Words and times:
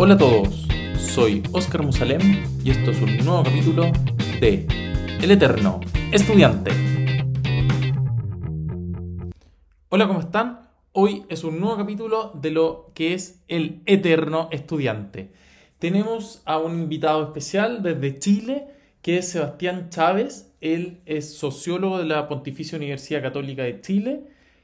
Hola 0.00 0.14
a 0.14 0.18
todos, 0.18 0.68
soy 0.96 1.42
Oscar 1.50 1.82
Musalem 1.82 2.44
y 2.62 2.70
esto 2.70 2.92
es 2.92 3.02
un 3.02 3.16
nuevo 3.16 3.42
capítulo 3.42 3.90
de 4.40 4.64
El 5.20 5.28
Eterno 5.32 5.80
Estudiante. 6.12 6.70
Hola, 9.88 10.06
¿cómo 10.06 10.20
están? 10.20 10.68
Hoy 10.92 11.24
es 11.28 11.42
un 11.42 11.58
nuevo 11.58 11.76
capítulo 11.76 12.30
de 12.40 12.52
lo 12.52 12.92
que 12.94 13.12
es 13.14 13.42
El 13.48 13.82
Eterno 13.86 14.48
Estudiante. 14.52 15.32
Tenemos 15.80 16.42
a 16.44 16.58
un 16.58 16.78
invitado 16.78 17.24
especial 17.24 17.82
desde 17.82 18.20
Chile, 18.20 18.68
que 19.02 19.18
es 19.18 19.28
Sebastián 19.28 19.90
Chávez. 19.90 20.54
Él 20.60 21.00
es 21.06 21.34
sociólogo 21.34 21.98
de 21.98 22.04
la 22.04 22.28
Pontificia 22.28 22.78
Universidad 22.78 23.20
Católica 23.20 23.64
de 23.64 23.80
Chile 23.80 24.22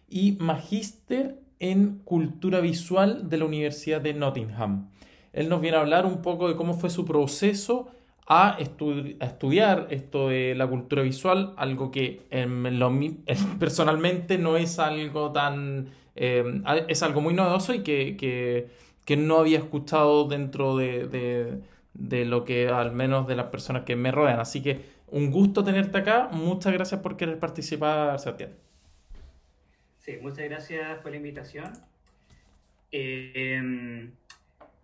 y 0.08 0.36
magíster 0.38 1.40
en 1.58 2.02
cultura 2.04 2.60
visual 2.60 3.28
de 3.28 3.38
la 3.38 3.46
Universidad 3.46 4.00
de 4.00 4.14
Nottingham. 4.14 4.93
Él 5.34 5.48
nos 5.48 5.60
viene 5.60 5.76
a 5.76 5.80
hablar 5.80 6.06
un 6.06 6.22
poco 6.22 6.48
de 6.48 6.56
cómo 6.56 6.74
fue 6.74 6.90
su 6.90 7.04
proceso 7.04 7.90
a, 8.26 8.56
estudiar 8.58 9.88
esto 9.90 10.28
de 10.28 10.54
la 10.54 10.66
cultura 10.66 11.02
visual, 11.02 11.52
algo 11.56 11.90
que 11.90 12.22
personalmente 13.58 14.38
no 14.38 14.56
es 14.56 14.78
algo 14.78 15.32
tan... 15.32 15.90
Em, 16.16 16.62
es 16.88 17.02
algo 17.02 17.20
muy 17.20 17.34
novedoso 17.34 17.74
y 17.74 17.82
que, 17.82 18.70
no 19.18 19.38
había 19.38 19.58
escuchado 19.58 20.26
dentro 20.28 20.76
de, 20.76 21.60
de, 21.92 22.24
lo 22.24 22.44
que 22.44 22.68
al 22.68 22.92
menos 22.92 23.26
de 23.26 23.36
las 23.36 23.46
personas 23.46 23.82
que 23.82 23.96
me 23.96 24.12
rodean. 24.12 24.40
Así 24.40 24.62
que 24.62 24.94
un 25.08 25.30
gusto 25.30 25.64
tenerte 25.64 25.98
acá. 25.98 26.28
Muchas 26.32 26.72
gracias 26.72 27.00
por 27.00 27.16
querer 27.16 27.38
participar, 27.38 28.18
Sebastián. 28.20 28.52
Sí, 29.98 30.18
muchas 30.22 30.44
gracias 30.44 30.98
por 31.00 31.10
la 31.10 31.16
invitación. 31.16 31.72
Eh, 32.92 34.10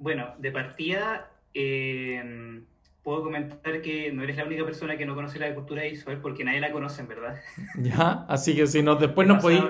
bueno, 0.00 0.34
de 0.38 0.50
partida, 0.50 1.30
eh, 1.54 2.62
puedo 3.04 3.22
comentar 3.22 3.82
que 3.82 4.10
no 4.10 4.22
eres 4.24 4.36
la 4.36 4.44
única 4.44 4.64
persona 4.64 4.96
que 4.96 5.06
no 5.06 5.14
conoce 5.14 5.38
la 5.38 5.54
cultura 5.54 5.82
visual 5.84 6.20
porque 6.20 6.42
nadie 6.42 6.60
la 6.60 6.72
conoce, 6.72 7.02
en 7.02 7.08
verdad. 7.08 7.40
Ya, 7.78 8.24
así 8.28 8.56
que 8.56 8.66
si 8.66 8.82
nos, 8.82 8.98
después 8.98 9.28
nos 9.28 9.42
podéis 9.42 9.62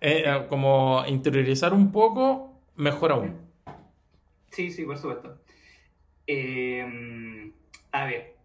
eh, 0.00 0.24
eh, 0.24 0.46
como 0.48 1.04
interiorizar 1.06 1.74
un 1.74 1.92
poco, 1.92 2.60
mejor 2.76 3.12
aún. 3.12 3.36
Sí, 4.50 4.70
sí, 4.70 4.84
por 4.84 4.96
supuesto. 4.96 5.36
a 7.90 8.04
ver, 8.06 8.36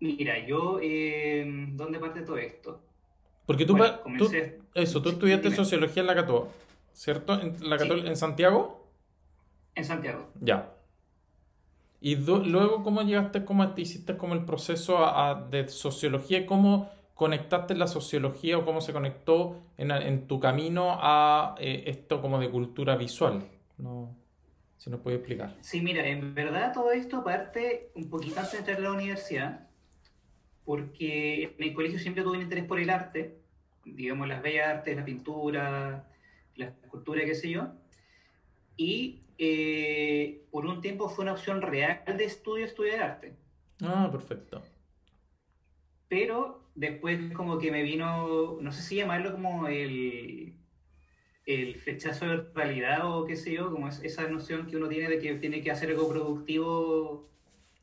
mira, 0.00 0.46
yo, 0.46 0.80
¿dónde 1.72 1.98
parte 1.98 2.20
todo 2.20 2.36
esto? 2.36 2.82
Porque 3.46 3.64
tú, 3.64 3.76
eso, 4.74 5.02
tú 5.02 5.08
estudiaste 5.08 5.50
sociología 5.50 6.02
en 6.02 6.06
la 6.06 6.14
Católica, 6.14 6.50
¿cierto? 6.92 7.40
¿En, 7.40 7.56
la 7.68 7.76
¿En 7.76 8.16
Santiago? 8.16 8.83
En 9.74 9.84
Santiago. 9.84 10.30
Ya. 10.40 10.74
Y 12.00 12.16
luego, 12.16 12.82
¿cómo 12.82 13.02
llegaste, 13.02 13.44
cómo 13.44 13.72
te 13.72 13.80
hiciste 13.80 14.16
como 14.18 14.34
el 14.34 14.44
proceso 14.44 14.98
de 15.50 15.68
sociología? 15.68 16.44
¿Cómo 16.44 16.90
conectaste 17.14 17.74
la 17.74 17.86
sociología 17.86 18.58
o 18.58 18.64
cómo 18.66 18.82
se 18.82 18.92
conectó 18.92 19.62
en, 19.78 20.26
tu 20.26 20.38
camino 20.38 20.98
a 21.00 21.54
eh, 21.58 21.84
esto 21.86 22.20
como 22.20 22.38
de 22.38 22.50
cultura 22.50 22.96
visual? 22.96 23.48
No, 23.78 24.14
si 24.76 24.90
nos 24.90 25.00
puede 25.00 25.16
explicar. 25.16 25.56
Sí, 25.62 25.80
mira, 25.80 26.06
en 26.06 26.34
verdad 26.34 26.74
todo 26.74 26.92
esto 26.92 27.24
parte 27.24 27.90
un 27.94 28.10
poquito 28.10 28.38
antes 28.38 28.52
de 28.52 28.58
entrar 28.58 28.76
a 28.76 28.80
la 28.80 28.92
universidad, 28.92 29.66
porque 30.66 31.54
en 31.56 31.64
el 31.64 31.72
colegio 31.72 31.98
siempre 31.98 32.22
tuve 32.22 32.36
un 32.36 32.42
interés 32.42 32.64
por 32.64 32.80
el 32.80 32.90
arte, 32.90 33.38
digamos 33.84 34.28
las 34.28 34.42
bellas 34.42 34.68
artes, 34.68 34.94
la 34.94 35.04
pintura, 35.06 36.06
la 36.56 36.66
escultura, 36.66 37.24
qué 37.24 37.34
sé 37.34 37.48
yo, 37.48 37.68
y 38.76 39.23
eh, 39.38 40.44
por 40.50 40.66
un 40.66 40.80
tiempo 40.80 41.08
fue 41.08 41.24
una 41.24 41.32
opción 41.32 41.62
real 41.62 42.02
de 42.06 42.24
estudio 42.24 42.64
estudiar 42.64 43.02
arte. 43.02 43.34
Ah, 43.82 44.08
perfecto. 44.10 44.62
Pero 46.08 46.64
después 46.74 47.32
como 47.32 47.58
que 47.58 47.70
me 47.70 47.82
vino, 47.82 48.58
no 48.60 48.72
sé 48.72 48.82
si 48.82 48.96
llamarlo 48.96 49.32
como 49.32 49.68
el, 49.68 50.54
el 51.46 51.76
flechazo 51.76 52.26
de 52.26 52.36
realidad 52.54 53.00
o 53.04 53.24
qué 53.24 53.36
sé 53.36 53.52
yo, 53.52 53.70
como 53.70 53.88
es 53.88 54.02
esa 54.02 54.28
noción 54.28 54.66
que 54.66 54.76
uno 54.76 54.88
tiene 54.88 55.08
de 55.08 55.18
que 55.18 55.34
tiene 55.34 55.62
que 55.62 55.70
hacer 55.70 55.90
algo 55.90 56.08
productivo. 56.08 57.28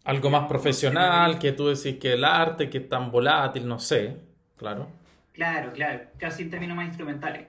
Algo 0.03 0.29
más 0.29 0.47
profesional, 0.47 1.37
que 1.37 1.51
tú 1.51 1.67
decís 1.67 1.97
que 1.99 2.13
el 2.13 2.23
arte, 2.23 2.69
que 2.69 2.79
es 2.79 2.89
tan 2.89 3.11
volátil, 3.11 3.67
no 3.67 3.79
sé, 3.79 4.17
claro. 4.57 4.87
Claro, 5.33 5.71
claro, 5.73 6.01
casi 6.17 6.43
en 6.43 6.49
términos 6.49 6.75
más 6.75 6.87
instrumentales. 6.87 7.47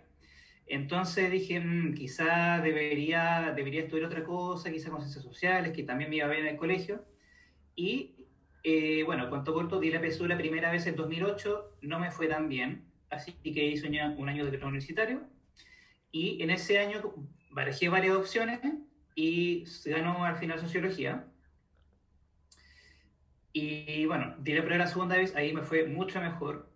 Entonces 0.72 1.31
dije, 1.31 1.60
mm, 1.60 1.93
quizá 1.93 2.59
debería, 2.62 3.53
debería 3.55 3.83
estudiar 3.83 4.06
otra 4.06 4.25
cosa, 4.25 4.72
quizá 4.72 4.88
con 4.88 5.03
ciencias 5.03 5.22
sociales, 5.22 5.72
que 5.72 5.83
también 5.83 6.09
me 6.09 6.16
iba 6.16 6.28
bien 6.28 6.47
en 6.47 6.53
el 6.53 6.56
colegio. 6.56 7.05
Y 7.77 8.15
eh, 8.65 9.03
bueno, 9.05 9.28
cuanto 9.28 9.53
corto, 9.53 9.78
di 9.78 9.91
la 9.91 10.00
PSU 10.00 10.27
la 10.27 10.38
primera 10.38 10.72
vez 10.72 10.87
en 10.87 10.97
2008, 10.97 11.77
no 11.83 11.99
me 11.99 12.10
fue 12.10 12.27
tan 12.27 12.49
bien, 12.49 12.87
así 13.10 13.33
que 13.43 13.66
hice 13.66 13.87
un 13.87 14.28
año 14.31 14.47
de 14.47 14.50
grado 14.50 14.69
universitario. 14.69 15.21
Y 16.10 16.43
en 16.43 16.49
ese 16.49 16.78
año 16.78 17.03
barajé 17.50 17.91
varias 17.91 18.16
opciones 18.16 18.60
y 19.15 19.65
ganó 19.84 20.25
al 20.25 20.37
final 20.37 20.59
sociología. 20.59 21.27
Y 23.53 24.06
bueno, 24.06 24.37
di 24.39 24.54
la 24.54 24.62
primera 24.62 24.87
segunda 24.87 25.19
vez, 25.19 25.37
ahí 25.37 25.53
me 25.53 25.65
fue 25.65 25.84
mucho 25.84 26.19
mejor. 26.22 26.71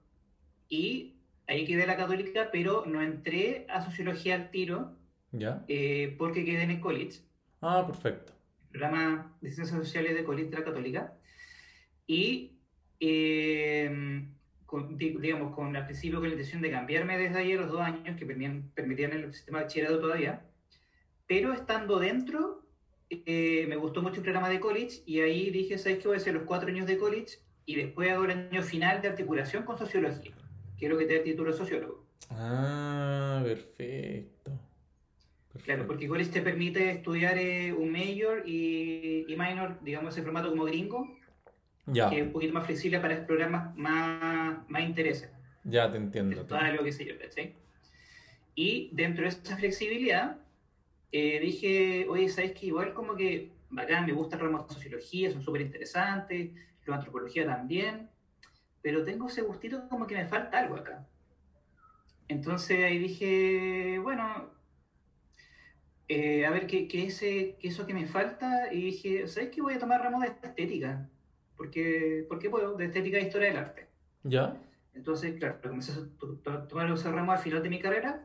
Y 0.69 1.16
ahí 1.47 1.65
quedé 1.65 1.87
la 1.87 1.97
católica, 1.97 2.49
pero 2.53 2.84
no 2.87 3.03
entré 3.03 3.67
a 3.69 3.84
sociología 3.84 4.34
al 4.34 4.51
tiro. 4.51 4.93
¿Ya? 5.33 5.65
Eh, 5.69 6.15
porque 6.19 6.45
quedé 6.45 6.62
en 6.62 6.71
el 6.71 6.81
college. 6.81 7.21
Ah, 7.61 7.84
perfecto. 7.87 8.33
programa 8.71 9.34
de 9.41 9.51
ciencias 9.51 9.79
sociales 9.79 10.15
de 10.15 10.25
college 10.25 10.51
de 10.51 10.59
la 10.59 10.65
católica. 10.65 11.15
Y, 12.07 12.59
eh, 13.01 14.25
digamos, 14.99 15.55
con 15.55 15.75
al 15.75 15.84
principio 15.87 16.19
con 16.19 16.29
la 16.29 16.34
intención 16.34 16.62
de 16.62 16.71
cambiarme 16.71 17.19
desde 17.19 17.39
ahí 17.39 17.53
a 17.53 17.57
los 17.57 17.71
dos 17.71 17.81
años, 17.81 18.17
que 18.17 18.27
permitían, 18.27 18.71
permitían 18.75 19.13
el 19.13 19.33
sistema 19.33 19.59
de 19.59 19.65
bachillerato 19.65 20.01
todavía. 20.01 20.45
Pero 21.27 21.53
estando 21.53 21.99
dentro, 21.99 22.67
eh, 23.09 23.67
me 23.69 23.77
gustó 23.77 24.03
mucho 24.03 24.17
el 24.17 24.23
programa 24.23 24.49
de 24.49 24.61
college 24.61 25.03
y 25.07 25.21
ahí 25.21 25.51
dije, 25.51 25.78
¿sabes 25.78 25.99
qué? 25.99 26.09
Voy 26.09 26.17
a 26.17 26.21
hacer 26.21 26.34
los 26.34 26.45
cuatro 26.45 26.69
años 26.69 26.87
de 26.87 26.99
college 26.99 27.39
y 27.65 27.77
después 27.77 28.11
hago 28.11 28.25
el 28.25 28.31
año 28.31 28.63
final 28.63 29.03
de 29.03 29.09
articulación 29.09 29.65
con 29.65 29.78
sociología 29.78 30.34
quiero 30.79 30.99
que 30.99 31.07
te 31.07 31.15
dé 31.15 31.21
título 31.21 31.53
de 31.53 31.59
sociólogo. 31.59 32.05
Ah, 32.31 33.41
perfecto. 33.45 34.53
Claro, 35.65 35.87
porque 35.87 36.05
igual 36.05 36.29
te 36.29 36.43
permite 36.43 36.91
estudiar 36.91 37.39
eh, 37.39 37.73
un 37.73 37.91
major 37.91 38.43
y, 38.47 39.25
minor, 39.29 39.79
digamos, 39.83 40.15
ese 40.15 40.23
formato 40.23 40.51
como 40.51 40.65
gringo, 40.65 41.19
ya. 41.87 42.11
que 42.11 42.19
es 42.19 42.27
un 42.27 42.33
poquito 42.33 42.53
más 42.53 42.67
flexible 42.67 43.01
para 43.01 43.15
explorar 43.15 43.51
más, 43.51 43.75
más, 43.77 44.69
más 44.69 44.83
intereses. 44.83 45.31
Ya 45.65 45.91
te 45.91 45.97
entiendo. 45.97 46.47
Algo 46.57 46.85
que 46.85 46.93
sé 46.93 47.07
yo, 47.07 47.15
¿sí? 47.31 47.55
Y 48.55 48.91
dentro 48.93 49.23
de 49.23 49.29
esa 49.29 49.57
flexibilidad, 49.57 50.39
eh, 51.13 51.41
dije, 51.41 52.07
oye, 52.09 52.29
¿sabes 52.29 52.53
qué? 52.53 52.67
Igual 52.67 52.95
como 52.95 53.17
que 53.17 53.51
bacán, 53.71 54.07
me 54.07 54.13
gusta 54.13 54.37
el 54.37 54.43
ramo 54.43 54.65
de 54.65 54.75
sociología, 54.75 55.31
son 55.31 55.43
súper 55.43 55.63
interesantes, 55.63 56.51
la 56.87 56.97
antropología 56.97 57.45
también, 57.45 58.09
pero 58.83 59.05
tengo 59.05 59.29
ese 59.29 59.43
gustito 59.43 59.89
como 59.89 60.07
que 60.07 60.15
me 60.15 60.27
falta 60.27 60.59
algo 60.59 60.77
acá. 60.77 61.07
Entonces 62.29 62.85
ahí 62.85 62.99
dije, 62.99 63.99
bueno, 64.01 64.51
eh, 66.09 66.47
a 66.47 66.51
ver 66.51 66.67
¿qué, 66.67 66.89
qué, 66.89 67.07
ese, 67.07 67.57
qué 67.61 67.69
eso 67.69 67.87
que 67.87 67.95
me 67.95 68.07
falta, 68.07 68.73
y 68.73 68.83
dije, 68.83 69.29
¿sabes 69.29 69.51
qué? 69.51 69.61
Voy 69.61 69.75
a 69.75 69.79
tomar 69.79 70.01
ramo 70.01 70.21
de 70.21 70.29
estética, 70.29 71.09
porque, 71.57 72.25
porque 72.29 72.51
puedo, 72.51 72.75
de 72.75 72.87
estética 72.87 73.19
e 73.19 73.23
historia 73.23 73.49
del 73.49 73.59
arte. 73.59 73.87
¿Ya? 74.25 74.57
Entonces, 74.95 75.39
claro, 75.39 75.61
comencé 75.61 75.93
a 76.47 76.69
tomar 76.69 76.91
ese 76.91 77.11
ramo 77.11 77.33
al 77.33 77.39
final 77.39 77.63
de 77.63 77.71
mi 77.71 77.79
carrera, 77.79 78.25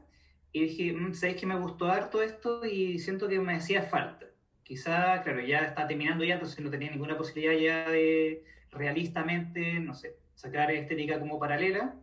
y 0.52 0.64
dije, 0.64 0.94
mm, 0.94 1.14
¿sabes 1.14 1.36
qué? 1.36 1.46
Me 1.46 1.58
gustó 1.58 1.86
harto 1.86 2.22
esto 2.22 2.66
y 2.66 3.00
siento 3.00 3.28
que 3.28 3.40
me 3.40 3.56
hacía 3.56 3.84
falta. 3.84 4.28
Quizá, 4.64 5.22
claro, 5.24 5.42
ya 5.42 5.60
está 5.60 5.88
terminando 5.88 6.24
ya, 6.24 6.36
entonces 6.36 6.60
no 6.64 6.70
tenía 6.70 6.92
ninguna 6.92 7.18
posibilidad 7.18 7.54
ya 7.54 7.90
de 7.90 8.44
realistamente, 8.72 9.80
no 9.80 9.94
sé, 9.94 10.16
sacar 10.42 10.72
estética 10.72 11.20
como 11.20 11.38
paralela, 11.38 11.94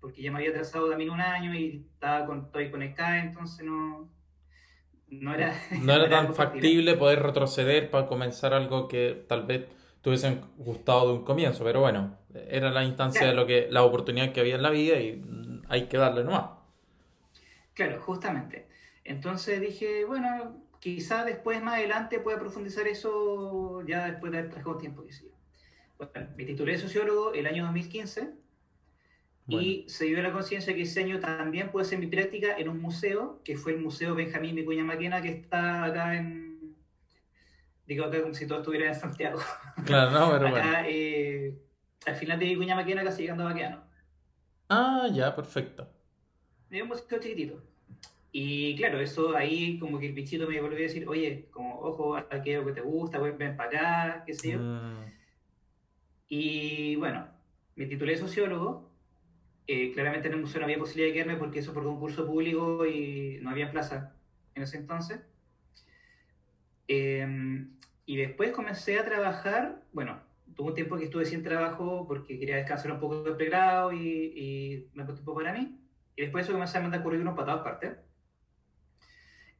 porque 0.00 0.20
ya 0.20 0.32
me 0.32 0.38
había 0.38 0.52
trazado 0.52 0.90
también 0.90 1.10
un 1.10 1.20
año 1.20 1.54
y 1.54 1.86
estaba 1.94 2.26
con, 2.26 2.46
estoy 2.46 2.72
conectada, 2.72 3.20
entonces 3.20 3.64
no, 3.64 4.10
no 5.06 5.34
era... 5.34 5.54
No 5.80 5.92
era 5.92 6.08
tan 6.08 6.34
factible 6.34 6.96
poder 6.96 7.22
retroceder 7.22 7.88
para 7.88 8.08
comenzar 8.08 8.52
algo 8.52 8.88
que 8.88 9.24
tal 9.28 9.46
vez 9.46 9.68
te 10.02 10.08
hubiesen 10.08 10.40
gustado 10.56 11.06
de 11.06 11.18
un 11.18 11.24
comienzo, 11.24 11.62
pero 11.62 11.80
bueno, 11.80 12.18
era 12.48 12.72
la 12.72 12.82
instancia 12.82 13.28
de 13.28 13.34
lo 13.34 13.46
que, 13.46 13.68
la 13.70 13.84
oportunidad 13.84 14.32
que 14.32 14.40
había 14.40 14.56
en 14.56 14.62
la 14.62 14.70
vida 14.70 14.98
y 14.98 15.22
hay 15.68 15.86
que 15.86 15.98
darle 15.98 16.24
nomás. 16.24 16.46
Claro, 17.74 18.00
justamente. 18.00 18.66
Entonces 19.04 19.60
dije, 19.60 20.04
bueno, 20.04 20.66
quizá 20.80 21.24
después 21.24 21.62
más 21.62 21.74
adelante 21.74 22.18
pueda 22.18 22.40
profundizar 22.40 22.88
eso 22.88 23.82
ya 23.86 24.06
después 24.06 24.32
de 24.32 24.38
haber 24.38 24.50
trabajado 24.50 24.78
tiempo 24.78 25.04
que 25.04 25.12
sí. 25.12 25.30
Bueno, 26.12 26.30
me 26.36 26.44
titulé 26.44 26.72
de 26.72 26.78
sociólogo 26.78 27.34
el 27.34 27.46
año 27.46 27.64
2015 27.64 28.30
y 29.48 29.84
se 29.88 30.04
dio 30.06 30.22
la 30.22 30.32
conciencia 30.32 30.74
que 30.74 30.82
ese 30.82 31.02
año 31.02 31.18
también 31.18 31.70
pude 31.70 31.82
hacer 31.82 31.98
mi 31.98 32.06
práctica 32.06 32.56
en 32.56 32.68
un 32.68 32.80
museo, 32.80 33.40
que 33.44 33.56
fue 33.56 33.72
el 33.72 33.78
Museo 33.80 34.14
Benjamín 34.14 34.54
Vicuña 34.54 34.84
Maquena, 34.84 35.20
que 35.20 35.28
está 35.30 35.84
acá 35.84 36.16
en, 36.16 36.76
digo 37.86 38.04
acá 38.04 38.22
como 38.22 38.32
si 38.34 38.46
todo 38.46 38.58
estuviera 38.60 38.86
en 38.88 38.94
Santiago. 38.94 39.40
Claro, 39.84 40.10
no, 40.12 40.30
pero 40.30 40.48
acá, 40.48 40.82
bueno. 40.82 40.88
eh, 40.88 41.58
al 42.06 42.14
final 42.16 42.38
de 42.38 42.46
Vicuña 42.46 42.76
Maquena, 42.76 43.02
casi 43.04 43.22
llegando 43.22 43.42
a 43.42 43.46
Baqueano. 43.46 43.82
Ah, 44.68 45.08
ya, 45.12 45.34
perfecto. 45.34 45.88
Es 46.70 46.80
un 46.82 46.88
museo 46.88 47.18
chiquitito. 47.18 47.62
Y 48.32 48.76
claro, 48.76 49.00
eso 49.00 49.36
ahí 49.36 49.78
como 49.80 49.98
que 49.98 50.06
el 50.06 50.12
bichito 50.12 50.46
me 50.46 50.60
volvió 50.60 50.78
a 50.78 50.82
decir, 50.82 51.08
oye, 51.08 51.48
como, 51.50 51.80
ojo, 51.80 52.16
aquello 52.16 52.64
que 52.66 52.72
te 52.72 52.80
gusta, 52.80 53.18
ven, 53.18 53.36
ven 53.36 53.56
para 53.56 53.68
acá, 53.68 54.24
qué 54.24 54.34
sé 54.34 54.52
yo. 54.52 54.58
Mm, 54.60 55.19
Y 56.30 56.94
bueno, 56.96 57.26
me 57.74 57.86
titulé 57.86 58.16
sociólogo. 58.16 58.88
Eh, 59.66 59.92
claramente 59.92 60.28
en 60.28 60.34
el 60.34 60.40
museo 60.40 60.60
no 60.60 60.66
había 60.66 60.78
posibilidad 60.78 61.08
de 61.08 61.12
quedarme 61.12 61.36
porque 61.36 61.58
eso 61.58 61.72
fue 61.72 61.82
concurso 61.82 62.26
público 62.26 62.86
y 62.86 63.38
no 63.42 63.50
había 63.50 63.70
plaza 63.70 64.14
en 64.54 64.62
ese 64.62 64.78
entonces. 64.78 65.20
Eh, 66.86 67.66
y 68.06 68.16
después 68.16 68.52
comencé 68.52 68.98
a 68.98 69.04
trabajar, 69.04 69.82
bueno, 69.92 70.20
tuve 70.54 70.68
un 70.68 70.74
tiempo 70.74 70.96
que 70.96 71.04
estuve 71.04 71.24
sin 71.24 71.42
trabajo 71.42 72.06
porque 72.06 72.38
quería 72.38 72.56
descansar 72.56 72.92
un 72.92 73.00
poco 73.00 73.22
del 73.24 73.36
pregrado 73.36 73.92
y, 73.92 73.98
y 73.98 74.88
me 74.94 75.04
puse 75.04 75.16
tiempo 75.16 75.34
para 75.34 75.52
mí. 75.52 75.80
Y 76.14 76.22
después 76.22 76.44
eso 76.44 76.52
comencé 76.52 76.78
a 76.78 76.82
mandar 76.82 77.02
currículum 77.02 77.34
para 77.34 77.46
todas 77.46 77.62
partes. 77.62 77.96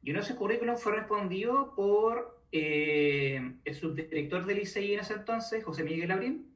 Y 0.03 0.11
uno 0.11 0.19
de 0.19 0.25
esos 0.25 0.37
currículum 0.37 0.77
fue 0.77 0.93
respondido 0.93 1.75
por 1.75 2.41
eh, 2.51 3.55
el 3.63 3.75
subdirector 3.75 4.45
del 4.45 4.59
ICI 4.59 4.93
en 4.93 4.99
ese 5.01 5.13
entonces, 5.13 5.63
José 5.63 5.83
Miguel 5.83 6.11
Abrín, 6.11 6.50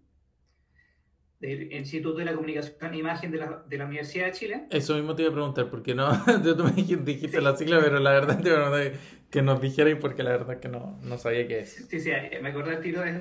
del 1.39 1.71
Instituto 1.73 2.17
de 2.17 2.25
la 2.25 2.33
Comunicación 2.33 2.93
e 2.93 2.97
Imagen 2.97 3.31
de 3.31 3.37
la, 3.37 3.63
de 3.67 3.77
la 3.77 3.85
Universidad 3.85 4.27
de 4.27 4.31
Chile. 4.31 4.65
Eso 4.69 4.95
mismo 4.95 5.15
te 5.15 5.23
iba 5.23 5.31
a 5.31 5.33
preguntar, 5.33 5.69
porque 5.69 5.93
no, 5.93 6.09
tú 6.57 6.63
me 6.63 6.71
dijiste, 6.71 7.29
Sí. 7.29 7.41
la 7.41 7.55
sigla, 7.55 7.79
pero 7.81 7.99
la 7.99 8.11
verdad 8.11 8.41
te 8.41 8.49
iba 8.49 8.67
a 8.67 8.71
preguntar 8.71 8.99
que 9.29 9.41
nos 9.41 9.59
dijerais 9.61 9.97
porque 9.99 10.23
la 10.23 10.31
verdad 10.31 10.59
que 10.59 10.69
no, 10.69 10.97
no 11.03 11.17
sabía 11.17 11.47
qué 11.47 11.59
es. 11.59 11.87
Sí, 11.89 11.99
sí, 11.99 12.09
me 12.41 12.49
acordé 12.49 12.75
el 12.75 12.81
tiro 12.81 13.01
de, 13.01 13.13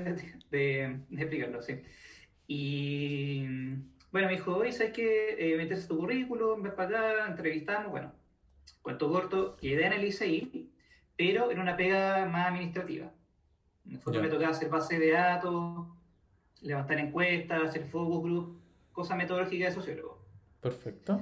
de, 0.49 0.99
de 1.09 1.21
explicarlo, 1.21 1.61
sí. 1.61 1.81
Y 2.47 3.45
bueno, 4.11 4.27
me 4.27 4.33
dijo, 4.33 4.55
oye, 4.55 4.71
¿sabes 4.71 4.93
qué? 4.93 5.35
Eh, 5.37 5.57
me 5.57 5.63
interesa 5.63 5.87
tu 5.87 5.97
currículum, 5.97 6.61
ven 6.61 6.73
para 6.75 6.99
acá, 6.99 7.27
entrevistamos. 7.27 7.91
Bueno, 7.91 8.13
cuento 8.81 9.09
corto, 9.09 9.57
quedé 9.57 9.87
en 9.87 9.93
el 9.93 10.05
ICI, 10.05 10.71
pero 11.17 11.51
en 11.51 11.59
una 11.59 11.75
pega 11.75 12.25
más 12.27 12.47
administrativa. 12.47 13.11
En 13.85 14.01
el 14.15 14.21
me 14.21 14.29
tocaba 14.29 14.51
hacer 14.51 14.69
base 14.69 14.99
de 14.99 15.11
datos, 15.11 15.87
levantar 16.65 16.99
encuestas, 16.99 17.63
hacer 17.63 17.85
focus 17.85 18.23
group, 18.23 18.61
cosas 18.91 19.17
metodológicas 19.17 19.69
de 19.69 19.81
sociólogo. 19.81 20.19
Perfecto. 20.61 21.21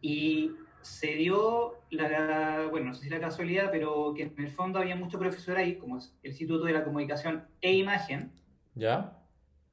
Y 0.00 0.52
se 0.82 1.14
dio 1.14 1.80
la, 1.90 2.68
bueno, 2.70 2.86
no 2.86 2.94
sé 2.94 3.04
si 3.04 3.10
la 3.10 3.20
casualidad, 3.20 3.70
pero 3.70 4.14
que 4.14 4.24
en 4.24 4.34
el 4.38 4.50
fondo 4.50 4.78
había 4.78 4.96
muchos 4.96 5.18
profesores 5.18 5.58
ahí, 5.64 5.76
como 5.76 5.98
es 5.98 6.14
el 6.22 6.30
Instituto 6.30 6.64
de 6.64 6.72
la 6.72 6.84
Comunicación 6.84 7.46
e 7.60 7.72
Imagen, 7.72 8.32
¿Ya? 8.74 9.18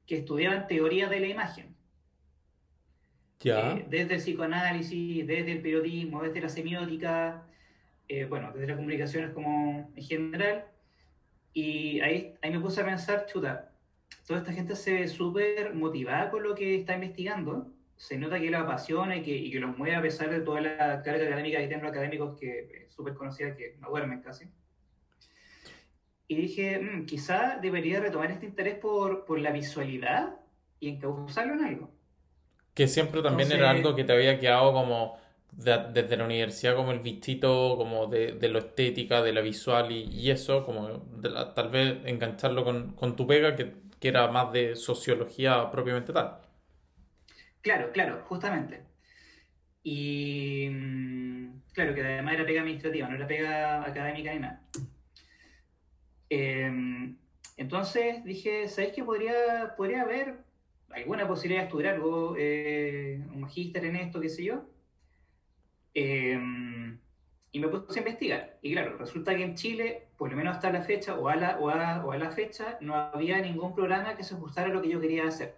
que 0.06 0.18
estudiaban 0.18 0.66
teoría 0.66 1.08
de 1.08 1.20
la 1.20 1.26
imagen. 1.28 1.76
¿Ya? 3.40 3.72
Eh, 3.72 3.86
desde 3.88 4.14
el 4.14 4.20
psicoanálisis, 4.20 5.26
desde 5.26 5.52
el 5.52 5.62
periodismo, 5.62 6.22
desde 6.22 6.40
la 6.40 6.48
semiótica, 6.48 7.46
eh, 8.08 8.24
bueno, 8.24 8.50
desde 8.52 8.68
las 8.68 8.76
comunicaciones 8.76 9.30
como 9.30 9.90
en 9.94 10.02
general. 10.02 10.66
Y 11.52 12.00
ahí, 12.00 12.34
ahí 12.42 12.50
me 12.50 12.60
puse 12.60 12.80
a 12.80 12.84
pensar, 12.84 13.26
chuta, 13.26 13.70
toda 14.26 14.40
esta 14.40 14.52
gente 14.52 14.74
se 14.76 14.92
ve 14.92 15.08
súper 15.08 15.74
motivada 15.74 16.30
con 16.30 16.42
lo 16.42 16.54
que 16.54 16.74
está 16.80 16.94
investigando, 16.94 17.68
se 17.96 18.18
nota 18.18 18.38
que 18.38 18.50
la 18.50 18.60
apasiona 18.60 19.16
y 19.16 19.22
que, 19.22 19.34
y 19.34 19.50
que 19.50 19.60
los 19.60 19.76
mueve 19.78 19.96
a 19.96 20.02
pesar 20.02 20.28
de 20.30 20.40
toda 20.40 20.60
la 20.60 21.02
carga 21.02 21.24
académica 21.26 21.58
que 21.58 21.66
tienen 21.68 21.84
los 21.84 21.92
académicos, 21.92 22.38
que 22.38 22.84
es 22.86 22.92
súper 22.92 23.14
conocida, 23.14 23.56
que 23.56 23.76
no 23.80 23.88
duermen 23.88 24.20
casi. 24.20 24.46
Y 26.28 26.34
dije, 26.36 26.78
"Mm, 26.80 27.06
quizá 27.06 27.58
debería 27.62 28.00
retomar 28.00 28.30
este 28.30 28.46
interés 28.46 28.74
por, 28.78 29.24
por 29.24 29.38
la 29.38 29.52
visualidad 29.52 30.34
y 30.80 30.88
encauzarlo 30.88 31.54
en 31.54 31.64
algo. 31.64 31.90
Que 32.74 32.88
siempre 32.88 33.22
también 33.22 33.46
Entonces- 33.46 33.58
era 33.60 33.70
algo 33.70 33.94
que 33.94 34.04
te 34.04 34.12
había 34.12 34.38
quedado 34.40 34.72
como 34.72 35.18
de- 35.52 35.86
desde 35.94 36.16
la 36.16 36.24
universidad, 36.24 36.74
como 36.76 36.90
el 36.92 36.98
vistito, 37.00 37.76
como 37.78 38.06
de, 38.08 38.32
de 38.32 38.48
lo 38.48 38.58
estética, 38.58 39.22
de 39.22 39.32
la 39.32 39.40
visual 39.40 39.90
y, 39.92 40.02
y 40.04 40.30
eso, 40.30 40.66
como 40.66 40.88
de 41.16 41.30
la- 41.30 41.54
tal 41.54 41.70
vez 41.70 41.96
engancharlo 42.04 42.64
con, 42.64 42.92
con 42.94 43.16
tu 43.16 43.26
pega, 43.26 43.54
que, 43.56 43.72
que 44.00 44.08
era 44.08 44.28
más 44.28 44.52
de 44.52 44.76
sociología 44.76 45.70
propiamente 45.70 46.12
tal. 46.12 46.40
Claro, 47.60 47.90
claro, 47.92 48.22
justamente. 48.28 48.82
Y 49.82 50.68
mm, 50.70 51.60
claro, 51.72 51.94
que 51.94 52.02
además 52.02 52.34
era 52.34 52.46
pega 52.46 52.60
administrativa, 52.60 53.08
no 53.08 53.16
era 53.16 53.26
pega 53.26 53.84
académica 53.84 54.32
ni 54.32 54.40
nada. 54.40 54.62
Eh, 56.28 57.14
entonces 57.56 58.24
dije, 58.24 58.68
¿sabéis 58.68 58.94
que 58.94 59.04
podría, 59.04 59.74
podría 59.76 60.02
haber 60.02 60.38
alguna 60.90 61.26
posibilidad 61.26 61.62
de 61.62 61.66
estudiar 61.66 61.94
algo, 61.94 62.34
eh, 62.38 63.20
un 63.32 63.40
magíster 63.40 63.84
en 63.84 63.96
esto, 63.96 64.20
qué 64.20 64.28
sé 64.28 64.44
yo? 64.44 64.64
Eh, 65.94 66.38
y 67.56 67.58
me 67.58 67.68
puse 67.68 68.00
a 68.00 68.02
investigar. 68.02 68.58
Y 68.60 68.72
claro, 68.72 68.98
resulta 68.98 69.34
que 69.34 69.42
en 69.42 69.54
Chile, 69.54 70.08
por 70.18 70.30
lo 70.30 70.36
menos 70.36 70.56
hasta 70.56 70.70
la 70.70 70.82
fecha, 70.82 71.18
o 71.18 71.26
a 71.26 71.36
la, 71.36 71.58
o 71.58 71.70
a, 71.70 72.04
o 72.04 72.12
a 72.12 72.18
la 72.18 72.30
fecha, 72.30 72.76
no 72.82 72.94
había 72.94 73.40
ningún 73.40 73.74
programa 73.74 74.14
que 74.14 74.24
se 74.24 74.34
ajustara 74.34 74.68
a 74.68 74.74
lo 74.74 74.82
que 74.82 74.90
yo 74.90 75.00
quería 75.00 75.26
hacer. 75.26 75.56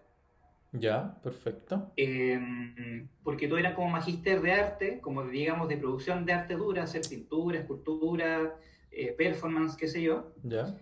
Ya, 0.70 1.20
perfecto. 1.24 1.90
Eh, 1.96 3.04
porque 3.24 3.48
todo 3.48 3.58
era 3.58 3.74
como 3.74 3.88
magíster 3.88 4.40
de 4.40 4.52
arte, 4.52 5.00
como 5.00 5.24
digamos 5.24 5.68
de 5.68 5.76
producción 5.76 6.24
de 6.24 6.34
arte 6.34 6.54
dura, 6.54 6.84
hacer 6.84 7.02
pintura, 7.10 7.58
escultura, 7.58 8.54
eh, 8.92 9.12
performance, 9.18 9.76
qué 9.76 9.88
sé 9.88 10.00
yo. 10.00 10.32
Ya. 10.44 10.78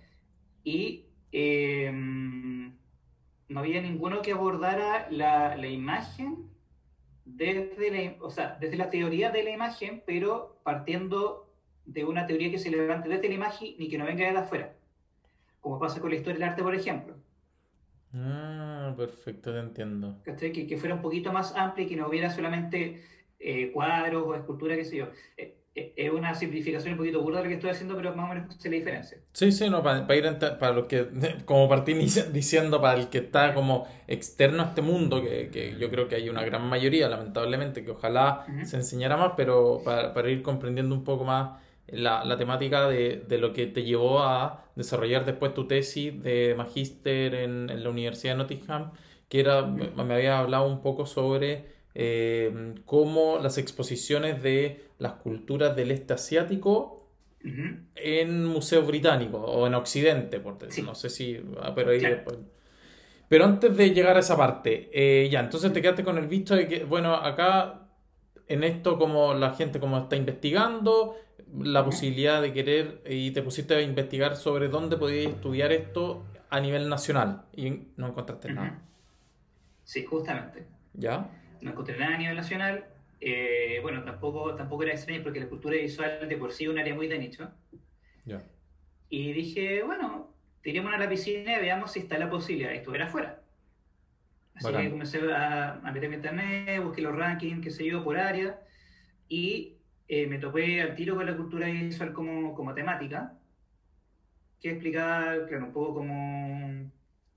Y 0.64 1.06
eh, 1.32 1.90
no 1.92 3.58
había 3.58 3.80
ninguno 3.80 4.20
que 4.20 4.32
abordara 4.32 5.08
la, 5.10 5.56
la 5.56 5.66
imagen 5.66 6.50
desde 7.24 7.90
la, 7.90 8.22
o 8.22 8.28
sea, 8.28 8.58
desde 8.60 8.76
la 8.76 8.90
teoría 8.90 9.30
de 9.30 9.44
la 9.44 9.50
imagen, 9.50 10.02
pero 10.04 10.55
partiendo 10.66 11.48
de 11.84 12.04
una 12.04 12.26
teoría 12.26 12.50
que 12.50 12.58
se 12.58 12.72
levante 12.72 13.08
desde 13.08 13.28
la 13.28 13.34
imagen 13.34 13.68
y 13.78 13.88
que 13.88 13.96
no 13.98 14.04
venga 14.04 14.28
de 14.28 14.36
afuera. 14.36 14.74
Como 15.60 15.78
pasa 15.78 16.00
con 16.00 16.10
la 16.10 16.16
historia 16.16 16.40
del 16.40 16.48
arte, 16.48 16.62
por 16.64 16.74
ejemplo. 16.74 17.14
Ah, 18.12 18.92
perfecto, 18.96 19.52
te 19.52 19.60
entiendo. 19.60 20.20
Que, 20.24 20.66
que 20.66 20.76
fuera 20.76 20.96
un 20.96 21.02
poquito 21.02 21.32
más 21.32 21.54
amplia 21.54 21.86
y 21.86 21.88
que 21.88 21.96
no 21.96 22.08
hubiera 22.08 22.30
solamente 22.30 23.00
eh, 23.38 23.70
cuadros 23.70 24.24
o 24.26 24.34
escultura, 24.34 24.74
qué 24.74 24.84
sé 24.84 24.96
yo. 24.96 25.06
Eh, 25.36 25.56
es 25.96 26.10
una 26.12 26.34
simplificación 26.34 26.92
un 26.94 26.98
poquito 26.98 27.22
burda 27.22 27.38
de 27.38 27.44
lo 27.44 27.48
que 27.50 27.54
estoy 27.56 27.70
haciendo, 27.70 27.96
pero 27.96 28.14
más 28.16 28.30
o 28.30 28.34
menos 28.34 28.56
sé 28.60 28.70
la 28.70 28.76
diferencia. 28.76 29.18
Sí, 29.32 29.52
sí, 29.52 29.68
no, 29.68 29.82
para, 29.82 29.98
ir 30.16 30.24
ent- 30.24 30.58
para 30.58 30.72
los 30.72 30.86
que, 30.86 31.08
como 31.44 31.68
partí 31.68 31.92
diciendo, 31.92 32.80
para 32.80 32.98
el 32.98 33.10
que 33.10 33.18
está 33.18 33.52
como 33.52 33.86
externo 34.06 34.62
a 34.62 34.66
este 34.68 34.80
mundo, 34.80 35.20
que, 35.22 35.50
que 35.50 35.76
yo 35.78 35.90
creo 35.90 36.08
que 36.08 36.14
hay 36.14 36.30
una 36.30 36.42
gran 36.42 36.66
mayoría, 36.66 37.06
lamentablemente, 37.10 37.84
que 37.84 37.90
ojalá 37.90 38.46
se 38.62 38.76
enseñara 38.76 39.16
más, 39.18 39.32
pero 39.36 39.82
para, 39.84 40.14
para 40.14 40.30
ir 40.30 40.42
comprendiendo 40.42 40.94
un 40.94 41.04
poco 41.04 41.24
más 41.24 41.60
la, 41.86 42.24
la 42.24 42.38
temática 42.38 42.88
de, 42.88 43.24
de 43.28 43.36
lo 43.38 43.52
que 43.52 43.66
te 43.66 43.84
llevó 43.84 44.20
a 44.22 44.64
desarrollar 44.74 45.26
después 45.26 45.52
tu 45.52 45.66
tesis 45.68 46.22
de 46.22 46.54
magíster 46.56 47.34
en, 47.34 47.68
en 47.68 47.84
la 47.84 47.90
Universidad 47.90 48.32
de 48.34 48.38
Nottingham, 48.38 48.92
que 49.28 49.40
era, 49.40 49.62
me, 49.66 49.90
me 49.90 50.14
había 50.14 50.38
hablado 50.38 50.66
un 50.66 50.80
poco 50.80 51.04
sobre 51.04 51.75
eh, 51.98 52.74
cómo 52.84 53.38
las 53.42 53.56
exposiciones 53.56 54.42
de 54.42 54.84
las 54.98 55.14
culturas 55.14 55.74
del 55.74 55.90
este 55.90 56.12
asiático 56.12 56.92
en 57.94 58.44
museos 58.44 58.86
británicos 58.86 59.40
o 59.44 59.66
en 59.66 59.74
Occidente, 59.74 60.40
por 60.40 60.58
Sí. 60.70 60.82
no 60.82 60.94
sé 60.94 61.08
si, 61.10 61.40
ah, 61.62 61.72
pero 61.74 61.90
ahí 61.92 62.00
Claro. 62.00 62.16
después. 62.16 62.36
Pero 63.28 63.44
antes 63.44 63.76
de 63.76 63.90
llegar 63.94 64.16
a 64.16 64.20
esa 64.20 64.36
parte, 64.36 64.90
eh, 64.92 65.28
ya, 65.30 65.40
entonces 65.40 65.72
te 65.72 65.80
quedaste 65.80 66.04
con 66.04 66.18
el 66.18 66.26
visto 66.26 66.54
de 66.54 66.68
que, 66.68 66.84
bueno, 66.84 67.14
acá 67.14 67.88
en 68.48 68.62
esto 68.64 68.98
como 68.98 69.32
la 69.34 69.54
gente 69.54 69.80
como 69.80 69.96
está 69.98 70.16
investigando, 70.16 71.16
la 71.58 71.84
posibilidad 71.84 72.42
de 72.42 72.52
querer 72.52 73.02
y 73.08 73.30
te 73.30 73.42
pusiste 73.42 73.74
a 73.74 73.80
investigar 73.80 74.36
sobre 74.36 74.68
dónde 74.68 74.96
podías 74.96 75.32
estudiar 75.32 75.72
esto 75.72 76.24
a 76.50 76.60
nivel 76.60 76.88
nacional 76.88 77.42
y 77.54 77.70
no 77.96 78.08
encontraste 78.08 78.52
nada, 78.52 78.82
Sí, 79.84 80.04
justamente. 80.04 80.66
¿ya? 80.94 81.28
No 81.60 81.70
encontré 81.70 81.98
nada 81.98 82.14
a 82.14 82.18
nivel 82.18 82.36
nacional. 82.36 82.86
Eh, 83.20 83.78
bueno, 83.82 84.02
tampoco, 84.04 84.54
tampoco 84.54 84.82
era 84.82 84.92
extraño 84.92 85.22
porque 85.22 85.40
la 85.40 85.48
cultura 85.48 85.76
visual 85.76 86.28
de 86.28 86.36
por 86.36 86.52
sí 86.52 86.64
es 86.64 86.70
un 86.70 86.78
área 86.78 86.94
muy 86.94 87.08
de 87.08 87.18
nicho. 87.18 87.50
Ya. 88.24 88.42
Y 89.08 89.32
dije, 89.32 89.82
bueno, 89.82 90.34
tiremos 90.62 90.92
a 90.92 90.98
la 90.98 91.08
piscina 91.08 91.56
y 91.58 91.60
veamos 91.60 91.92
si 91.92 92.00
está 92.00 92.18
la 92.18 92.28
posibilidad 92.28 92.70
de 92.70 92.76
estudiar 92.76 93.02
afuera. 93.02 93.42
Así 94.54 94.64
Bacán. 94.66 94.82
que 94.84 94.90
comencé 94.90 95.32
a, 95.32 95.74
a 95.74 95.92
meterme 95.92 96.16
en 96.16 96.20
internet, 96.20 96.82
busqué 96.82 97.02
los 97.02 97.14
rankings, 97.14 97.62
qué 97.62 97.70
sé 97.70 97.84
yo, 97.84 98.02
por 98.02 98.16
área, 98.16 98.58
y 99.28 99.76
eh, 100.08 100.26
me 100.26 100.38
topé 100.38 100.80
al 100.80 100.94
tiro 100.94 101.16
con 101.16 101.26
la 101.26 101.36
cultura 101.36 101.66
visual 101.66 102.12
como, 102.12 102.54
como 102.54 102.74
temática, 102.74 103.34
que 104.60 104.70
explicaba, 104.70 105.46
claro, 105.46 105.66
un 105.66 105.72
poco 105.72 105.94
como, 105.94 106.90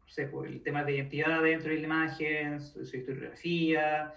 sé, 0.10 0.30
el 0.46 0.62
tema 0.62 0.84
de 0.84 0.96
identidad 0.96 1.42
dentro 1.44 1.70
de 1.72 1.78
la 1.80 1.84
imagen, 1.86 2.62
su, 2.62 2.86
su 2.86 2.98
historiografía, 2.98 4.14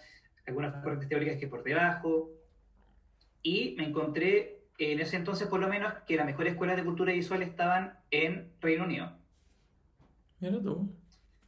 algunas 0.47 0.75
corrientes 0.83 1.09
teóricas 1.09 1.37
que 1.39 1.49
por 1.49 1.63
debajo, 1.63 2.31
y 3.43 3.75
me 3.77 3.85
encontré 3.89 4.61
en 4.79 5.01
ese 5.01 5.17
entonces 5.17 5.49
por 5.49 5.61
lo 5.61 5.69
menos, 5.69 5.93
que 6.07 6.17
las 6.17 6.27
mejores 6.27 6.53
escuelas 6.53 6.77
de 6.77 6.85
cultura 6.85 7.13
visual 7.13 7.43
estaban 7.43 7.99
en 8.11 8.53
Reino 8.61 8.85
Unido. 8.85 9.13
Mira 10.41 10.61
tú. 10.61 10.93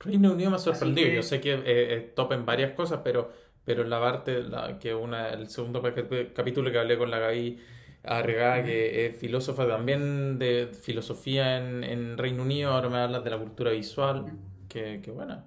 Reino 0.01 0.33
Unido 0.33 0.51
me 0.51 0.57
ha 0.57 0.59
sorprendido. 0.59 1.09
que- 1.09 1.17
Yo 1.17 1.23
sé 1.23 1.41
que 1.41 1.53
eh, 1.55 1.95
es 1.95 2.15
top 2.15 2.33
en 2.33 2.45
varias 2.45 2.73
cosas, 2.73 3.01
pero, 3.03 3.33
pero 3.65 3.83
la 3.85 4.01
parte, 4.01 4.43
la, 4.43 4.79
que 4.79 4.95
una, 4.95 5.31
el 5.31 5.49
segundo 5.49 5.83
capítulo 5.83 6.71
que 6.71 6.79
hablé 6.79 6.97
con 6.99 7.11
la 7.11 7.19
Gaby 7.19 7.59
Arregada, 8.05 8.63
que 8.65 9.07
es 9.07 9.17
filósofa 9.17 9.67
también 9.67 10.39
de 10.39 10.71
filosofía 10.81 11.59
en, 11.59 11.85
en 11.85 12.19
Reino 12.19 12.43
Unido, 12.43 12.73
ahora 12.73 12.89
me 12.91 12.99
hablas 12.99 13.25
de 13.25 13.31
la 13.31 13.39
cultura 13.39 13.71
visual. 13.71 14.33
Que, 14.69 15.01
que 15.03 15.11
buena. 15.11 15.47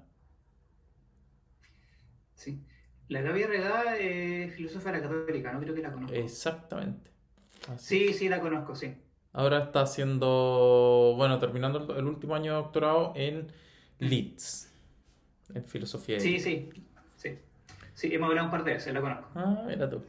Sí. 2.36 2.64
La 3.10 3.22
Gaby 3.22 3.44
Regada 3.44 3.98
es 3.98 4.54
filósofa 4.56 4.92
de 4.92 4.98
la 4.98 5.04
católica, 5.04 5.54
no 5.54 5.60
creo 5.60 5.74
que 5.76 5.82
la 5.82 5.92
conozco. 5.92 6.16
Exactamente. 6.16 7.12
Así. 7.70 8.08
Sí, 8.08 8.14
sí, 8.14 8.30
la 8.30 8.40
conozco, 8.40 8.76
sí. 8.76 8.96
Ahora 9.34 9.60
está 9.60 9.82
haciendo, 9.82 11.14
bueno, 11.16 11.40
terminando 11.40 11.80
el, 11.80 11.98
el 12.00 12.06
último 12.06 12.36
año 12.36 12.54
de 12.54 12.58
doctorado 12.58 13.14
en 13.16 13.52
Leeds, 14.00 14.72
en 15.54 15.66
filosofía. 15.66 16.20
Sí, 16.20 16.40
sí, 16.40 16.70
sí. 17.16 17.38
Sí, 17.94 18.14
hemos 18.14 18.30
hablado 18.30 18.46
un 18.48 18.52
par 18.52 18.64
de 18.64 18.74
veces, 18.74 18.94
la 18.94 19.02
conozco. 19.02 19.30
Ah, 19.36 19.64
mira 19.68 19.90
tú. 19.90 20.04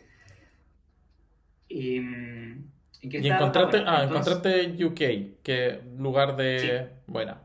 Y, 1.69 2.01
mm, 2.01 2.71
¿en 3.03 3.11
qué 3.11 3.19
Y 3.19 3.29
encontraste, 3.31 3.79
bueno, 3.79 3.91
ah, 3.91 4.03
entonces- 4.05 4.33
encontraste 4.35 4.85
UK, 4.85 5.43
que 5.43 5.81
lugar 5.99 6.37
de... 6.37 6.89
Buena. 7.07 7.41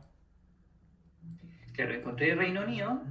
Claro, 1.74 1.94
encontré 1.94 2.36
Reino 2.36 2.62
Unido 2.62 3.02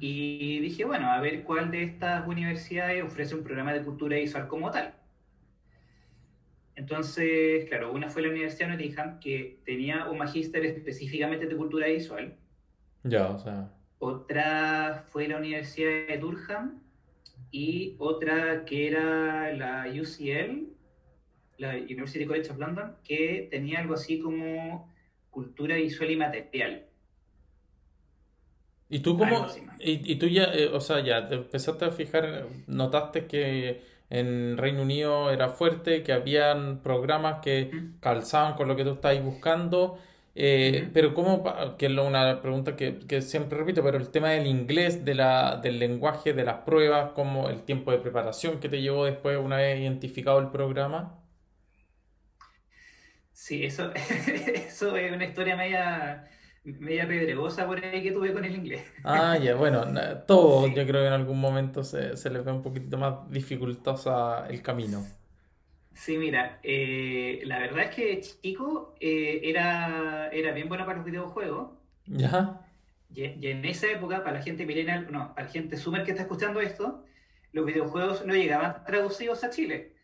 y 0.00 0.58
dije, 0.60 0.84
bueno, 0.84 1.10
a 1.10 1.20
ver 1.20 1.42
cuál 1.44 1.70
de 1.70 1.82
estas 1.84 2.26
universidades 2.26 3.02
ofrece 3.04 3.34
un 3.34 3.44
programa 3.44 3.72
de 3.72 3.82
cultura 3.82 4.16
visual 4.16 4.48
como 4.48 4.70
tal. 4.70 4.94
Entonces, 6.76 7.64
claro, 7.68 7.92
una 7.92 8.08
fue 8.08 8.22
la 8.22 8.28
Universidad 8.28 8.68
de 8.68 8.74
Nottingham, 8.74 9.18
que 9.18 9.58
tenía 9.64 10.08
un 10.08 10.18
magíster 10.18 10.64
específicamente 10.64 11.46
de 11.46 11.56
cultura 11.56 11.88
visual. 11.88 12.36
Ya, 13.02 13.28
o 13.30 13.38
sea... 13.38 13.72
Otra 13.98 15.04
fue 15.08 15.26
la 15.26 15.38
Universidad 15.38 16.06
de 16.06 16.18
Durham 16.18 16.80
y 17.50 17.96
otra 17.98 18.64
que 18.64 18.88
era 18.88 19.52
la 19.52 19.86
UCL, 19.88 20.68
la 21.58 21.74
University 21.76 22.26
College 22.26 22.50
of 22.50 22.58
London, 22.58 22.96
que 23.04 23.48
tenía 23.50 23.80
algo 23.80 23.94
así 23.94 24.18
como 24.18 24.92
cultura 25.30 25.76
visual 25.76 26.10
y 26.10 26.16
material. 26.16 26.86
¿Y 28.88 29.00
tú 29.00 29.18
cómo... 29.18 29.46
Y, 29.80 30.12
y 30.12 30.16
tú 30.16 30.26
ya, 30.26 30.44
eh, 30.44 30.70
o 30.72 30.80
sea, 30.80 31.00
ya 31.00 31.28
te 31.28 31.36
empezaste 31.36 31.84
a 31.84 31.90
fijar, 31.90 32.46
notaste 32.66 33.26
que 33.26 33.82
en 34.10 34.56
Reino 34.56 34.82
Unido 34.82 35.30
era 35.30 35.50
fuerte, 35.50 36.02
que 36.02 36.12
habían 36.12 36.82
programas 36.82 37.40
que 37.42 37.70
calzaban 38.00 38.54
con 38.54 38.68
lo 38.68 38.76
que 38.76 38.84
tú 38.84 38.92
estabas 38.92 39.22
buscando, 39.22 39.98
eh, 40.40 40.90
pero 40.94 41.14
¿cómo, 41.14 41.44
que 41.78 41.86
es 41.86 41.92
una 41.92 42.40
pregunta 42.42 42.76
que, 42.76 42.98
que 43.00 43.22
siempre 43.22 43.58
repito, 43.58 43.82
pero 43.82 43.98
el 43.98 44.10
tema 44.10 44.30
del 44.30 44.46
inglés, 44.46 45.04
de 45.04 45.14
la, 45.14 45.56
del 45.56 45.78
lenguaje, 45.80 46.32
de 46.34 46.44
las 46.44 46.58
pruebas, 46.62 47.12
como 47.12 47.48
el 47.50 47.62
tiempo 47.64 47.90
de 47.92 47.98
preparación 47.98 48.60
que 48.60 48.68
te 48.68 48.80
llevó 48.82 49.04
después 49.06 49.38
una 49.38 49.56
vez 49.56 49.80
identificado 49.80 50.38
el 50.40 50.50
programa? 50.50 51.20
Sí, 53.32 53.64
eso, 53.64 53.92
eso 53.94 54.96
es 54.96 55.12
una 55.12 55.24
historia 55.24 55.56
media, 55.56 56.28
media 56.64 57.06
pedregosa 57.06 57.66
por 57.66 57.84
ahí 57.84 58.02
que 58.02 58.12
tuve 58.12 58.32
con 58.32 58.44
el 58.44 58.54
inglés. 58.56 58.82
Ah, 59.02 59.38
ya, 59.38 59.54
bueno, 59.56 59.84
Sí. 60.38 60.74
yo 60.74 60.86
creo 60.86 61.02
que 61.02 61.06
en 61.06 61.12
algún 61.12 61.40
momento 61.40 61.82
se, 61.84 62.16
se 62.16 62.30
les 62.30 62.44
ve 62.44 62.52
un 62.52 62.62
poquitito 62.62 62.98
más 62.98 63.30
dificultosa 63.30 64.46
el 64.48 64.62
camino. 64.62 65.17
Sí, 65.98 66.16
mira, 66.16 66.60
eh, 66.62 67.40
la 67.44 67.58
verdad 67.58 67.84
es 67.84 67.94
que 67.94 68.20
chico 68.20 68.94
eh, 69.00 69.40
era, 69.44 70.28
era 70.30 70.52
bien 70.52 70.68
bueno 70.68 70.86
para 70.86 70.98
los 70.98 71.04
videojuegos. 71.06 71.72
¿Ya? 72.06 72.66
Y, 73.14 73.22
y 73.24 73.50
en 73.50 73.64
esa 73.64 73.88
época, 73.90 74.22
para 74.24 74.38
la 74.38 74.42
gente 74.42 74.66
millennial, 74.66 75.10
no, 75.10 75.34
para 75.34 75.46
la 75.46 75.52
gente 75.52 75.76
Sumer 75.76 76.04
que 76.04 76.10
está 76.12 76.22
escuchando 76.22 76.60
esto, 76.60 77.04
los 77.52 77.66
videojuegos 77.66 78.24
no 78.26 78.34
llegaban 78.34 78.84
traducidos 78.84 79.44
a 79.44 79.50
Chile, 79.50 79.94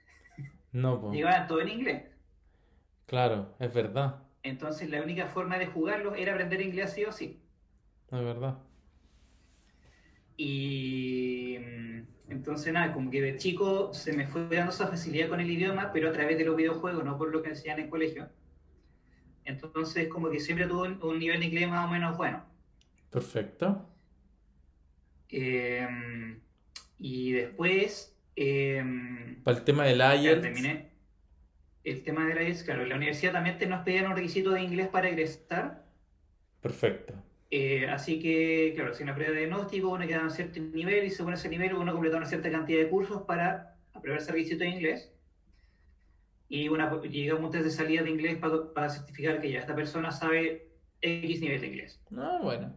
No, 0.72 1.00
pues, 1.00 1.14
llegaban 1.14 1.46
todo 1.46 1.60
en 1.62 1.68
inglés. 1.70 2.02
claro, 3.06 3.56
es 3.58 3.72
verdad, 3.72 4.24
Entonces 4.44 4.88
la 4.90 5.02
única 5.02 5.26
forma 5.26 5.58
de 5.58 5.66
jugarlos 5.66 6.16
era 6.16 6.34
aprender 6.34 6.60
inglés 6.60 6.92
sí 6.92 7.04
o 7.04 7.10
sí. 7.10 7.42
es 8.10 8.22
verdad. 8.24 8.58
Y 10.36 11.58
mm, 11.60 11.93
entonces 12.28 12.72
nada, 12.72 12.92
como 12.92 13.10
que 13.10 13.20
de 13.20 13.36
chico 13.36 13.92
se 13.92 14.12
me 14.12 14.26
fue 14.26 14.48
dando 14.48 14.72
esa 14.72 14.88
facilidad 14.88 15.28
con 15.28 15.40
el 15.40 15.50
idioma, 15.50 15.92
pero 15.92 16.08
a 16.08 16.12
través 16.12 16.38
de 16.38 16.44
los 16.44 16.56
videojuegos, 16.56 17.04
no 17.04 17.18
por 17.18 17.30
lo 17.30 17.42
que 17.42 17.50
enseñan 17.50 17.80
en 17.80 17.90
colegio. 17.90 18.28
Entonces 19.44 20.08
como 20.08 20.30
que 20.30 20.40
siempre 20.40 20.66
tuve 20.66 20.88
un, 20.88 21.02
un 21.02 21.18
nivel 21.18 21.40
de 21.40 21.46
inglés 21.46 21.68
más 21.68 21.86
o 21.86 21.90
menos 21.90 22.16
bueno. 22.16 22.44
Perfecto. 23.10 23.90
Eh, 25.28 26.40
y 26.98 27.32
después... 27.32 28.16
eh, 28.36 28.82
Para 29.42 29.58
el 29.58 29.64
tema 29.64 29.84
del 29.84 29.98
IELTS, 29.98 30.42
terminé. 30.42 30.90
El 31.82 32.02
tema 32.02 32.26
de 32.26 32.34
la 32.34 32.42
IELTS, 32.42 32.62
claro, 32.62 32.82
en 32.82 32.88
la 32.88 32.96
universidad 32.96 33.32
también 33.32 33.58
te 33.58 33.66
nos 33.66 33.84
pedían 33.84 34.06
un 34.06 34.16
requisito 34.16 34.50
de 34.52 34.62
inglés 34.62 34.88
para 34.88 35.08
egresar, 35.08 35.84
perfecto. 36.62 37.12
Eh, 37.50 37.86
así 37.88 38.18
que, 38.20 38.72
claro, 38.74 38.92
hacía 38.92 39.04
una 39.04 39.14
prueba 39.14 39.32
de 39.32 39.40
diagnóstico, 39.40 39.90
uno 39.90 40.06
quedaba 40.06 40.24
en 40.24 40.30
cierto 40.30 40.60
nivel 40.60 41.04
y 41.04 41.10
según 41.10 41.34
ese 41.34 41.48
nivel 41.48 41.74
uno 41.74 41.92
completaba 41.92 42.18
una 42.18 42.28
cierta 42.28 42.50
cantidad 42.50 42.80
de 42.80 42.88
cursos 42.88 43.22
para 43.22 43.76
aprobar 43.92 44.20
ese 44.20 44.32
requisito 44.32 44.64
de 44.64 44.70
inglés. 44.70 45.12
Y 46.48 46.68
una, 46.68 47.00
llegamos 47.02 47.42
a 47.42 47.46
un 47.46 47.52
test 47.52 47.64
de 47.64 47.70
salida 47.70 48.02
de 48.02 48.10
inglés 48.10 48.36
para, 48.38 48.72
para 48.72 48.90
certificar 48.90 49.40
que 49.40 49.50
ya 49.50 49.60
esta 49.60 49.74
persona 49.74 50.10
sabe 50.10 50.68
X 51.00 51.40
nivel 51.40 51.60
de 51.60 51.66
inglés. 51.66 52.00
Ah, 52.16 52.38
bueno. 52.42 52.76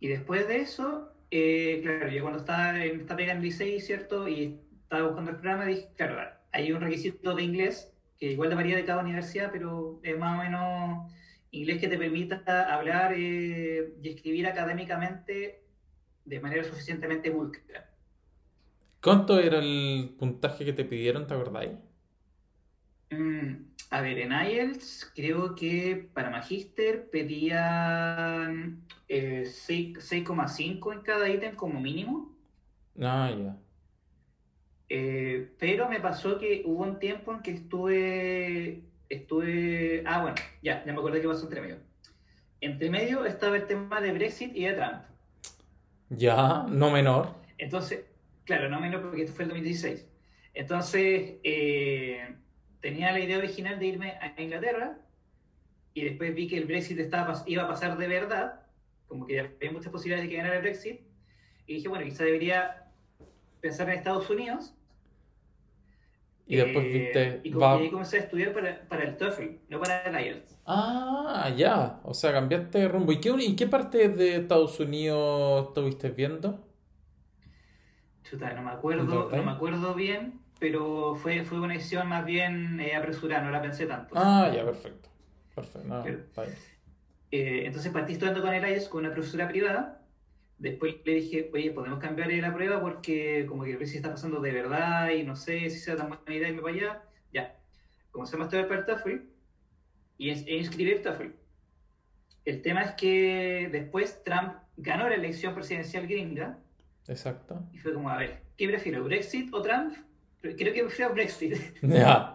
Y 0.00 0.08
después 0.08 0.46
de 0.46 0.58
eso, 0.58 1.12
eh, 1.30 1.80
claro, 1.82 2.08
yo 2.08 2.22
cuando 2.22 2.38
estaba 2.38 2.84
en 2.84 3.00
esta 3.00 3.16
pega 3.16 3.32
en 3.32 3.38
el 3.38 3.44
liceo, 3.44 3.80
¿cierto? 3.80 4.28
Y 4.28 4.60
estaba 4.82 5.08
buscando 5.08 5.32
el 5.32 5.36
programa, 5.38 5.66
dije, 5.66 5.88
claro, 5.96 6.30
hay 6.52 6.72
un 6.72 6.80
requisito 6.80 7.34
de 7.34 7.42
inglés, 7.42 7.92
que 8.18 8.32
igual 8.32 8.54
varía 8.54 8.76
de 8.76 8.84
cada 8.84 9.02
universidad, 9.02 9.50
pero 9.52 10.00
es 10.02 10.18
más 10.18 10.38
o 10.38 10.42
menos 10.42 11.12
inglés 11.50 11.80
que 11.80 11.88
te 11.88 11.98
permita 11.98 12.42
hablar 12.74 13.14
eh, 13.16 13.94
y 14.02 14.08
escribir 14.08 14.46
académicamente 14.46 15.62
de 16.24 16.40
manera 16.40 16.64
suficientemente 16.64 17.30
pulcra. 17.30 17.90
¿Cuánto 19.00 19.38
era 19.38 19.58
el 19.58 20.14
puntaje 20.18 20.64
que 20.64 20.72
te 20.72 20.84
pidieron, 20.84 21.26
te 21.26 21.34
acordáis? 21.34 21.70
Mm, 23.10 23.54
a 23.90 24.00
ver, 24.02 24.18
en 24.18 24.32
IELTS 24.32 25.12
creo 25.14 25.54
que 25.54 26.10
para 26.12 26.30
Magíster 26.30 27.08
pedían 27.10 28.82
eh, 29.08 29.46
6 29.46 29.98
6,5 29.98 30.92
en 30.92 31.00
cada 31.02 31.28
ítem 31.28 31.54
como 31.56 31.80
mínimo. 31.80 32.36
Ah, 33.00 33.30
ya. 33.30 33.56
Eh, 34.90 35.52
pero 35.58 35.88
me 35.88 36.00
pasó 36.00 36.38
que 36.38 36.62
hubo 36.64 36.82
un 36.82 36.98
tiempo 36.98 37.32
en 37.32 37.42
que 37.42 37.50
estuve, 37.52 38.82
estuve, 39.08 40.02
ah, 40.06 40.22
bueno, 40.22 40.36
ya, 40.62 40.84
ya 40.84 40.92
me 40.92 40.98
acordé 40.98 41.20
que 41.20 41.28
pasó 41.28 41.44
entre 41.44 41.60
medio. 41.60 41.76
Entre 42.60 42.90
medio 42.90 43.24
estaba 43.24 43.56
el 43.56 43.66
tema 43.66 44.00
de 44.00 44.12
Brexit 44.12 44.54
y 44.54 44.64
de 44.64 44.72
Trump. 44.74 45.02
Ya, 46.10 46.64
no 46.68 46.90
menor. 46.90 47.34
Entonces, 47.58 48.04
claro, 48.44 48.68
no 48.68 48.80
menos 48.80 49.02
porque 49.02 49.22
esto 49.22 49.34
fue 49.34 49.44
el 49.44 49.50
2016. 49.50 50.06
Entonces, 50.54 51.34
eh, 51.44 52.34
tenía 52.80 53.12
la 53.12 53.20
idea 53.20 53.38
original 53.38 53.78
de 53.78 53.86
irme 53.86 54.14
a 54.20 54.40
Inglaterra 54.40 54.98
y 55.94 56.04
después 56.04 56.34
vi 56.34 56.46
que 56.46 56.56
el 56.56 56.64
Brexit 56.64 56.98
estaba, 56.98 57.42
iba 57.46 57.64
a 57.64 57.68
pasar 57.68 57.98
de 57.98 58.06
verdad, 58.06 58.60
como 59.06 59.26
que 59.26 59.40
había 59.40 59.72
muchas 59.72 59.90
posibilidades 59.90 60.24
de 60.24 60.30
que 60.30 60.36
ganara 60.36 60.56
el 60.56 60.62
Brexit, 60.62 61.00
y 61.66 61.74
dije, 61.74 61.88
bueno, 61.88 62.04
quizá 62.04 62.24
debería 62.24 62.88
pensar 63.60 63.88
en 63.90 63.98
Estados 63.98 64.30
Unidos 64.30 64.74
Y 66.48 66.56
después 66.56 66.86
Eh, 66.86 66.92
viste, 66.92 67.40
y, 67.44 67.52
va... 67.52 67.76
y 67.76 67.84
ahí 67.84 67.90
comencé 67.90 68.16
a 68.18 68.20
estudiar 68.22 68.52
para, 68.52 68.88
para 68.88 69.04
el 69.04 69.16
TOEFL, 69.16 69.44
no 69.68 69.80
para 69.80 70.02
el 70.02 70.26
IELTS. 70.26 70.56
Ah, 70.66 71.50
ya. 71.56 72.00
O 72.04 72.14
sea, 72.14 72.32
cambiaste 72.32 72.78
de 72.78 72.88
rumbo. 72.88 73.12
¿Y 73.12 73.20
qué, 73.20 73.30
y 73.38 73.56
qué 73.56 73.66
parte 73.66 74.08
de 74.08 74.36
Estados 74.36 74.78
Unidos 74.80 75.68
estuviste 75.68 76.10
viendo? 76.10 76.60
Chuta, 78.24 78.52
no 78.54 78.62
me 78.62 78.70
acuerdo, 78.70 79.32
no 79.32 79.42
me 79.42 79.50
acuerdo 79.50 79.94
bien, 79.94 80.44
pero 80.58 81.14
fue, 81.16 81.44
fue 81.44 81.60
una 81.60 81.74
decisión 81.74 82.08
más 82.08 82.24
bien 82.24 82.78
eh, 82.80 82.94
apresurada, 82.94 83.42
no 83.44 83.50
la 83.50 83.62
pensé 83.62 83.86
tanto. 83.86 84.14
Ah, 84.14 84.50
ya, 84.54 84.64
perfecto. 84.64 85.08
Perfecto. 85.54 85.88
No. 85.88 86.04
Eh, 87.30 87.64
entonces 87.66 87.92
partí 87.92 88.14
estudiando 88.14 88.40
con 88.42 88.54
el 88.54 88.64
IELTS 88.64 88.88
con 88.88 89.04
una 89.04 89.12
profesora 89.14 89.48
privada. 89.48 89.97
Después 90.58 90.96
le 91.04 91.14
dije, 91.14 91.50
oye, 91.52 91.70
podemos 91.70 92.00
cambiar 92.00 92.32
la 92.32 92.52
prueba 92.52 92.80
porque 92.80 93.46
como 93.48 93.62
que 93.64 93.76
Brexit 93.76 93.96
está 93.98 94.10
pasando 94.10 94.40
de 94.40 94.50
verdad 94.52 95.10
y 95.10 95.22
no 95.22 95.36
sé 95.36 95.70
si 95.70 95.78
sea 95.78 95.96
tan 95.96 96.08
buena 96.08 96.34
idea 96.34 96.48
irme 96.48 96.62
para 96.62 96.74
allá. 96.74 97.02
Ya. 97.32 97.56
Comencé 98.10 98.36
a 98.36 98.42
estudiar 98.42 98.66
para 98.68 98.80
el 99.06 99.22
y 100.18 100.30
e 100.30 100.56
inscribí 100.56 100.90
el 100.90 101.02
TOEFL. 101.02 101.28
El 102.44 102.62
tema 102.62 102.82
es 102.82 102.92
que 102.92 103.68
después 103.70 104.22
Trump 104.24 104.54
ganó 104.76 105.08
la 105.08 105.14
elección 105.14 105.54
presidencial 105.54 106.06
gringa 106.08 106.58
Exacto. 107.06 107.62
y 107.72 107.78
fue 107.78 107.92
como, 107.94 108.10
a 108.10 108.16
ver, 108.16 108.42
¿qué 108.56 108.66
prefiero, 108.66 109.04
Brexit 109.04 109.52
o 109.54 109.62
Trump? 109.62 109.94
Creo 110.40 110.56
que 110.72 110.82
prefiero 110.82 111.12
Brexit. 111.14 111.54
Ya. 111.82 112.34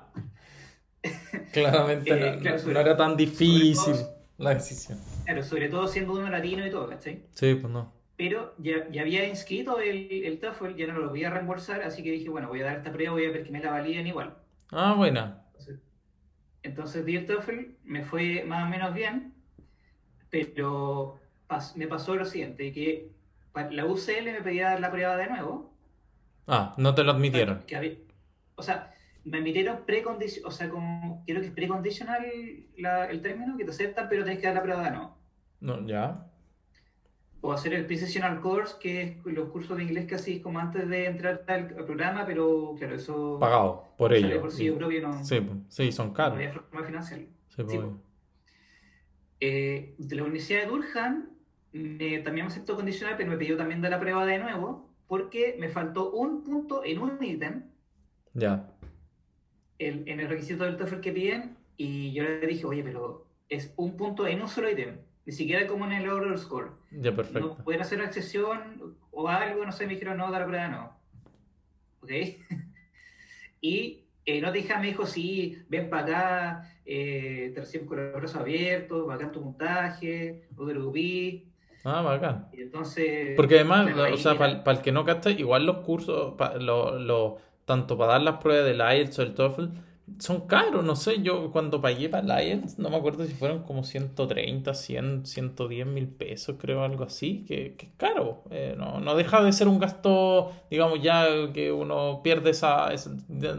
Claramente 1.51 2.11
Eh, 2.11 2.35
no, 2.35 2.39
claro, 2.41 2.57
no 2.57 2.63
sobre- 2.63 2.79
era 2.79 2.95
tan 2.97 3.17
difícil 3.17 3.73
todo- 3.75 4.15
la 4.37 4.53
decisión. 4.53 4.99
Claro, 5.25 5.43
sobre 5.43 5.67
todo 5.69 5.87
siendo 5.87 6.13
uno 6.13 6.29
latino 6.29 6.65
y 6.65 6.71
todo, 6.71 6.87
¿cachai? 6.87 7.25
Sí, 7.33 7.55
pues 7.55 7.71
no. 7.73 7.93
Pero 8.15 8.53
ya, 8.59 8.87
ya 8.91 9.01
había 9.01 9.27
inscrito 9.27 9.79
el, 9.79 10.23
el 10.25 10.39
TOEFL, 10.39 10.75
ya 10.75 10.87
no 10.87 10.99
lo 10.99 11.09
voy 11.09 11.23
a 11.23 11.31
reembolsar, 11.31 11.81
así 11.81 12.03
que 12.03 12.11
dije, 12.11 12.29
bueno, 12.29 12.47
voy 12.47 12.61
a 12.61 12.65
dar 12.65 12.77
esta 12.77 12.91
prueba, 12.91 13.13
voy 13.13 13.25
a 13.25 13.31
ver 13.31 13.43
que 13.43 13.51
me 13.51 13.59
la 13.61 13.71
validen 13.71 14.05
igual. 14.07 14.35
Ah, 14.71 14.93
buena. 14.95 15.41
Entonces, 15.47 15.79
entonces 16.61 17.05
di 17.05 17.15
el 17.15 17.25
TOEFL, 17.25 17.59
me 17.83 18.03
fue 18.03 18.43
más 18.45 18.65
o 18.65 18.69
menos 18.69 18.93
bien, 18.93 19.33
pero 20.29 21.19
pas- 21.47 21.75
me 21.75 21.87
pasó 21.87 22.15
lo 22.15 22.25
siguiente, 22.25 22.71
que 22.71 23.09
la 23.71 23.85
UCL 23.85 24.31
me 24.31 24.41
pedía 24.41 24.69
dar 24.69 24.79
la 24.79 24.91
prueba 24.91 25.15
de 25.17 25.27
nuevo. 25.27 25.73
Ah, 26.47 26.73
no 26.77 26.93
te 26.95 27.03
lo 27.03 27.11
admitieron. 27.11 27.63
que 27.67 27.75
había- 27.75 27.95
o 28.55 28.63
sea, 28.63 28.91
me 29.23 29.37
admitieron 29.37 29.85
precondicional, 29.85 30.47
o 30.47 30.51
sea, 30.51 30.69
como, 30.69 31.23
creo 31.25 31.39
que 31.41 31.47
es 31.47 31.53
precondicional 31.53 32.23
el 32.25 33.21
término, 33.21 33.57
que 33.57 33.63
te 33.65 33.71
aceptan, 33.71 34.07
pero 34.09 34.23
tenés 34.23 34.39
que 34.39 34.47
dar 34.47 34.55
la 34.55 34.63
prueba 34.63 34.83
de 34.83 34.91
nuevo. 34.91 35.17
No, 35.61 35.87
ya. 35.87 36.27
O 37.45 37.51
hacer 37.51 37.73
el 37.73 37.85
Precisional 37.85 38.39
Course, 38.39 38.75
que 38.79 39.01
es 39.01 39.17
los 39.25 39.49
cursos 39.49 39.75
de 39.75 39.83
inglés 39.83 40.05
que 40.05 40.15
hacís 40.15 40.41
como 40.41 40.59
antes 40.59 40.87
de 40.87 41.07
entrar 41.07 41.43
al, 41.47 41.67
programa, 41.67 42.25
pero 42.25 42.73
claro, 42.77 42.95
eso 42.95 43.37
Pagado 43.37 43.83
por 43.97 44.13
ello. 44.13 44.39
por 44.39 44.49
sí 44.49 44.71
propio 44.71 45.01
no, 45.01 45.23
Sí, 45.25 45.41
sí, 45.67 45.91
son 45.91 46.07
no 46.07 46.13
caros. 46.13 46.35
había 46.37 46.53
forma. 46.53 47.01
Sí, 47.03 47.27
Sí. 47.67 47.79
Eh, 49.39 49.95
de 49.97 50.15
la 50.15 50.23
Universidad 50.23 50.61
de 50.61 50.67
Durham 50.67 51.29
me- 51.73 52.19
también 52.19 52.45
me 52.45 52.51
aceptó 52.51 52.75
condicional, 52.75 53.15
pero 53.17 53.29
me 53.29 53.37
pidió 53.37 53.57
también 53.57 53.81
dar 53.81 53.91
la 53.91 53.99
prueba 53.99 54.25
de 54.25 54.39
nuevo, 54.39 54.89
porque 55.07 55.57
me 55.59 55.67
faltó 55.69 56.11
un 56.11 56.43
punto 56.43 56.83
en 56.85 56.99
un 56.99 57.21
ítem 57.21 57.63
Ya. 58.33 58.69
el- 59.79 60.07
en 60.07 60.19
el 60.21 60.29
requisito 60.29 60.63
del 60.63 60.77
TOEFL 60.77 61.01
que 61.01 61.11
piden, 61.11 61.57
y 61.75 62.13
yo 62.13 62.23
le 62.23 62.47
dije, 62.47 62.65
oye, 62.65 62.83
pero 62.83 63.27
es 63.49 63.73
un 63.75 63.97
punto 63.97 64.25
en 64.27 64.41
un 64.41 64.47
solo 64.47 64.69
ítem, 64.71 64.99
ni 65.25 65.31
siquiera 65.33 65.65
como 65.67 65.85
en 65.85 65.93
el 65.93 66.09
overall 66.09 66.37
score. 66.37 66.71
Ya, 66.91 67.11
¿No 67.11 67.15
perfecto. 67.17 67.57
pueden 67.63 67.81
hacer 67.81 67.97
una 67.99 68.07
excepción 68.07 68.95
o 69.11 69.27
algo? 69.29 69.65
No 69.65 69.71
sé, 69.71 69.85
me 69.87 69.93
dijeron, 69.93 70.17
no, 70.17 70.29
dar 70.31 70.45
prueba 70.45 70.67
no. 70.67 70.97
¿Ok? 72.01 72.11
y 73.61 74.03
eh, 74.25 74.41
no 74.41 74.51
te 74.51 74.59
dije, 74.59 74.77
me 74.77 74.87
dijo, 74.87 75.05
sí, 75.05 75.57
ven 75.69 75.89
para 75.89 76.03
acá, 76.03 76.71
eh, 76.85 77.51
te 77.53 77.61
reciben 77.61 77.87
con 77.87 77.97
los 77.97 78.13
brazos 78.13 78.39
abiertos, 78.39 79.05
bacán 79.07 79.31
tu 79.31 79.41
puntaje, 79.41 80.47
no 80.57 80.65
te 80.65 80.71
preocupes. 80.71 81.41
Ah, 81.85 82.01
bacán. 82.01 82.47
Y 82.53 82.61
entonces... 82.61 83.33
Porque 83.35 83.55
además, 83.55 83.89
o 84.13 84.17
sea, 84.17 84.37
para 84.37 84.63
el 84.77 84.81
que 84.81 84.91
no 84.93 85.03
capta, 85.03 85.29
igual 85.31 85.65
los 85.65 85.77
cursos, 85.79 86.35
pa- 86.37 86.55
lo, 86.55 86.97
lo- 86.97 87.37
tanto 87.65 87.97
para 87.97 88.13
dar 88.13 88.21
las 88.21 88.37
pruebas 88.37 88.65
del 88.65 88.79
IELTS 88.79 89.19
o 89.19 89.21
el 89.23 89.33
TOEFL, 89.33 89.65
son 90.19 90.47
caros, 90.47 90.83
no 90.83 90.95
sé, 90.95 91.21
yo 91.21 91.51
cuando 91.51 91.81
pagué 91.81 92.09
para 92.09 92.43
IELTS, 92.43 92.77
no 92.77 92.89
me 92.89 92.97
acuerdo 92.97 93.25
si 93.25 93.33
fueron 93.33 93.63
como 93.63 93.83
130, 93.83 94.73
100, 94.73 95.25
110 95.25 95.87
mil 95.87 96.07
pesos, 96.07 96.57
creo, 96.59 96.83
algo 96.83 97.05
así, 97.05 97.45
que, 97.47 97.75
que 97.75 97.87
es 97.87 97.91
caro, 97.97 98.43
eh, 98.51 98.75
no, 98.77 98.99
no 98.99 99.15
deja 99.15 99.41
de 99.41 99.53
ser 99.53 99.67
un 99.67 99.79
gasto, 99.79 100.51
digamos, 100.69 101.01
ya 101.01 101.25
que 101.53 101.71
uno 101.71 102.21
pierde 102.21 102.51
esa, 102.51 102.89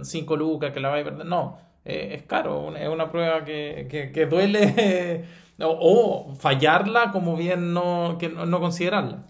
5 0.03 0.37
lucas 0.37 0.73
que 0.73 0.81
la 0.81 0.91
va 0.91 1.01
a 1.01 1.05
perder, 1.05 1.27
no, 1.27 1.59
eh, 1.85 2.15
es 2.17 2.23
caro, 2.25 2.77
es 2.77 2.89
una 2.89 3.11
prueba 3.11 3.45
que, 3.45 3.89
que, 3.91 4.13
que 4.13 4.27
duele, 4.27 5.25
o, 5.61 6.35
fallarla 6.39 7.11
como 7.11 7.37
bien 7.37 7.73
no, 7.73 8.17
que 8.19 8.29
no, 8.29 8.45
no 8.45 8.61
considerarla. 8.61 9.25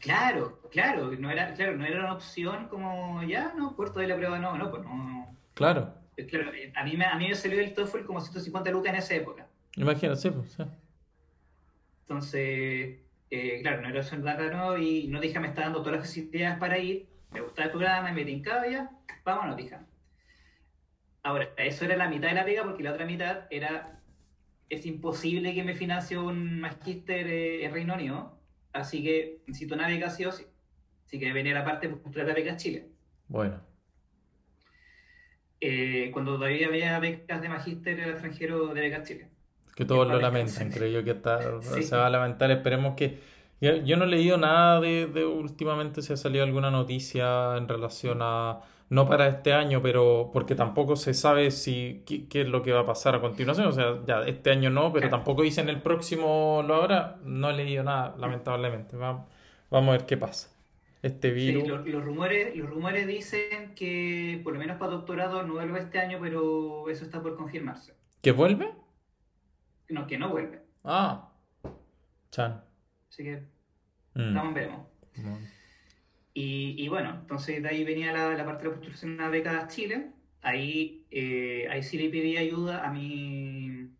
Claro, 0.00 0.60
claro, 0.70 1.10
no 1.18 1.30
era, 1.30 1.54
claro, 1.54 1.76
no 1.76 1.84
era 1.84 2.00
una 2.00 2.12
opción 2.12 2.68
como, 2.68 3.22
ya, 3.22 3.52
no, 3.56 3.74
puerto 3.76 4.00
de 4.00 4.08
la 4.08 4.16
prueba, 4.16 4.38
no, 4.38 4.56
no, 4.56 4.70
pues 4.70 4.82
no. 4.84 5.36
Claro, 5.56 5.94
Claro, 6.28 6.50
a 6.74 6.84
mí, 6.84 6.96
me, 6.96 7.04
a 7.04 7.16
mí 7.16 7.28
me 7.28 7.34
salió 7.34 7.60
el 7.60 7.74
TOEFL 7.74 8.04
como 8.04 8.20
150 8.20 8.70
lucas 8.70 8.92
en 8.92 8.98
esa 8.98 9.14
época. 9.14 9.48
imagínate, 9.74 10.30
pues, 10.30 10.52
sí. 10.52 10.62
Entonces, 12.00 13.00
eh, 13.30 13.58
claro, 13.62 13.82
no 13.82 13.88
era 13.88 14.02
darla 14.02 14.50
no 14.50 14.78
y 14.78 15.08
no 15.08 15.20
dije 15.20 15.40
me 15.40 15.48
está 15.48 15.62
dando 15.62 15.80
todas 15.80 15.98
las 15.98 16.06
facilidades 16.06 16.58
para 16.58 16.78
ir, 16.78 17.08
me 17.32 17.40
gustaba 17.40 17.66
el 17.66 17.70
programa, 17.70 18.12
me 18.12 18.24
tincaba 18.24 18.68
ya, 18.68 18.90
vámonos, 19.24 19.56
dije. 19.56 19.76
Ahora, 21.22 21.48
eso 21.56 21.84
era 21.84 21.96
la 21.96 22.08
mitad 22.08 22.28
de 22.28 22.34
la 22.34 22.44
pega 22.44 22.62
porque 22.62 22.82
la 22.82 22.92
otra 22.92 23.04
mitad 23.04 23.46
era, 23.50 24.00
es 24.68 24.86
imposible 24.86 25.54
que 25.54 25.64
me 25.64 25.74
financie 25.74 26.16
un 26.18 26.60
magíster 26.60 27.26
eh, 27.26 27.64
en 27.64 27.72
Reino 27.72 27.94
Unido, 27.94 28.38
así 28.72 29.02
que 29.02 29.42
necesito 29.46 29.74
una 29.74 29.88
beca 29.88 30.10
sí 30.10 30.24
o 30.24 30.32
sí. 30.32 30.44
Así 31.04 31.18
que 31.18 31.32
venía 31.32 31.54
la 31.54 31.64
parte 31.64 31.88
de 31.88 31.96
postular 31.96 32.26
la 32.26 32.34
beca 32.34 32.52
a 32.52 32.56
Chile. 32.56 32.88
Bueno, 33.28 33.60
Eh, 35.60 36.10
cuando 36.12 36.36
todavía 36.36 36.66
había 36.68 36.98
becas 37.00 37.40
de 37.42 37.48
magíster 37.48 37.98
el 38.00 38.10
extranjero 38.10 38.68
de 38.74 38.80
becas 38.80 39.08
Chile. 39.08 39.30
que 39.74 39.84
todos 39.84 40.08
lo 40.08 40.18
lamentan, 40.20 40.70
creo 40.70 40.88
yo 40.88 41.04
que 41.04 41.10
está, 41.12 41.60
Sí. 41.62 41.82
se 41.82 41.96
va 41.96 42.06
a 42.06 42.10
lamentar, 42.10 42.50
esperemos 42.50 42.94
que... 42.96 43.20
Yo, 43.60 43.96
no 43.96 44.04
he 44.04 44.06
leído 44.08 44.36
nada 44.36 44.80
de, 44.80 45.06
de 45.06 45.24
últimamente 45.24 46.02
si 46.02 46.12
ha 46.12 46.16
salido 46.18 46.44
alguna 46.44 46.70
noticia 46.70 47.56
en 47.56 47.68
relación 47.68 48.18
a, 48.20 48.60
no 48.90 49.08
para 49.08 49.28
este 49.28 49.52
año, 49.54 49.80
pero 49.82 50.30
porque 50.32 50.54
tampoco 50.54 50.94
se 50.96 51.14
sabe 51.14 51.50
si 51.50 52.02
qué, 52.06 52.28
qué 52.28 52.42
es 52.42 52.48
lo 52.48 52.62
que 52.62 52.72
va 52.72 52.80
a 52.80 52.86
pasar 52.86 53.14
a 53.14 53.20
continuación, 53.20 53.66
o 53.68 53.72
sea, 53.72 53.98
ya 54.06 54.22
este 54.24 54.50
año 54.50 54.68
no, 54.70 54.92
pero 54.92 55.08
tampoco 55.08 55.42
dicen 55.42 55.68
el 55.70 55.80
próximo 55.80 56.62
lo 56.66 56.74
habrá, 56.74 57.16
no 57.24 57.48
he 57.50 57.54
leído 57.54 57.82
nada, 57.82 58.14
lamentablemente, 58.18 58.96
Va- 58.98 59.24
vamos 59.70 59.88
a 59.88 59.92
ver 59.98 60.06
qué 60.06 60.16
pasa. 60.18 60.50
Este 61.06 61.28
Sí, 61.28 61.34
virus... 61.52 61.68
lo- 61.68 61.84
los, 61.84 62.04
rumores, 62.04 62.56
los 62.56 62.68
rumores 62.68 63.06
dicen 63.06 63.74
que 63.74 64.40
por 64.42 64.52
lo 64.54 64.58
menos 64.58 64.76
para 64.78 64.92
doctorado 64.92 65.42
no 65.44 65.54
vuelve 65.54 65.78
este 65.80 65.98
año, 65.98 66.18
pero 66.20 66.88
eso 66.90 67.04
está 67.04 67.22
por 67.22 67.36
confirmarse. 67.36 67.94
¿Que 68.22 68.32
vuelve? 68.32 68.72
No, 69.88 70.06
que 70.06 70.18
no 70.18 70.30
vuelve. 70.30 70.62
Ah, 70.84 71.32
chan. 72.30 72.62
Así 73.08 73.22
que 73.22 73.36
Mm. 74.14 74.28
estamos 74.28 74.48
en 74.48 74.54
veremos. 74.54 74.86
Bueno. 75.16 75.38
Y, 76.34 76.74
y 76.82 76.88
bueno, 76.88 77.18
entonces 77.20 77.62
de 77.62 77.68
ahí 77.68 77.84
venía 77.84 78.12
la, 78.12 78.34
la 78.34 78.44
parte 78.44 78.64
de 78.64 78.68
la 78.70 78.74
postulación 78.74 79.20
a 79.20 79.28
becas 79.28 79.74
Chile. 79.74 80.10
Ahí, 80.42 81.06
eh, 81.10 81.66
ahí 81.70 81.82
sí 81.82 81.98
le 81.98 82.08
pedí 82.10 82.36
ayuda 82.36 82.84
a 82.86 82.90
mi... 82.92 83.90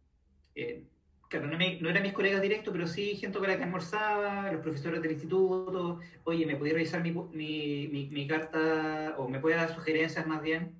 eh, 0.54 0.84
claro, 1.28 1.46
no, 1.48 1.56
me- 1.58 1.80
no 1.80 1.88
eran 1.90 2.02
mis 2.02 2.12
colegas 2.12 2.40
directos, 2.42 2.72
pero 2.72 2.86
sí 2.86 3.16
gente 3.16 3.38
con 3.38 3.48
la 3.48 3.56
que 3.56 3.64
almorzaba, 3.64 4.50
los 4.52 4.60
profesores 4.62 5.02
del 5.02 5.12
instituto. 5.12 6.00
Oye, 6.24 6.46
¿me 6.46 6.56
podía 6.56 6.74
revisar 6.74 7.02
mi, 7.02 7.12
mi, 7.12 7.88
mi- 7.88 8.08
mi 8.10 8.26
carta 8.26 9.14
o 9.18 9.28
me 9.28 9.40
puede 9.40 9.56
dar 9.56 9.74
sugerencias 9.74 10.26
más 10.26 10.42
bien 10.42 10.74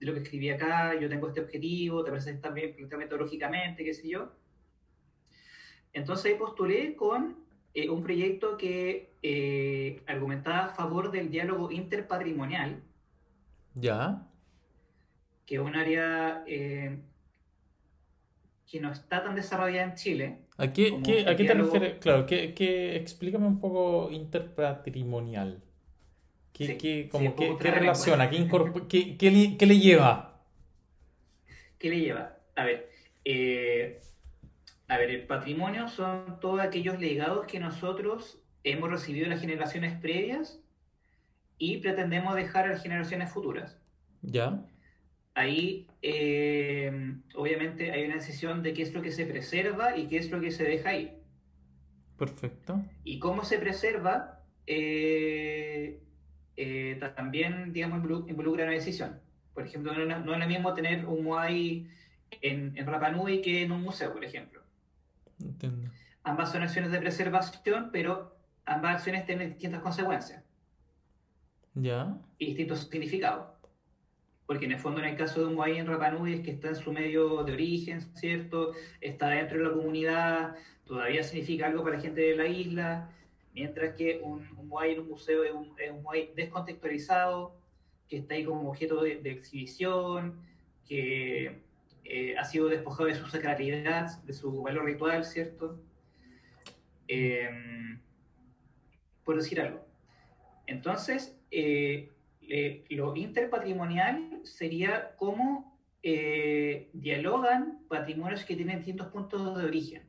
de 0.00 0.06
lo 0.06 0.14
que 0.14 0.20
escribí 0.20 0.50
acá? 0.50 0.98
Yo 0.98 1.08
tengo 1.08 1.28
este 1.28 1.40
objetivo, 1.40 2.04
te 2.04 2.10
parece 2.10 2.34
planteado 2.34 2.98
metodológicamente, 2.98 3.84
qué 3.84 3.94
sé 3.94 4.08
yo. 4.08 4.32
Entonces 5.92 6.34
postulé 6.36 6.94
con 6.96 7.36
eh, 7.74 7.88
un 7.88 8.02
proyecto 8.02 8.56
que 8.56 9.10
eh, 9.22 10.02
argumentaba 10.06 10.66
a 10.66 10.74
favor 10.74 11.10
del 11.10 11.30
diálogo 11.30 11.70
interpatrimonial, 11.70 12.82
¿Ya? 13.74 14.26
que 15.46 15.54
es 15.56 15.60
un 15.60 15.74
área 15.76 16.44
eh, 16.46 16.98
que 18.70 18.80
no 18.80 18.92
está 18.92 19.22
tan 19.24 19.34
desarrollada 19.34 19.84
en 19.84 19.94
Chile. 19.94 20.38
¿A 20.58 20.72
qué, 20.72 21.00
qué- 21.04 21.24
a 21.26 21.30
el 21.30 21.36
qué 21.36 21.44
te 21.44 21.54
refieres? 21.54 21.98
Claro, 22.00 22.26
que, 22.26 22.54
que- 22.54 22.96
explícame 22.96 23.46
un 23.46 23.60
poco 23.60 24.10
interpatrimonial. 24.10 25.62
¿Qué, 26.52 26.66
Sí, 26.66 26.78
qué- 26.78 27.02
sí, 27.04 27.08
como 27.10 27.30
un 27.30 27.36
qué, 27.36 27.56
qué 27.60 27.70
relaciona? 27.70 28.28
¿Qué, 28.30 29.30
le, 29.30 29.56
qué 29.56 29.66
le 29.66 29.78
lleva? 29.78 30.42
¿Qué 31.78 31.90
le 31.90 32.00
lleva? 32.00 32.36
A 32.56 32.64
ver, 32.64 32.90
eh, 33.24 34.00
a 34.88 34.98
ver, 34.98 35.10
el 35.10 35.26
patrimonio 35.26 35.88
son 35.88 36.40
todos 36.40 36.60
aquellos 36.60 36.98
legados 37.00 37.46
que 37.46 37.60
nosotros 37.60 38.38
hemos 38.64 38.90
recibido 38.90 39.24
de 39.24 39.30
las 39.30 39.40
generaciones 39.40 39.98
previas 40.00 40.60
y 41.58 41.78
pretendemos 41.78 42.34
dejar 42.36 42.66
a 42.66 42.70
las 42.70 42.82
generaciones 42.82 43.30
futuras. 43.32 43.78
¿Ya? 44.22 44.64
Ahí, 45.38 45.86
eh, 46.02 46.90
obviamente, 47.36 47.92
hay 47.92 48.04
una 48.06 48.16
decisión 48.16 48.60
de 48.64 48.72
qué 48.74 48.82
es 48.82 48.92
lo 48.92 49.02
que 49.02 49.12
se 49.12 49.24
preserva 49.24 49.96
y 49.96 50.08
qué 50.08 50.16
es 50.16 50.32
lo 50.32 50.40
que 50.40 50.50
se 50.50 50.64
deja 50.64 50.90
ahí. 50.90 51.16
Perfecto. 52.16 52.82
Y 53.04 53.20
cómo 53.20 53.44
se 53.44 53.58
preserva 53.58 54.42
eh, 54.66 56.00
eh, 56.56 57.00
también, 57.14 57.72
digamos, 57.72 58.02
involu- 58.02 58.28
involucra 58.28 58.64
una 58.64 58.72
decisión. 58.72 59.20
Por 59.54 59.64
ejemplo, 59.64 59.92
no, 59.94 60.02
es- 60.16 60.24
no 60.24 60.32
es 60.34 60.40
lo 60.40 60.46
mismo 60.48 60.74
tener 60.74 61.06
un 61.06 61.22
Moai 61.22 61.86
en, 62.42 62.76
en 62.76 62.86
Rapa 62.86 63.10
Nui 63.12 63.40
que 63.40 63.62
en 63.62 63.70
un 63.70 63.82
museo, 63.82 64.12
por 64.12 64.24
ejemplo. 64.24 64.60
Entiendo. 65.40 65.88
Ambas 66.24 66.50
son 66.50 66.62
acciones 66.64 66.90
de 66.90 66.98
preservación, 66.98 67.90
pero 67.92 68.36
ambas 68.66 68.96
acciones 68.96 69.24
tienen 69.24 69.50
distintas 69.50 69.82
consecuencias 69.82 70.42
¿Ya? 71.74 72.18
y 72.38 72.46
distintos 72.46 72.88
significados. 72.90 73.46
Porque 74.48 74.64
en 74.64 74.72
el 74.72 74.78
fondo, 74.78 75.00
en 75.00 75.08
el 75.08 75.16
caso 75.16 75.40
de 75.40 75.46
un 75.48 75.56
Moai 75.56 75.76
en 75.76 75.86
Rapa 75.86 76.10
Nui, 76.10 76.32
es 76.32 76.40
que 76.40 76.52
está 76.52 76.68
en 76.68 76.76
su 76.76 76.90
medio 76.90 77.44
de 77.44 77.52
origen, 77.52 78.00
¿cierto? 78.16 78.72
Está 78.98 79.28
dentro 79.28 79.58
de 79.58 79.64
la 79.64 79.72
comunidad, 79.72 80.56
todavía 80.86 81.22
significa 81.22 81.66
algo 81.66 81.84
para 81.84 81.96
la 81.96 82.02
gente 82.02 82.22
de 82.22 82.34
la 82.34 82.46
isla, 82.46 83.10
mientras 83.52 83.94
que 83.94 84.22
un, 84.24 84.48
un 84.56 84.68
Moai 84.68 84.94
en 84.94 85.00
un 85.00 85.08
museo 85.10 85.44
es 85.44 85.52
un, 85.52 85.74
es 85.78 85.90
un 85.90 86.02
Moai 86.02 86.32
descontextualizado, 86.34 87.58
que 88.08 88.16
está 88.16 88.36
ahí 88.36 88.44
como 88.46 88.70
objeto 88.70 89.02
de, 89.02 89.20
exhibición, 89.30 90.40
que 90.86 91.60
eh, 92.04 92.34
ha 92.38 92.44
sido 92.46 92.68
despojado 92.68 93.04
de 93.04 93.16
su 93.16 93.26
sacralidad, 93.26 94.22
de 94.22 94.32
su 94.32 94.62
valor 94.62 94.86
ritual, 94.86 95.26
¿cierto? 95.26 95.78
Em, 97.06 98.00
por 99.24 99.36
decir 99.36 99.60
algo. 99.60 99.84
Entonces, 100.66 101.38
eh, 101.50 102.12
lo 102.90 103.16
interpatrimonial 103.16 104.40
sería 104.44 105.14
cómo 105.16 105.78
eh, 106.02 106.90
dialogan 106.92 107.80
patrimonios 107.88 108.44
que 108.44 108.54
tienen 108.54 108.76
distintos 108.76 109.08
puntos 109.08 109.58
de 109.58 109.64
origen. 109.64 110.02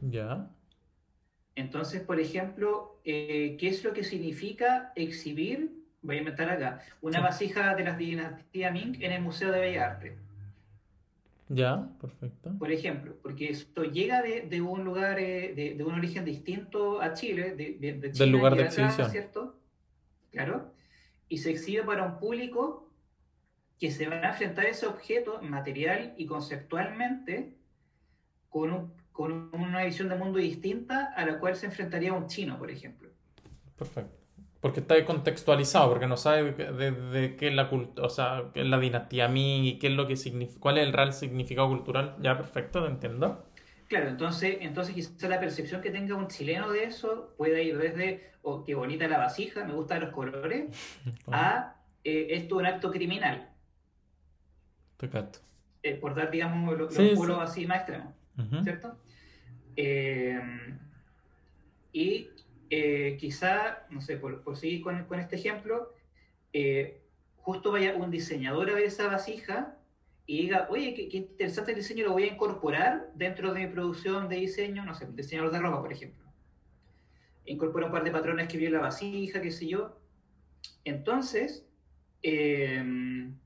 Ya. 0.00 0.50
Entonces, 1.54 2.00
por 2.00 2.18
ejemplo, 2.18 2.98
eh, 3.04 3.56
¿qué 3.60 3.68
es 3.68 3.84
lo 3.84 3.92
que 3.92 4.04
significa 4.04 4.92
exhibir, 4.96 5.70
voy 6.02 6.16
a 6.16 6.18
inventar 6.20 6.48
acá, 6.48 6.80
una 7.02 7.20
vasija 7.20 7.74
de 7.74 7.84
la 7.84 7.94
dinastía 7.94 8.70
Ming 8.70 9.02
en 9.02 9.12
el 9.12 9.20
Museo 9.20 9.52
de 9.52 9.60
Bellas 9.60 9.90
Artes? 9.90 10.18
Ya, 11.50 11.88
perfecto. 12.00 12.52
Por 12.58 12.72
ejemplo, 12.72 13.16
porque 13.22 13.50
esto 13.50 13.84
llega 13.84 14.22
de, 14.22 14.60
un 14.60 14.84
lugar, 14.84 15.18
eh, 15.18 15.74
de, 15.76 15.84
un 15.84 15.94
origen 15.94 16.24
distinto 16.24 17.00
a 17.00 17.12
Chile, 17.14 17.54
de, 17.54 17.76
Chile 17.76 18.12
del 18.12 18.30
lugar 18.30 18.54
de 18.54 18.64
exhibición. 18.64 19.10
¿cierto? 19.10 19.56
Claro. 20.30 20.72
Y 21.28 21.38
se 21.38 21.50
exhibe 21.50 21.82
para 21.82 22.04
un 22.04 22.18
público 22.18 22.88
que 23.78 23.90
se 23.90 24.08
va 24.08 24.16
a 24.16 24.30
enfrentar 24.30 24.66
a 24.66 24.70
ese 24.70 24.86
objeto 24.86 25.40
material 25.42 26.14
y 26.16 26.26
conceptualmente 26.26 27.54
con, 28.48 28.92
una 29.52 29.84
visión 29.84 30.08
de 30.08 30.16
mundo 30.16 30.38
distinta 30.38 31.12
a 31.16 31.26
la 31.26 31.38
cual 31.38 31.56
se 31.56 31.66
enfrentaría 31.66 32.12
un 32.12 32.28
chino, 32.28 32.58
por 32.58 32.70
ejemplo. 32.70 33.10
Perfecto. 33.76 34.16
Porque 34.60 34.80
está 34.80 35.04
contextualizado, 35.04 35.88
porque 35.88 36.06
no 36.06 36.16
sabe 36.16 36.52
de, 36.52 37.36
qué 37.36 37.48
es 37.48 37.54
la 37.54 37.68
cultura, 37.68 38.06
o 38.06 38.10
sea, 38.10 38.50
qué 38.52 38.62
es 38.62 38.66
la 38.66 38.78
dinastía 38.78 39.28
Ming 39.28 39.64
y 39.64 39.78
qué 39.78 39.88
es 39.88 39.92
lo 39.92 40.08
que 40.08 40.16
significa, 40.16 40.60
cuál 40.60 40.78
es 40.78 40.86
el 40.86 40.92
real 40.92 41.12
significado 41.12 41.68
cultural. 41.68 42.16
Ya, 42.20 42.36
perfecto, 42.36 42.80
lo 42.80 42.88
entiendo. 42.88 43.44
Claro, 43.88 44.10
entonces, 44.10 44.58
entonces 44.60 44.94
quizás 44.94 45.22
la 45.30 45.40
percepción 45.40 45.80
que 45.80 45.90
tenga 45.90 46.14
un 46.14 46.28
chileno 46.28 46.70
de 46.70 46.84
eso 46.84 47.34
puede 47.38 47.64
ir 47.64 47.78
desde, 47.78 48.32
oh, 48.42 48.62
qué 48.62 48.74
bonita 48.74 49.08
la 49.08 49.16
vasija, 49.16 49.64
me 49.64 49.72
gustan 49.72 50.00
los 50.00 50.10
colores, 50.10 50.66
a 51.28 51.74
eh, 52.04 52.26
esto 52.30 52.56
es 52.56 52.60
un 52.60 52.66
acto 52.66 52.90
criminal. 52.90 53.48
Eh, 55.82 55.94
por 55.94 56.14
dar, 56.14 56.30
digamos, 56.30 56.76
los 56.76 56.94
lo 56.98 57.40
así 57.40 57.66
más 57.66 57.78
extremos, 57.78 58.14
¿cierto? 58.62 58.98
Eh, 59.74 60.38
y 61.92 62.28
quizá, 63.18 63.86
no 63.88 64.02
sé, 64.02 64.18
por, 64.18 64.56
seguir 64.56 64.82
con, 64.82 65.04
con, 65.04 65.18
este 65.18 65.36
ejemplo, 65.36 65.94
justo 67.36 67.72
vaya 67.72 67.94
un 67.94 68.10
diseñador 68.10 68.68
a 68.68 68.74
ver 68.74 68.84
esa 68.84 69.06
vasija 69.06 69.77
y 70.28 70.42
diga, 70.42 70.68
oye, 70.68 70.92
qué, 70.92 71.08
interesante 71.16 71.70
el 71.70 71.78
diseño, 71.78 72.04
lo 72.04 72.12
voy 72.12 72.24
a 72.24 72.32
incorporar 72.34 73.10
dentro 73.14 73.54
de 73.54 73.60
mi 73.60 73.72
producción 73.72 74.28
de 74.28 74.36
diseño, 74.36 74.84
no 74.84 74.94
sé, 74.94 75.06
diseñador 75.10 75.50
de 75.50 75.58
ropa, 75.58 75.80
por 75.80 75.90
ejemplo. 75.90 76.22
Incorpora 77.46 77.86
un 77.86 77.92
par 77.92 78.04
de 78.04 78.10
patrones 78.10 78.46
que 78.46 78.58
vio 78.58 78.68
la 78.68 78.80
vasija, 78.80 79.40
qué 79.40 79.50
sé 79.50 79.66
yo. 79.66 79.98
Entonces, 80.84 81.66
eh, 82.22 82.76
en 82.76 83.40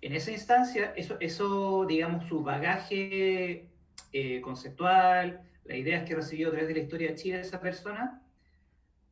esa 0.00 0.30
instancia, 0.30 0.92
eso, 0.96 1.16
eso 1.18 1.84
digamos, 1.84 2.28
su 2.28 2.44
bagaje 2.44 3.66
eh, 4.12 4.40
conceptual, 4.40 5.42
las 5.64 5.78
ideas 5.78 6.08
que 6.08 6.14
recibió 6.14 6.46
a 6.46 6.50
través 6.52 6.68
de 6.68 6.74
la 6.74 6.80
historia 6.80 7.08
de 7.08 7.16
Chile 7.16 7.36
de 7.38 7.42
esa 7.42 7.60
persona, 7.60 8.22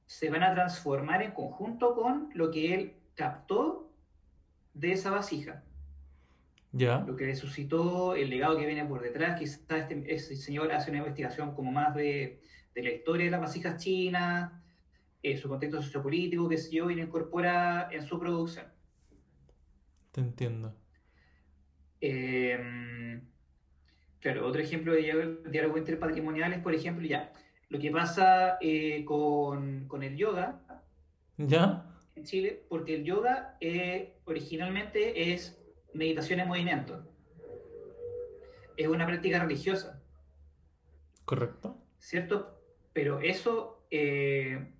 se 0.06 0.30
van 0.30 0.44
a 0.44 0.54
transformar 0.54 1.22
en 1.22 1.32
conjunto 1.32 1.96
con 1.96 2.30
lo 2.34 2.52
que 2.52 2.74
él 2.74 2.94
captó 3.16 3.92
de 4.72 4.92
esa 4.92 5.10
vasija. 5.10 5.64
Lo 6.78 7.16
que 7.16 7.26
le 7.26 7.34
suscitó, 7.34 8.14
el 8.14 8.30
legado 8.30 8.58
que 8.58 8.66
viene 8.66 8.84
por 8.84 9.02
detrás, 9.02 9.38
quizás 9.38 9.86
este, 9.90 10.36
señor 10.36 10.72
hace 10.72 10.90
una 10.90 10.98
investigación 10.98 11.54
como 11.54 11.72
más 11.72 11.94
de, 11.94 12.40
de 12.74 12.82
la 12.82 12.90
historia 12.90 13.24
de 13.26 13.30
las 13.30 13.40
vasijas 13.40 13.82
chinas, 13.82 14.52
eh, 15.22 15.36
su 15.36 15.48
contexto 15.48 15.82
sociopolítico, 15.82 16.48
que 16.48 16.56
sé 16.56 16.76
yo, 16.76 16.90
y 16.90 16.94
lo 16.94 17.02
incorpora 17.02 17.88
en 17.90 18.06
su 18.06 18.18
producción. 18.20 18.66
Te 20.12 20.20
entiendo. 20.20 20.74
Em, 22.00 23.20
claro, 24.20 24.46
otro 24.46 24.62
ejemplo 24.62 24.92
de 24.92 25.38
diálogo 25.50 25.76
interpatrimonial 25.76 26.52
es, 26.52 26.60
por 26.60 26.72
ejemplo, 26.72 27.04
ya, 27.04 27.32
lo 27.68 27.80
que 27.80 27.90
pasa 27.90 28.58
eh, 28.60 29.04
con, 29.04 29.88
el 30.00 30.16
yoga. 30.16 30.60
¿Ya? 31.36 31.84
En 32.14 32.24
Chile, 32.24 32.64
porque 32.68 32.94
el 32.94 33.04
yoga 33.04 33.56
eh, 33.60 34.14
originalmente 34.24 35.32
es 35.32 35.57
meditación 35.92 36.40
en 36.40 36.48
movimiento. 36.48 37.04
Es 38.76 38.86
una 38.88 39.06
práctica 39.06 39.40
religiosa. 39.40 40.00
Correcto. 41.24 41.76
¿Cierto? 41.98 42.60
Pero 42.92 43.20
eso 43.20 43.84
eh, 43.90 44.72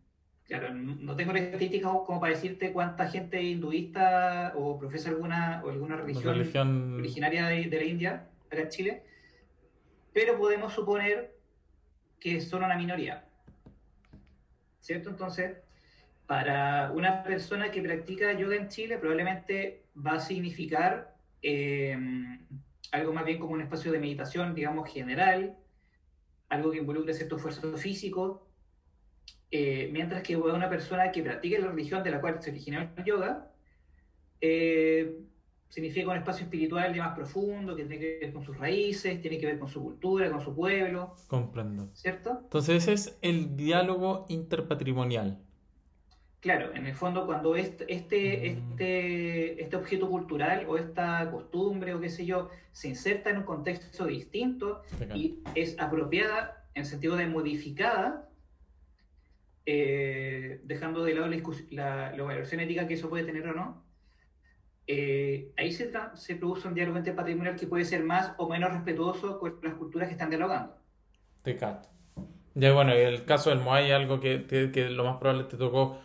Claro, 0.49 0.73
no 0.73 1.15
tengo 1.15 1.33
estadísticas 1.33 1.93
como 2.07 2.19
para 2.19 2.33
decirte 2.33 2.73
cuánta 2.73 3.07
gente 3.07 3.43
hinduista 3.43 4.55
o 4.57 4.79
profesa 4.79 5.11
alguna, 5.11 5.61
o 5.63 5.69
alguna 5.69 5.97
religión, 5.97 6.95
originaria 6.95 7.49
de, 7.49 7.69
la 7.69 7.85
India, 7.85 8.29
acá 8.51 8.63
en 8.63 8.69
Chile, 8.71 9.03
pero 10.15 10.39
podemos 10.39 10.73
suponer 10.73 11.37
que 12.19 12.41
son 12.41 12.65
una 12.65 12.79
minoría. 12.79 13.27
¿Cierto? 14.81 15.11
Entonces, 15.11 15.59
para 16.27 16.93
una 16.93 17.23
persona 17.23 17.71
que 17.71 17.83
practica 17.83 18.33
yoga 18.33 18.57
en 18.57 18.69
Chile, 18.69 18.97
probablemente 18.97 19.83
va 20.05 20.13
a 20.15 20.21
significar 20.21 21.17
em, 21.43 22.47
algo 22.93 23.13
más 23.13 23.25
bien 23.25 23.39
como 23.39 23.53
un 23.53 23.61
espacio 23.61 23.93
de 23.93 23.99
meditación, 23.99 24.55
digamos, 24.55 24.91
general, 24.91 25.57
algo 26.49 26.71
que 26.71 26.79
involucre 26.79 27.15
cierto 27.15 27.37
esfuerzo 27.37 27.77
físico, 27.77 28.47
eh, 29.51 29.89
mientras 29.93 30.23
que 30.23 30.37
una 30.37 30.69
persona 30.69 31.11
que 31.11 31.23
practique 31.23 31.59
la 31.59 31.69
religión 31.69 32.03
de 32.03 32.11
la 32.11 32.21
cual 32.21 32.43
se 32.43 32.51
originó 32.51 32.81
el 32.81 33.05
yoga, 33.05 33.51
eh, 34.41 35.21
significa 35.69 36.11
un 36.11 36.17
espacio 36.17 36.45
espiritual 36.45 36.93
de 36.93 37.01
más 37.01 37.15
profundo, 37.15 37.77
que 37.77 37.85
tiene 37.85 37.99
que 37.99 38.19
ver 38.21 38.33
con 38.33 38.43
sus 38.43 38.57
raíces, 38.57 39.21
tiene 39.21 39.39
que 39.39 39.47
ver 39.47 39.59
con 39.59 39.69
su 39.69 39.83
cultura, 39.83 40.31
con 40.31 40.41
su 40.41 40.55
pueblo. 40.55 41.15
Comprendo. 41.27 41.91
¿Cierto? 41.95 42.41
Entonces 42.45 42.83
ese 42.83 42.93
es 42.95 43.19
el 43.23 43.57
diálogo 43.57 44.27
interpatrimonial. 44.29 45.39
Claro, 46.41 46.73
en 46.75 46.87
el 46.87 46.95
fondo 46.95 47.27
cuando 47.27 47.57
este, 47.57 47.93
este, 47.93 48.39
mm. 48.39 48.71
este, 48.71 49.63
este 49.63 49.77
objeto 49.77 50.09
cultural 50.09 50.67
o 50.69 50.77
esta 50.77 51.29
costumbre 51.31 51.95
o 51.95 52.01
qué 52.01 52.09
sé 52.09 52.25
yo 52.25 52.49
se 52.71 52.89
inserta 52.89 53.31
en 53.31 53.39
un 53.39 53.43
contexto 53.43 54.07
distinto 54.07 54.83
y 55.15 55.41
es 55.55 55.79
apropiada 55.81 56.65
en 56.75 56.85
sentido 56.85 57.17
de 57.17 57.27
modificada 57.27 58.29
eh, 59.71 60.63
dejando 60.65 61.05
de 61.05 61.13
lado 61.13 61.27
la, 61.27 62.11
la, 62.13 62.17
evaluación 62.17 62.63
ética 62.63 62.87
que 62.87 62.95
eso 62.95 63.11
puede 63.11 63.25
tener 63.25 63.47
o 63.49 63.53
no, 63.53 63.85
eh, 64.87 65.53
ahí 65.59 65.71
se, 65.73 65.93
se, 66.15 66.37
produce 66.37 66.67
un 66.67 66.73
diálogo 66.73 66.99
patrimonial 67.15 67.55
que 67.55 67.67
puede 67.67 67.85
ser 67.85 68.03
más 68.03 68.33
o 68.39 68.49
menos 68.49 68.73
respetuoso 68.73 69.39
con 69.39 69.59
las 69.63 69.75
culturas 69.75 70.09
que 70.09 70.13
están 70.13 70.31
dialogando. 70.31 70.75
Te 71.43 71.55
cato. 71.55 71.91
Ya 72.55 72.73
bueno, 72.73 72.93
en 72.95 73.09
el 73.09 73.27
caso 73.27 73.51
del 73.51 73.59
Moai, 73.59 73.91
algo 73.91 74.21
que, 74.21 74.47
que, 74.47 74.89
lo 74.89 75.05
más 75.05 75.19
probable 75.19 75.45
te 75.45 75.59
tocó 75.59 75.99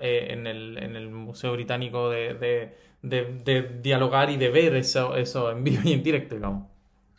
en, 0.00 0.46
el, 0.46 0.78
en, 0.78 0.96
el, 0.96 1.10
Museo 1.10 1.52
Británico 1.52 2.10
de, 2.10 2.34
de, 2.34 2.74
de, 3.02 3.62
dialogar 3.82 4.30
y 4.30 4.36
de 4.36 4.50
ver 4.50 4.76
eso, 4.76 5.16
eso 5.16 5.50
en 5.50 5.64
vivo 5.64 5.82
y 5.84 5.92
en 5.92 6.02
directo, 6.02 6.34
digamos. 6.34 6.68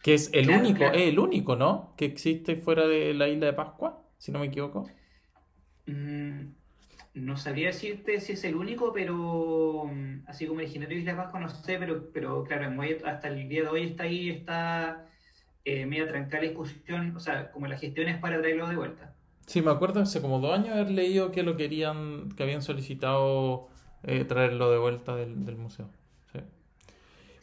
Que 0.02 0.14
es 0.14 0.30
el 0.34 0.50
único, 0.50 0.86
es 0.86 1.10
el 1.10 1.20
único, 1.20 1.56
¿no? 1.56 1.94
Que 1.98 2.06
existe 2.06 2.56
fuera 2.56 2.88
de 2.88 3.14
la 3.14 3.28
isla 3.28 3.48
de 3.48 3.54
Pascua, 3.54 4.02
si 4.18 4.32
no 4.32 4.40
me 4.40 4.46
equivoco. 4.46 4.90
Mm, 5.88 6.52
no 7.16 7.38
sabría 7.38 7.68
decirte 7.68 8.20
si 8.22 8.34
es 8.34 8.44
el 8.46 8.56
único, 8.56 8.94
pero 8.94 9.86
mm, 9.92 10.24
así 10.28 10.48
como 10.48 10.60
originario 10.60 10.96
de 10.96 11.02
Islas 11.02 11.18
Vasco, 11.18 11.40
no 11.40 11.50
sé, 11.50 11.78
pero, 11.78 12.12
pero 12.14 12.44
claro, 12.44 12.74
hasta 13.06 13.28
el 13.28 13.50
día 13.50 13.64
de 13.64 13.68
hoy 13.68 13.84
está 13.84 14.04
ahí, 14.04 14.30
está 14.30 15.10
eh, 15.66 15.86
media 15.86 16.08
trancada 16.08 16.44
la 16.44 16.50
discusión, 16.50 17.16
o 17.16 17.20
sea, 17.20 17.52
como 17.52 17.68
las 17.68 17.82
gestiones 17.82 18.20
para 18.20 18.40
traerlo 18.40 18.68
de 18.68 18.76
vuelta. 18.76 19.16
Sí, 19.50 19.64
me 19.64 19.72
acuerdo 19.72 20.00
hace 20.02 20.22
como 20.22 20.40
dos 20.40 20.54
años 20.54 20.76
haber 20.76 20.92
leído 20.92 21.32
que 21.32 21.42
lo 21.42 21.58
querían, 21.58 22.30
que 22.38 22.44
habían 22.44 22.62
solicitado 22.62 23.68
eh, 24.04 24.24
traerlo 24.24 24.70
de 24.70 24.78
vuelta 24.78 25.16
del, 25.16 25.58
museo. 25.58 25.90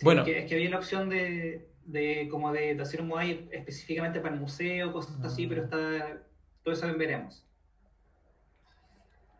bueno. 0.03 0.23
Es 0.23 0.47
que, 0.47 0.55
había 0.55 0.71
la 0.71 0.79
opción 0.79 1.09
de, 1.09 1.69
de 1.85 2.29
como 2.31 2.53
de, 2.53 2.81
hacer 2.81 3.01
un 3.01 3.09
MOAI 3.09 3.49
específicamente 3.51 4.21
para 4.21 4.35
el 4.35 4.41
museo, 4.41 4.93
cosas 4.93 5.21
así, 5.25 5.49
pero 5.49 5.65
está, 5.65 6.23
todo 6.63 6.75
eso 6.75 6.87
veremos. 6.97 7.45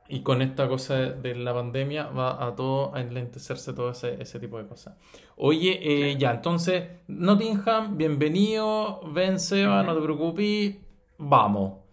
Y 0.09 0.23
con 0.25 0.43
esta 0.43 0.67
cosa 0.67 0.97
de 0.97 1.37
la 1.37 1.55
pandemia 1.55 2.09
va 2.09 2.45
a 2.45 2.57
todo 2.57 2.93
a 2.97 3.01
enlentecerse 3.01 3.75
todo 3.75 3.91
ese, 3.93 4.21
ese 4.21 4.41
tipo 4.41 4.59
de 4.59 4.67
cosas. 4.67 4.97
Oye, 5.37 5.79
eh, 5.85 6.17
ya, 6.19 6.33
entonces, 6.33 6.83
Nottingham, 7.07 7.97
bienvenido, 7.97 9.03
ven 9.13 9.39
Seba, 9.39 9.85
no 9.85 9.95
te 9.95 10.03
preocupes, 10.03 10.79
vamos. 11.17 11.86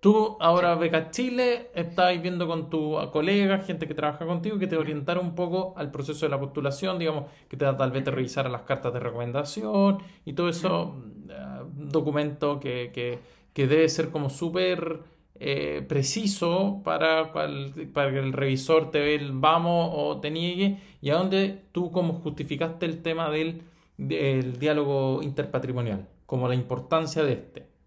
Tú 0.00 0.36
ahora 0.38 0.76
becas 0.76 1.10
Chile, 1.10 1.70
estás 1.74 2.22
viendo 2.22 2.46
con 2.46 2.70
tu 2.70 2.96
colega, 3.10 3.58
gente 3.58 3.88
que 3.88 3.94
trabaja 3.94 4.24
contigo, 4.26 4.56
que 4.56 4.68
te 4.68 4.76
orientaron 4.76 5.26
un 5.26 5.34
poco 5.34 5.74
al 5.76 5.90
proceso 5.90 6.24
de 6.24 6.30
la 6.30 6.38
postulación, 6.38 7.00
digamos, 7.00 7.24
que 7.48 7.56
te 7.56 7.64
da 7.64 7.76
tal 7.76 7.90
vez 7.90 8.04
te 8.04 8.12
revisar 8.12 8.48
las 8.48 8.62
cartas 8.62 8.92
de 8.92 9.00
recomendación 9.00 9.98
y 10.24 10.34
todo 10.34 10.48
eso, 10.50 10.94
uh, 10.94 11.90
documento 11.90 12.60
que, 12.60 12.92
que, 12.94 13.18
que, 13.52 13.66
debe 13.66 13.88
ser 13.88 14.10
como 14.10 14.30
súper 14.30 15.00
eh, 15.40 15.84
preciso 15.88 16.80
para, 16.84 17.32
para, 17.32 18.10
que 18.12 18.18
el 18.20 18.32
revisor 18.32 18.92
te 18.92 19.00
ve 19.00 19.16
el 19.16 19.32
vamos 19.32 19.90
o 19.94 20.20
te 20.20 20.30
niegue. 20.30 20.78
Y 21.00 21.10
a 21.10 21.16
dónde 21.16 21.64
tú 21.72 21.90
como 21.90 22.14
justificaste 22.14 22.86
el 22.86 23.02
tema 23.02 23.30
del, 23.30 23.62
del 23.96 24.60
diálogo 24.60 25.22
interpatrimonial, 25.22 26.08
como 26.26 26.46
la 26.46 26.54
importancia 26.54 27.24
de 27.24 27.32
este. 27.32 27.77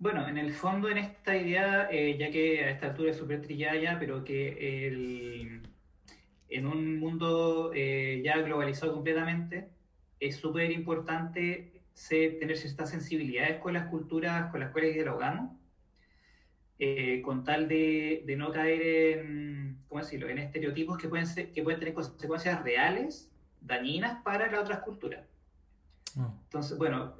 Bueno, 0.00 0.28
en 0.28 0.38
el 0.38 0.52
fondo, 0.52 0.88
en 0.88 0.98
esta 0.98 1.36
idea, 1.36 1.88
eh, 1.90 2.16
ya 2.16 2.30
que 2.30 2.64
a 2.64 2.70
esta 2.70 2.86
altura 2.88 3.10
es 3.10 3.16
súper 3.16 3.42
trillada 3.42 3.98
pero 3.98 4.22
que 4.22 4.86
el, 4.86 5.62
en 6.48 6.66
un 6.66 7.00
mundo 7.00 7.72
eh, 7.74 8.22
ya 8.24 8.38
globalizado 8.38 8.94
completamente, 8.94 9.68
es 10.20 10.36
súper 10.36 10.70
importante 10.70 11.72
tener 12.08 12.56
ciertas 12.56 12.90
sensibilidades 12.90 13.58
con 13.58 13.72
las 13.72 13.88
culturas 13.88 14.52
con 14.52 14.60
las 14.60 14.70
cuales 14.70 14.94
dialogamos, 14.94 15.50
eh, 16.78 17.20
con 17.22 17.42
tal 17.42 17.66
de, 17.66 18.22
de, 18.24 18.36
no 18.36 18.52
caer 18.52 19.18
en, 19.18 19.82
¿cómo 19.88 20.00
decirlo?, 20.00 20.28
en 20.28 20.38
estereotipos 20.38 20.96
que 20.96 21.08
pueden, 21.08 21.26
ser, 21.26 21.50
que 21.50 21.64
pueden 21.64 21.80
tener 21.80 21.94
consecuencias 21.94 22.62
reales, 22.62 23.28
dañinas 23.60 24.22
para 24.22 24.48
las 24.48 24.60
otras 24.60 24.78
culturas. 24.80 25.24
Ah. 26.16 26.32
Entonces, 26.44 26.78
bueno, 26.78 27.16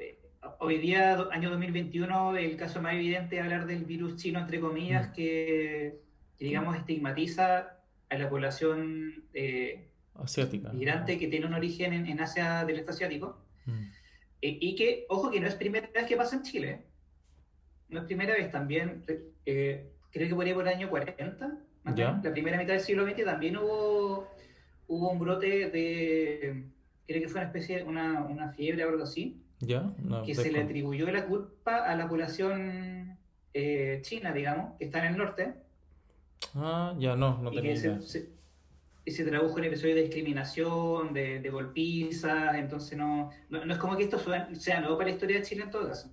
hoy 0.59 0.79
día, 0.79 1.19
año 1.31 1.51
2021, 1.51 2.37
el 2.37 2.57
caso 2.57 2.81
más 2.81 2.95
evidente 2.95 3.37
es 3.37 3.43
hablar 3.43 3.67
del 3.67 3.85
virus 3.85 4.17
chino, 4.17 4.41
entre 4.41 4.61
comillas, 4.61 5.09
mm. 5.09 5.13
que, 5.13 6.01
digamos, 6.39 6.77
estigmatiza 6.77 7.77
a 8.09 8.19
la 8.19 8.29
población 8.29 9.25
eh, 9.35 9.89
asiática 10.15 10.73
migrante 10.73 11.19
que 11.19 11.29
tiene 11.29 11.47
un 11.47 11.55
origen 11.55 11.93
en, 11.93 12.21
Asia 12.21 12.65
del 12.65 12.79
este 12.79 12.91
asiático. 12.91 13.45
Mm. 13.67 13.85
Eh, 14.43 14.59
y 14.61 14.77
que, 14.77 15.07
ojo, 15.09 15.31
que 15.31 15.41
no 15.41 15.49
es 15.49 15.55
primera 15.55 15.89
vez 15.93 16.07
que 16.07 16.17
pasa 16.17 16.37
en 16.37 16.43
Chile. 16.43 16.85
No 17.89 18.01
es 18.01 18.07
primera 18.07 18.35
vez, 18.35 18.51
también, 18.51 19.05
eh, 19.47 19.91
creo 20.11 20.29
que 20.29 20.35
por 20.35 20.45
ahí 20.45 20.53
por 20.53 20.69
el 20.69 20.75
año 20.75 20.91
40, 20.91 21.59
la 21.85 22.33
primera 22.33 22.59
mitad 22.59 22.75
del 22.75 22.83
siglo 22.83 23.07
XX, 23.07 23.25
también 23.25 23.57
hubo, 23.57 24.29
hubo 24.89 25.11
un 25.11 25.19
brote 25.19 25.71
de, 25.71 26.65
creo 27.07 27.23
que 27.23 27.29
fue 27.29 27.41
una 27.41 27.47
especie 27.49 27.79
de 27.79 27.85
una, 27.85 28.25
una 28.25 28.53
fiebre 28.53 28.85
o 28.85 28.91
algo 28.91 29.05
así, 29.05 29.43
que 30.25 30.35
se 30.35 30.53
le 30.53 30.63
atribuyó 30.63 31.11
la 31.11 31.27
culpa 31.27 31.85
a 31.85 31.97
la 31.97 32.09
población 32.09 33.19
eh, 33.55 33.99
china, 34.03 34.33
digamos, 34.33 34.77
que 34.79 34.85
está 34.85 35.01
en 35.01 35.13
el 35.13 35.19
norte. 35.19 35.55
Ah, 36.55 36.95
ya 36.99 37.17
no, 37.17 37.39
no 37.43 37.51
tenía 37.51 37.75
idea. 37.75 37.99
y 39.05 39.11
se 39.11 39.25
tradujo 39.25 39.59
en 39.59 39.65
episodios 39.65 39.97
de 39.97 40.03
discriminación, 40.03 41.13
de, 41.13 41.41
de 41.41 41.51
golpizas, 41.51 42.55
entonces 42.57 42.97
no, 42.97 43.31
no, 43.51 43.73
es 43.73 43.79
como 43.79 43.97
que 43.97 44.05
esto 44.05 44.19
sea 44.55 44.81
nuevo 44.81 44.97
para 44.97 45.09
la 45.09 45.15
historia 45.15 45.39
de 45.39 45.43
Chile 45.43 45.65
en 45.65 45.71
todo 45.71 45.89
caso. 45.89 46.11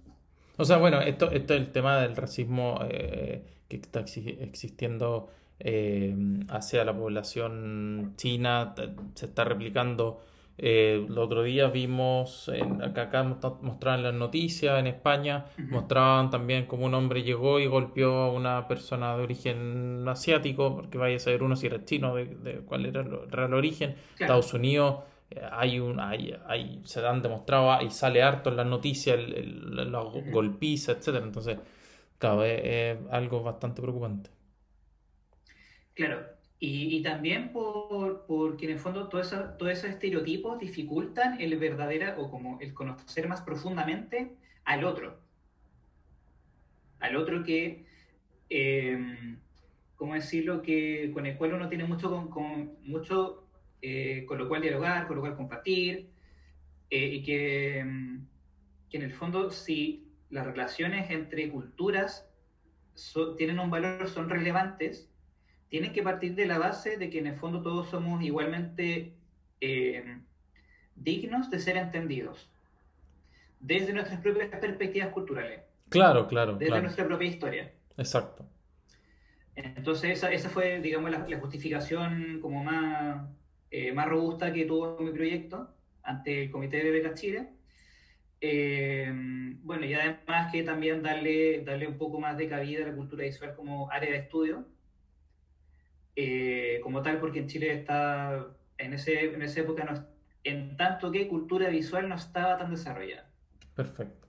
O 0.58 0.66
sea, 0.66 0.78
bueno, 0.78 1.02
esto, 1.02 1.30
esto 1.32 1.54
es 1.54 1.62
el 1.62 1.72
tema 1.72 2.00
del 2.00 2.16
racismo 2.16 2.80
eh, 2.90 3.44
que 3.68 3.76
está 3.76 4.00
existiendo 4.00 5.30
eh, 5.60 6.16
hacia 6.50 6.86
la 6.86 6.96
población 6.96 8.14
china, 8.18 8.74
se 9.14 9.26
está 9.26 9.44
replicando 9.44 10.22
eh, 10.58 11.06
el 11.08 11.18
otro 11.18 11.44
día 11.44 11.68
vimos, 11.68 12.48
en, 12.48 12.82
acá, 12.82 13.04
acá 13.04 13.24
mostraban 13.24 14.04
las 14.04 14.14
noticias 14.14 14.80
en 14.80 14.88
España, 14.88 15.46
mostraban 15.58 16.30
también 16.30 16.66
como 16.66 16.86
un 16.86 16.94
hombre 16.94 17.24
llegó 17.24 17.60
y 17.60 17.68
golpeó 17.68 18.14
a 18.24 18.32
una 18.32 18.68
persona 18.68 19.18
de 19.18 19.24
origen 19.24 20.06
asiático, 20.08 20.76
porque 20.76 20.98
vaya 20.98 21.18
a 21.18 21.20
saber 21.20 21.44
uno 21.44 21.56
si 21.56 21.68
era 21.68 21.84
chino, 21.84 22.16
de, 22.16 22.62
cuál 22.66 22.86
era 22.86 23.02
el 23.02 23.30
real 23.30 23.54
origen. 23.54 23.96
Estados 24.18 24.54
Unidos, 24.54 25.04
eh, 25.32 25.42
hay 25.52 25.80
un, 25.80 26.00
hay, 26.00 26.36
hay, 26.48 26.82
se 26.86 27.06
han 27.06 27.22
demostrado 27.22 27.82
y 27.82 27.90
sale 27.92 28.24
harto 28.24 28.50
en 28.50 28.58
las 28.58 28.68
noticias 28.68 29.18
el, 29.18 29.92
los 29.92 30.14
golpizas, 30.32 30.98
etcétera. 30.98 31.26
Entonces, 31.26 31.58
claro, 32.18 32.44
es 32.46 32.98
algo 33.12 33.44
bastante 33.44 33.82
preocupante. 33.82 34.30
Claro, 35.94 36.35
y, 36.60 37.04
también 37.04 37.52
por, 37.52 38.26
porque 38.26 38.66
en 38.66 38.72
el 38.72 38.80
fondo 38.80 39.10
todos 39.10 39.34
esos 39.34 39.84
estereotipos 39.84 40.60
dificultan 40.60 41.40
el 41.42 41.58
verdadero 41.58 42.20
o 42.22 42.32
como 42.32 42.60
el 42.62 42.74
conocer 42.74 43.28
más 43.28 43.42
profundamente 43.42 44.32
al 44.64 44.86
otro. 44.86 45.20
Al 47.00 47.18
otro 47.18 47.44
que, 47.44 47.86
eh, 48.50 49.38
¿cómo 49.98 50.14
decirlo? 50.14 50.62
Que, 50.62 51.12
con 51.14 51.26
el 51.26 51.38
cual 51.38 51.54
uno 51.54 51.68
tiene 51.68 51.84
mucho 51.84 52.10
con, 52.30 52.78
mucho 52.84 53.48
eh, 53.82 54.26
con 54.26 54.38
lo 54.38 54.48
cual 54.48 54.62
dialogar, 54.62 55.08
con 55.08 55.18
lo 55.18 55.22
cual 55.22 55.36
compartir, 55.36 56.10
eh, 56.90 57.08
y 57.08 57.24
que, 57.24 57.86
que, 58.90 58.98
en 58.98 59.04
el 59.04 59.12
fondo 59.12 59.52
si 59.52 60.08
las 60.30 60.46
relaciones 60.46 61.12
entre 61.12 61.50
culturas 61.50 62.28
tienen 63.38 63.60
un 63.60 63.70
valor, 63.70 64.08
son 64.08 64.30
relevantes, 64.30 65.10
tienen 65.76 65.92
que 65.92 66.04
partir 66.04 66.36
de 66.36 66.46
la 66.46 66.58
base 66.58 66.96
de 66.96 67.10
que 67.10 67.20
en 67.20 67.28
el 67.28 67.36
fondo 67.36 67.62
todos 67.62 67.90
somos 67.90 68.24
igualmente 68.24 69.12
eh, 69.60 70.20
dignos 70.96 71.52
de 71.52 71.60
ser 71.60 71.76
entendidos 71.76 72.50
desde 73.60 73.92
nuestras 73.92 74.22
propias 74.22 74.48
perspectivas 74.58 75.10
culturales. 75.10 75.64
Claro, 75.90 76.30
claro. 76.30 76.56
Desde 76.56 76.82
nuestra 76.82 77.06
propia 77.06 77.28
historia. 77.28 77.74
Exacto. 77.98 78.46
Entonces 79.58 80.12
esa, 80.12 80.32
esa 80.32 80.48
fue, 80.48 80.80
digamos, 80.80 81.12
la, 81.12 81.40
justificación 81.42 82.40
como 82.42 82.64
más, 82.64 83.28
eh, 83.70 83.92
más 83.92 84.08
robusta 84.08 84.54
que 84.54 84.64
tuvo 84.64 84.98
mi 85.02 85.12
proyecto 85.12 85.76
ante 86.04 86.44
el 86.44 86.52
Comité 86.52 86.86
de 86.86 86.92
Becas 86.92 87.20
Chile. 87.20 87.50
Eh, 88.40 89.12
bueno, 89.62 89.86
y 89.86 89.94
además 89.94 90.54
que 90.54 90.64
también 90.64 91.04
darle, 91.04 91.66
darle 91.66 91.86
un 91.86 91.98
poco 91.98 92.22
más 92.22 92.38
de 92.38 92.48
cabida 92.48 92.86
a 92.86 92.88
la 92.88 92.96
cultura 92.96 93.26
visual 93.26 93.54
como 93.58 93.92
área 93.92 94.12
de 94.12 94.20
estudio, 94.20 94.66
eh, 96.16 96.80
como 96.84 97.02
tal, 97.02 97.20
porque 97.20 97.40
en 97.40 97.48
Chile 97.48 97.74
está, 97.74 98.48
en, 98.78 98.94
ese, 98.94 99.34
en 99.34 99.42
esa 99.42 99.62
época, 99.62 99.84
no, 99.84 100.06
en 100.44 100.78
tanto 100.78 101.12
que 101.12 101.28
cultura 101.28 101.70
visual 101.70 102.10
no 102.10 102.16
estaba 102.16 102.58
tan 102.58 102.72
desarrollada. 102.72 103.30
Perfecto. 103.76 104.28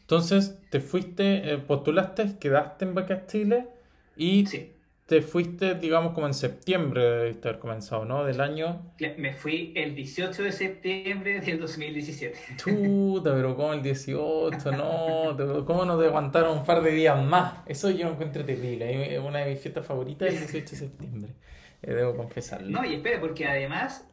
Entonces, 0.00 0.60
te 0.70 0.80
fuiste, 0.80 1.52
eh, 1.52 1.58
postulaste, 1.58 2.38
quedaste 2.38 2.84
en 2.84 2.94
Becas 2.94 3.26
Chile 3.26 3.68
y 4.16 4.46
sí 4.46 4.74
te 5.10 5.22
fuiste, 5.22 5.74
digamos, 5.74 6.14
como 6.14 6.28
en 6.28 6.34
septiembre 6.34 7.02
de 7.02 7.30
haber 7.42 7.58
comenzado, 7.58 8.04
¿no? 8.04 8.24
Del 8.24 8.40
año. 8.40 8.92
Me 9.18 9.32
fui 9.32 9.72
el 9.74 9.96
18 9.96 10.44
de 10.44 10.52
septiembre 10.52 11.40
del 11.40 11.58
2017. 11.58 12.38
Chuta, 12.56 13.34
pero 13.34 13.56
¿cómo 13.56 13.72
el 13.72 13.82
18? 13.82 14.70
No, 14.70 15.64
¿cómo 15.66 15.84
nos 15.84 16.00
aguantaron 16.00 16.58
un 16.58 16.64
par 16.64 16.80
de 16.82 16.92
días 16.92 17.20
más? 17.24 17.54
Eso 17.66 17.90
yo 17.90 18.06
lo 18.06 18.12
encuentro 18.12 18.44
terrible. 18.44 19.16
Es 19.16 19.20
una 19.20 19.40
de 19.40 19.50
mis 19.50 19.60
fiestas 19.60 19.84
favoritas 19.84 20.28
el 20.28 20.38
18 20.38 20.70
de 20.70 20.76
septiembre. 20.76 21.34
Eh, 21.82 21.92
debo 21.92 22.14
confesarlo. 22.14 22.70
No, 22.70 22.84
y 22.84 22.94
espera, 22.94 23.20
porque 23.20 23.48
además 23.48 24.08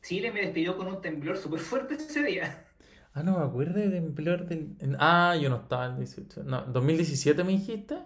Chile 0.00 0.32
me 0.32 0.40
despidió 0.40 0.74
con 0.74 0.86
un 0.86 1.02
temblor 1.02 1.36
súper 1.36 1.60
fuerte 1.60 1.96
ese 1.96 2.22
día. 2.22 2.64
Ah, 3.12 3.22
no 3.22 3.38
me 3.38 3.44
acuerdo 3.44 3.78
de 3.78 3.90
temblor 3.90 4.46
del... 4.46 4.74
Ah, 5.00 5.36
yo 5.38 5.50
no 5.50 5.56
estaba 5.56 5.84
el 5.84 5.98
18. 5.98 6.44
No, 6.44 6.66
¿2017 6.72 7.44
me 7.44 7.52
dijiste? 7.52 7.96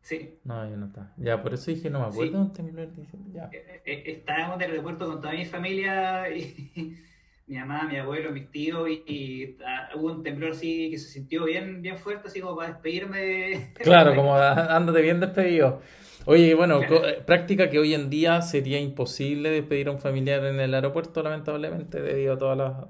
Sí. 0.00 0.38
No, 0.44 0.68
yo 0.68 0.76
no 0.76 0.86
estaba. 0.86 1.12
Ya, 1.16 1.42
por 1.42 1.54
eso 1.54 1.70
dije, 1.70 1.90
no 1.90 2.00
me 2.00 2.06
acuerdo 2.06 2.50
temblor. 2.52 2.88
Ya. 3.32 3.50
Eh, 3.52 3.82
eh, 3.84 4.02
estábamos 4.06 4.56
en 4.56 4.62
el 4.62 4.70
aeropuerto 4.70 5.06
con 5.06 5.20
toda 5.20 5.34
mi 5.34 5.44
familia, 5.44 6.28
y, 6.30 6.96
mi 7.46 7.56
mamá, 7.56 7.84
mi 7.84 7.96
abuelo, 7.96 8.30
mis 8.30 8.50
tíos, 8.50 8.88
y, 8.88 9.56
ah, 9.66 9.90
hubo 9.96 10.12
un 10.12 10.22
temblor 10.22 10.52
así 10.52 10.90
que 10.90 10.98
se 10.98 11.08
sintió 11.08 11.44
bien, 11.44 11.82
bien 11.82 11.98
fuerte, 11.98 12.28
así 12.28 12.40
como 12.40 12.56
para 12.56 12.70
despedirme. 12.72 13.72
Claro, 13.82 14.14
como 14.14 14.34
ándate 14.34 15.02
bien 15.02 15.20
despedido. 15.20 15.80
Oye, 16.24 16.54
bueno, 16.54 16.82
eh, 16.82 17.22
práctica 17.24 17.70
que 17.70 17.78
hoy 17.78 17.94
en 17.94 18.10
día 18.10 18.42
sería 18.42 18.78
imposible 18.78 19.50
despedir 19.50 19.88
a 19.88 19.92
un 19.92 19.98
familiar 19.98 20.44
en 20.44 20.60
el 20.60 20.74
aeropuerto, 20.74 21.22
lamentablemente, 21.22 22.02
debido 22.02 22.34
a 22.34 22.38
toda, 22.38 22.54
la, 22.54 22.88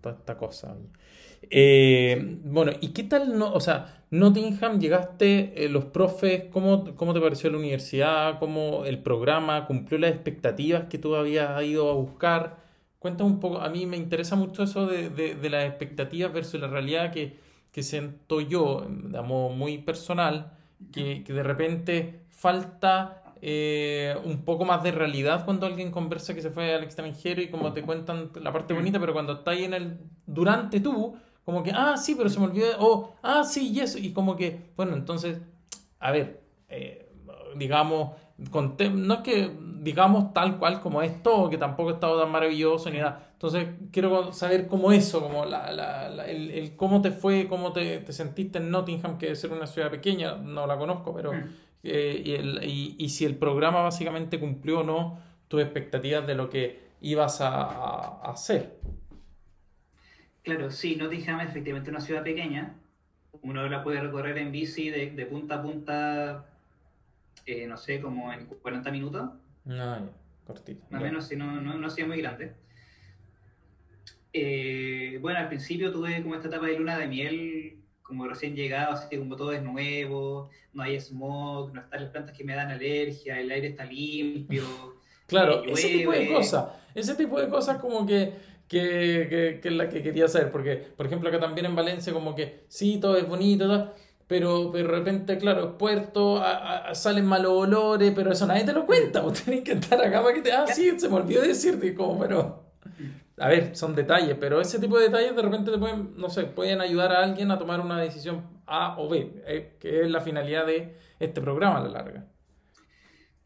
toda 0.00 0.14
esta 0.14 0.36
cosa. 0.36 0.76
Eh, 1.50 2.38
bueno, 2.44 2.72
¿y 2.80 2.88
qué 2.88 3.04
tal, 3.04 3.38
no, 3.38 3.52
o 3.52 3.60
sea, 3.60 4.04
Nottingham, 4.10 4.80
llegaste, 4.80 5.64
eh, 5.64 5.68
los 5.68 5.86
profes, 5.86 6.44
¿cómo, 6.52 6.94
¿cómo 6.96 7.14
te 7.14 7.20
pareció 7.20 7.50
la 7.50 7.58
universidad? 7.58 8.38
¿Cómo 8.38 8.84
el 8.84 9.02
programa 9.02 9.66
cumplió 9.66 9.98
las 9.98 10.12
expectativas 10.12 10.84
que 10.84 10.98
tú 10.98 11.14
habías 11.14 11.62
ido 11.62 11.90
a 11.90 11.94
buscar? 11.94 12.58
Cuéntame 12.98 13.30
un 13.30 13.40
poco, 13.40 13.60
a 13.60 13.68
mí 13.68 13.86
me 13.86 13.96
interesa 13.96 14.36
mucho 14.36 14.62
eso 14.64 14.86
de, 14.86 15.10
de, 15.10 15.50
las 15.50 15.64
expectativas 15.66 16.32
versus 16.32 16.60
la 16.60 16.66
realidad 16.68 17.12
que, 17.12 17.38
que 17.72 17.82
siento 17.82 18.40
yo, 18.40 18.86
digamos, 18.88 19.54
muy 19.56 19.78
personal, 19.78 20.52
que, 20.92 21.22
que 21.24 21.32
de 21.32 21.42
repente 21.42 22.20
falta 22.30 23.22
eh, 23.42 24.16
un 24.24 24.44
poco 24.44 24.64
más 24.64 24.82
de 24.82 24.92
realidad 24.92 25.44
cuando 25.44 25.66
alguien 25.66 25.90
conversa 25.90 26.34
que 26.34 26.40
se 26.42 26.50
fue 26.50 26.74
al 26.74 26.82
extranjero 26.82 27.42
y 27.42 27.48
como 27.48 27.72
te 27.72 27.82
cuentan 27.82 28.30
la 28.40 28.52
parte 28.52 28.72
bonita, 28.74 28.98
pero 28.98 29.12
cuando 29.12 29.34
está 29.34 29.50
ahí 29.52 29.64
en 29.64 29.74
el 29.74 29.98
durante 30.26 30.80
tú, 30.80 31.16
como 31.46 31.62
que, 31.62 31.70
ah, 31.72 31.96
sí, 31.96 32.16
pero 32.16 32.28
se 32.28 32.40
me 32.40 32.46
olvidó, 32.46 32.66
o, 32.80 33.14
ah, 33.22 33.44
sí, 33.44 33.70
y 33.72 33.78
eso, 33.78 33.98
y 33.98 34.12
como 34.12 34.34
que, 34.34 34.72
bueno, 34.76 34.94
entonces, 34.94 35.40
a 36.00 36.10
ver, 36.10 36.42
eh, 36.68 37.08
digamos, 37.54 38.16
con 38.50 38.76
no 38.92 39.14
es 39.14 39.20
que 39.20 39.50
digamos 39.80 40.34
tal 40.34 40.58
cual 40.58 40.80
como 40.80 41.02
esto, 41.02 41.48
que 41.48 41.56
tampoco 41.56 41.90
ha 41.90 41.92
estado 41.92 42.20
tan 42.20 42.32
maravilloso 42.32 42.90
ni 42.90 42.98
nada. 42.98 43.30
Entonces, 43.32 43.68
quiero 43.92 44.32
saber 44.32 44.66
cómo 44.66 44.90
eso, 44.90 45.22
como 45.22 45.44
la, 45.44 45.70
la, 45.70 46.26
el, 46.26 46.50
el, 46.50 46.74
cómo 46.74 47.00
te 47.00 47.12
fue, 47.12 47.46
cómo 47.48 47.72
te, 47.72 47.98
te, 47.98 48.12
sentiste 48.12 48.58
en 48.58 48.70
Nottingham, 48.72 49.16
que 49.16 49.26
debe 49.26 49.36
ser 49.36 49.52
una 49.52 49.68
ciudad 49.68 49.88
pequeña, 49.88 50.34
no 50.34 50.66
la 50.66 50.76
conozco, 50.76 51.14
pero... 51.14 51.32
Mm. 51.32 51.44
Eh, 51.84 52.22
y, 52.24 52.32
el, 52.32 52.64
y, 52.64 52.96
y, 52.98 53.10
si 53.10 53.24
el 53.24 53.36
programa 53.36 53.80
básicamente 53.82 54.40
cumplió 54.40 54.80
o 54.80 54.82
no 54.82 55.20
tus 55.46 55.62
expectativas 55.62 56.26
de 56.26 56.34
lo 56.34 56.50
que 56.50 56.80
ibas 57.00 57.40
a, 57.40 57.62
a 57.62 58.32
hacer. 58.32 58.80
Claro, 60.46 60.70
sí, 60.70 60.94
Nottingham 60.94 61.40
es 61.40 61.48
efectivamente 61.48 61.90
una 61.90 62.00
ciudad 62.00 62.22
pequeña. 62.22 62.76
Uno 63.42 63.68
la 63.68 63.82
puede 63.82 64.00
recorrer 64.00 64.38
en 64.38 64.52
bici 64.52 64.90
de, 64.90 65.10
de 65.10 65.26
punta 65.26 65.56
a 65.56 65.62
punta, 65.62 66.46
eh, 67.44 67.66
no 67.66 67.76
sé, 67.76 68.00
como 68.00 68.32
en 68.32 68.46
40 68.46 68.92
minutos. 68.92 69.28
No, 69.64 69.74
ya, 69.74 70.08
cortito. 70.46 70.86
Más 70.88 71.00
o 71.00 71.04
menos, 71.04 71.26
si 71.26 71.34
no, 71.34 71.60
no, 71.60 71.74
no 71.74 71.90
sido 71.90 72.06
muy 72.06 72.18
grande. 72.18 72.52
Eh, 74.32 75.18
bueno, 75.20 75.40
al 75.40 75.48
principio 75.48 75.90
tuve 75.90 76.22
como 76.22 76.36
esta 76.36 76.46
etapa 76.46 76.66
de 76.66 76.78
luna 76.78 76.96
de 76.96 77.08
miel 77.08 77.80
como 78.02 78.28
recién 78.28 78.54
llegado, 78.54 78.92
así 78.92 79.08
que 79.08 79.18
como 79.18 79.34
todo 79.34 79.52
es 79.52 79.64
nuevo, 79.64 80.50
no 80.72 80.84
hay 80.84 81.00
smog, 81.00 81.74
no 81.74 81.80
están 81.80 82.02
las 82.02 82.10
plantas 82.12 82.36
que 82.36 82.44
me 82.44 82.54
dan 82.54 82.70
alergia, 82.70 83.40
el 83.40 83.50
aire 83.50 83.66
está 83.66 83.84
limpio. 83.84 84.62
Claro, 85.26 85.64
ese 85.64 85.88
tipo 85.88 86.12
de 86.12 86.28
cosas, 86.28 86.66
ese 86.94 87.16
tipo 87.16 87.40
de 87.40 87.48
cosas 87.48 87.78
como 87.78 88.06
que, 88.06 88.32
que, 88.68 89.58
que, 89.62 89.68
es 89.68 89.74
la 89.74 89.88
que 89.88 90.02
quería 90.02 90.28
saber, 90.28 90.50
porque 90.50 90.76
por 90.96 91.06
ejemplo 91.06 91.28
acá 91.28 91.38
también 91.40 91.66
en 91.66 91.76
Valencia 91.76 92.12
como 92.12 92.34
que 92.34 92.64
sí, 92.68 92.98
todo 93.00 93.16
es 93.16 93.28
bonito, 93.28 93.68
pero, 93.68 93.92
pero 94.26 94.70
de 94.72 94.82
repente, 94.82 95.38
claro, 95.38 95.64
es 95.64 95.72
puerto, 95.78 96.42
salen 96.92 97.26
malos 97.26 97.52
olores, 97.52 98.12
pero 98.14 98.32
eso 98.32 98.46
nadie 98.46 98.64
te 98.64 98.72
lo 98.72 98.86
cuenta, 98.86 99.20
vos 99.20 99.42
tenés 99.44 99.62
que 99.62 99.72
estar 99.72 100.00
acá 100.00 100.22
para 100.22 100.34
que 100.34 100.42
te... 100.42 100.52
Ah, 100.52 100.66
sí, 100.66 100.98
se 100.98 101.08
me 101.08 101.16
olvidó 101.16 101.42
decirte, 101.42 101.94
como, 101.94 102.18
pero 102.18 102.66
a 103.38 103.48
ver, 103.48 103.76
son 103.76 103.94
detalles, 103.94 104.36
pero 104.40 104.60
ese 104.60 104.78
tipo 104.78 104.96
de 104.98 105.04
detalles 105.04 105.36
de 105.36 105.42
repente 105.42 105.70
te 105.70 105.78
pueden, 105.78 106.16
no 106.16 106.30
sé, 106.30 106.44
pueden 106.44 106.80
ayudar 106.80 107.12
a 107.12 107.22
alguien 107.22 107.50
a 107.50 107.58
tomar 107.58 107.80
una 107.80 108.00
decisión 108.00 108.44
A 108.66 108.98
o 108.98 109.08
B, 109.08 109.42
eh, 109.46 109.76
que 109.78 110.02
es 110.02 110.10
la 110.10 110.20
finalidad 110.20 110.66
de 110.66 110.96
este 111.18 111.40
programa 111.40 111.78
a 111.78 111.84
la 111.84 111.90
larga. 111.90 112.26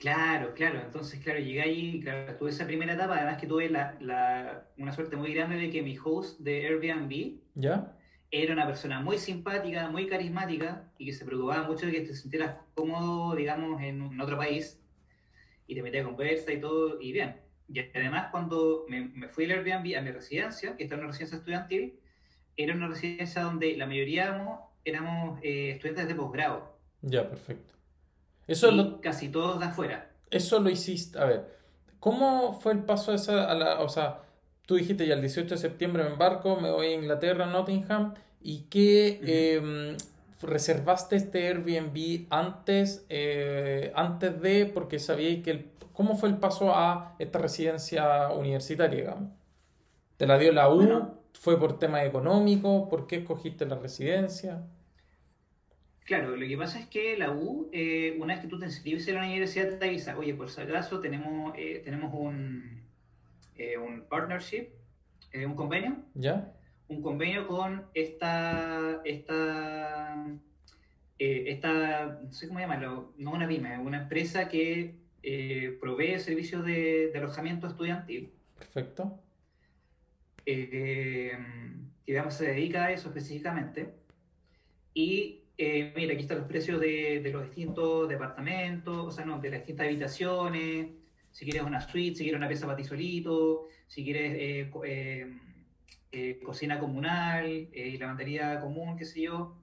Claro, 0.00 0.54
claro. 0.54 0.80
Entonces, 0.80 1.20
claro, 1.22 1.40
llegué 1.40 1.60
ahí, 1.60 2.00
claro, 2.00 2.34
tuve 2.36 2.48
esa 2.48 2.66
primera 2.66 2.94
etapa, 2.94 3.18
además 3.18 3.38
que 3.38 3.46
tuve 3.46 3.68
la, 3.68 3.98
la, 4.00 4.66
una 4.78 4.92
suerte 4.92 5.14
muy 5.14 5.34
grande 5.34 5.56
de 5.56 5.68
que 5.68 5.82
mi 5.82 5.98
host 6.02 6.40
de 6.40 6.66
Airbnb 6.66 7.38
¿Ya? 7.54 7.94
era 8.30 8.54
una 8.54 8.66
persona 8.66 9.00
muy 9.00 9.18
simpática, 9.18 9.90
muy 9.90 10.06
carismática 10.06 10.90
y 10.96 11.04
que 11.04 11.12
se 11.12 11.26
preocupaba 11.26 11.64
mucho 11.64 11.84
de 11.84 11.92
que 11.92 12.00
te 12.00 12.14
sintieras 12.14 12.56
cómodo, 12.74 13.36
digamos, 13.36 13.82
en, 13.82 14.00
en 14.00 14.20
otro 14.22 14.38
país 14.38 14.80
y 15.66 15.74
te 15.74 15.82
metía 15.82 16.00
a 16.00 16.04
conversa 16.04 16.50
y 16.50 16.60
todo, 16.60 16.98
y 16.98 17.12
bien. 17.12 17.36
Y 17.68 17.80
además, 17.80 18.28
cuando 18.30 18.86
me, 18.88 19.28
fui 19.28 19.44
al 19.44 19.58
Airbnb 19.58 19.98
a 19.98 20.00
mi 20.00 20.12
residencia, 20.12 20.76
que 20.78 20.84
está 20.84 20.94
en 20.94 21.02
una 21.02 21.08
residencia 21.08 21.36
estudiantil, 21.36 22.00
era 22.56 22.74
una 22.74 22.88
residencia 22.88 23.42
donde 23.42 23.76
la 23.76 23.86
mayoría 23.86 24.24
éramos, 24.24 24.60
éramos 24.82 25.38
eh, 25.42 25.72
estudiantes 25.72 26.08
de 26.08 26.14
posgrado. 26.14 26.78
Ya, 27.02 27.28
perfecto. 27.28 27.74
Eso 28.50 28.70
lo, 28.70 29.00
casi 29.00 29.28
todos 29.28 29.60
de 29.60 29.66
afuera. 29.66 30.10
Eso 30.30 30.60
lo 30.60 30.70
hiciste. 30.70 31.18
A 31.18 31.24
ver, 31.24 31.46
¿cómo 31.98 32.52
fue 32.60 32.72
el 32.72 32.80
paso 32.80 33.12
esa 33.12 33.50
a 33.50 33.54
la. 33.54 33.80
O 33.80 33.88
sea, 33.88 34.22
tú 34.66 34.76
dijiste 34.76 35.06
ya 35.06 35.14
el 35.14 35.20
18 35.20 35.54
de 35.54 35.60
septiembre 35.60 36.04
me 36.04 36.10
embarco, 36.10 36.56
me 36.56 36.70
voy 36.70 36.88
a 36.88 36.94
Inglaterra, 36.94 37.46
Nottingham, 37.46 38.14
y 38.40 38.62
qué 38.70 39.56
em, 39.56 39.96
reservaste 40.42 41.16
este 41.16 41.48
Airbnb 41.48 42.26
antes, 42.30 43.04
eh, 43.08 43.92
antes 43.94 44.40
de, 44.40 44.66
porque 44.66 44.98
sabíais 44.98 45.42
que 45.42 45.50
el 45.50 45.70
¿Cómo 46.00 46.16
fue 46.16 46.30
el 46.30 46.38
paso 46.38 46.74
a 46.74 47.14
esta 47.18 47.38
residencia 47.38 48.30
universitaria, 48.30 49.00
digamos? 49.00 49.28
¿Te 50.16 50.26
la 50.26 50.38
dio 50.38 50.50
la 50.50 50.70
U? 50.70 51.10
¿Fue 51.34 51.60
por 51.60 51.78
tema 51.78 52.02
económico? 52.04 52.88
¿Por 52.88 53.06
qué 53.06 53.16
escogiste 53.16 53.66
la 53.66 53.76
residencia? 53.76 54.62
Claro, 56.10 56.34
lo 56.34 56.44
que 56.44 56.56
pasa 56.56 56.80
es 56.80 56.88
que 56.88 57.16
la 57.16 57.30
U, 57.30 57.70
eh, 57.72 58.16
una 58.18 58.34
vez 58.34 58.42
que 58.42 58.48
tú 58.48 58.58
te 58.58 58.66
inscribes 58.66 59.06
en 59.06 59.14
la 59.14 59.22
universidad, 59.22 59.78
te 59.78 59.86
avisa, 59.86 60.18
oye, 60.18 60.34
por 60.34 60.50
si 60.50 60.60
acaso 60.60 60.98
tenemos, 60.98 61.54
eh, 61.56 61.82
tenemos 61.84 62.12
un, 62.12 62.82
eh, 63.54 63.78
un 63.78 64.02
partnership, 64.08 64.70
un 65.32 65.54
convenio. 65.54 65.98
¿Ya? 66.14 66.52
Un 66.88 67.00
convenio 67.00 67.46
con 67.46 67.84
esta, 67.94 69.00
esta, 69.04 70.26
esta, 71.16 72.18
no 72.24 72.32
sé 72.32 72.48
cómo 72.48 72.58
llamarlo, 72.58 73.14
no 73.16 73.30
una 73.30 73.46
pyme, 73.46 73.78
una 73.78 74.02
empresa 74.02 74.48
que 74.48 74.96
provee 75.78 76.18
servicios 76.18 76.64
de, 76.64 77.12
alojamiento 77.14 77.68
estudiantil. 77.68 78.32
Perfecto. 78.58 79.20
Digamos, 82.04 82.34
se 82.34 82.46
dedica 82.46 82.86
a 82.86 82.90
eso 82.90 83.10
específicamente. 83.10 83.94
Y 84.92 85.39
eh, 85.58 85.92
mira, 85.94 86.14
aquí 86.14 86.22
están 86.22 86.38
los 86.38 86.46
precios 86.46 86.80
de, 86.80 87.28
los 87.32 87.44
distintos 87.44 88.08
departamentos, 88.08 88.96
o 88.96 89.10
sea, 89.10 89.24
no, 89.24 89.38
de 89.40 89.50
las 89.50 89.60
distintas 89.60 89.86
habitaciones. 89.86 90.88
Si 91.30 91.44
quieres 91.44 91.62
una 91.62 91.80
suite, 91.80 92.16
si 92.16 92.24
quieres 92.24 92.38
una 92.38 92.48
pieza 92.48 92.66
para 92.66 92.76
ti 92.76 92.84
solito, 92.84 93.68
si 93.86 94.04
quieres 94.04 94.32
eh, 96.12 96.40
cocina 96.42 96.78
comunal, 96.78 97.68
lavandería 97.98 98.60
común, 98.60 98.96
qué 98.96 99.04
sé 99.04 99.22
yo. 99.22 99.56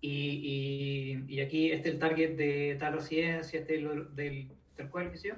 Y, 0.00 1.24
y, 1.28 1.40
aquí 1.40 1.72
este 1.72 1.88
es 1.88 1.94
el 1.94 2.00
target 2.00 2.36
de 2.36 2.76
tal 2.78 2.92
residencia, 2.94 3.60
este 3.60 3.78
del, 3.78 4.14
del 4.14 4.90
cual, 4.90 5.10
qué 5.10 5.18
sé 5.18 5.28
yo. 5.28 5.34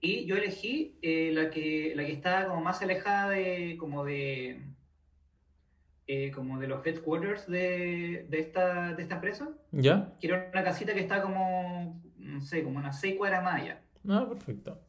Y 0.00 0.26
yo 0.26 0.36
elegí 0.36 0.98
eh, 1.02 1.30
la, 1.32 1.50
que, 1.50 1.92
la 1.96 2.04
que 2.04 2.12
está 2.12 2.46
como 2.46 2.60
más 2.60 2.82
alejada 2.82 3.30
de, 3.30 3.76
como 3.78 4.04
de, 4.04 4.60
eh, 6.06 6.30
como 6.30 6.58
de 6.58 6.68
los 6.68 6.86
headquarters 6.86 7.46
de, 7.46 8.26
de, 8.28 8.38
esta, 8.38 8.94
de 8.94 9.02
esta 9.02 9.16
empresa. 9.16 9.48
¿Ya? 9.72 10.14
Quiero 10.20 10.36
una 10.52 10.64
casita 10.64 10.94
que 10.94 11.00
está 11.00 11.22
como, 11.22 12.00
no 12.18 12.40
sé, 12.40 12.62
como 12.62 12.78
unas 12.78 13.00
seis 13.00 13.16
cuadras 13.16 13.42
más 13.42 13.62
allá. 13.62 13.82
Ah, 14.08 14.26
perfecto. 14.28 14.80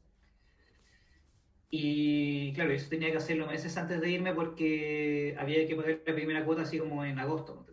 Y 1.69 2.53
claro, 2.53 2.71
eso 2.71 2.89
tenía 2.89 3.11
que 3.11 3.17
hacerlo 3.17 3.47
meses 3.47 3.75
antes 3.77 3.99
de 3.99 4.09
irme 4.09 4.33
porque 4.33 5.35
había 5.37 5.67
que 5.67 5.75
pagar 5.75 6.01
la 6.05 6.15
primera 6.15 6.45
cuota 6.45 6.61
así 6.61 6.79
como 6.79 7.03
en 7.03 7.19
agosto. 7.19 7.65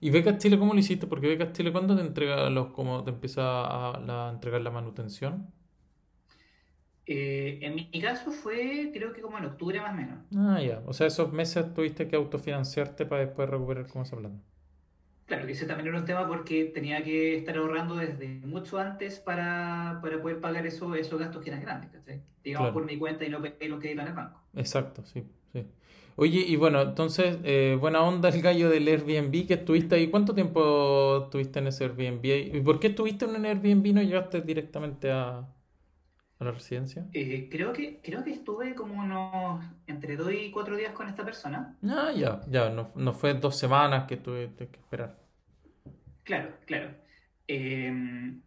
¿Y 0.00 0.10
Becas 0.10 0.38
Chile 0.38 0.58
cómo 0.58 0.74
lo 0.74 0.80
hiciste? 0.80 1.06
Porque 1.06 1.26
Becas 1.26 1.52
Chile, 1.52 1.72
¿cuándo 1.72 1.96
te 1.96 2.02
entrega 2.02 2.48
los, 2.50 2.68
cómo 2.68 3.02
te 3.02 3.10
empieza 3.10 3.64
a, 3.64 3.98
la, 4.00 4.30
entregar 4.32 4.60
la 4.60 4.70
manutención? 4.70 5.52
Eh, 7.10 7.60
en 7.62 7.74
mi 7.74 8.00
caso 8.02 8.30
fue, 8.30 8.90
creo 8.92 9.14
que 9.14 9.22
como 9.22 9.38
en 9.38 9.46
octubre 9.46 9.80
más 9.80 9.94
o 9.94 9.96
menos. 9.96 10.18
Ah, 10.36 10.60
ya. 10.60 10.82
O 10.84 10.92
sea, 10.92 11.06
esos 11.06 11.32
meses 11.32 11.72
tuviste 11.72 12.06
que 12.06 12.16
autofinanciarte 12.16 13.06
para 13.06 13.24
después 13.24 13.48
recuperar 13.48 13.86
cómo 13.86 14.04
se 14.04 14.14
plata. 14.14 14.36
Claro, 15.24 15.46
que 15.46 15.52
ese 15.52 15.64
también 15.64 15.88
era 15.88 15.98
un 15.98 16.04
tema 16.04 16.28
porque 16.28 16.66
tenía 16.66 17.02
que 17.02 17.36
estar 17.36 17.56
ahorrando 17.56 17.96
desde 17.96 18.28
mucho 18.44 18.78
antes 18.78 19.20
para, 19.20 20.00
para 20.02 20.20
poder 20.20 20.38
pagar 20.40 20.66
eso, 20.66 20.94
esos 20.94 21.18
gastos 21.18 21.42
que 21.42 21.48
eran 21.48 21.62
grandes, 21.62 21.90
¿cachai? 21.90 22.20
Digamos 22.44 22.72
por 22.72 22.84
mi 22.84 22.98
cuenta 22.98 23.24
y 23.24 23.30
no 23.30 23.40
pedir 23.40 23.70
lo 23.70 23.78
que 23.78 23.90
en 23.90 24.00
el 24.00 24.12
banco. 24.12 24.42
Exacto, 24.54 25.02
sí, 25.06 25.24
sí. 25.54 25.66
Oye, 26.16 26.40
y 26.40 26.56
bueno, 26.56 26.82
entonces, 26.82 27.38
eh, 27.42 27.78
buena 27.80 28.02
onda 28.02 28.28
el 28.28 28.42
gallo 28.42 28.68
del 28.68 28.86
Airbnb 28.86 29.46
que 29.46 29.54
estuviste 29.54 29.94
ahí. 29.94 30.08
¿Cuánto 30.08 30.34
tiempo 30.34 31.24
estuviste 31.24 31.58
en 31.58 31.68
ese 31.68 31.84
Airbnb? 31.84 32.24
¿Y 32.54 32.60
por 32.60 32.80
qué 32.80 32.88
estuviste 32.88 33.24
en 33.24 33.30
un 33.30 33.46
Airbnb 33.46 33.86
y 33.86 33.92
no 33.94 34.02
llegaste 34.02 34.42
directamente 34.42 35.10
a, 35.10 35.46
la 36.44 36.52
residencia? 36.52 37.06
Eh, 37.12 37.48
creo, 37.50 37.72
que, 37.72 38.00
creo 38.02 38.24
que 38.24 38.32
estuve 38.32 38.74
como 38.74 38.94
unos 39.02 39.64
entre 39.86 40.16
dos 40.16 40.32
y 40.32 40.50
cuatro 40.50 40.76
días 40.76 40.92
con 40.92 41.08
esta 41.08 41.24
persona. 41.24 41.76
Ah, 41.84 42.12
ya, 42.14 42.40
ya, 42.48 42.70
no, 42.70 42.90
no 42.94 43.12
fue 43.12 43.34
dos 43.34 43.58
semanas 43.58 44.06
que 44.06 44.16
tuviste 44.16 44.68
que 44.68 44.78
esperar. 44.78 45.18
Claro, 46.24 46.54
claro. 46.66 46.90
Em, 47.46 48.42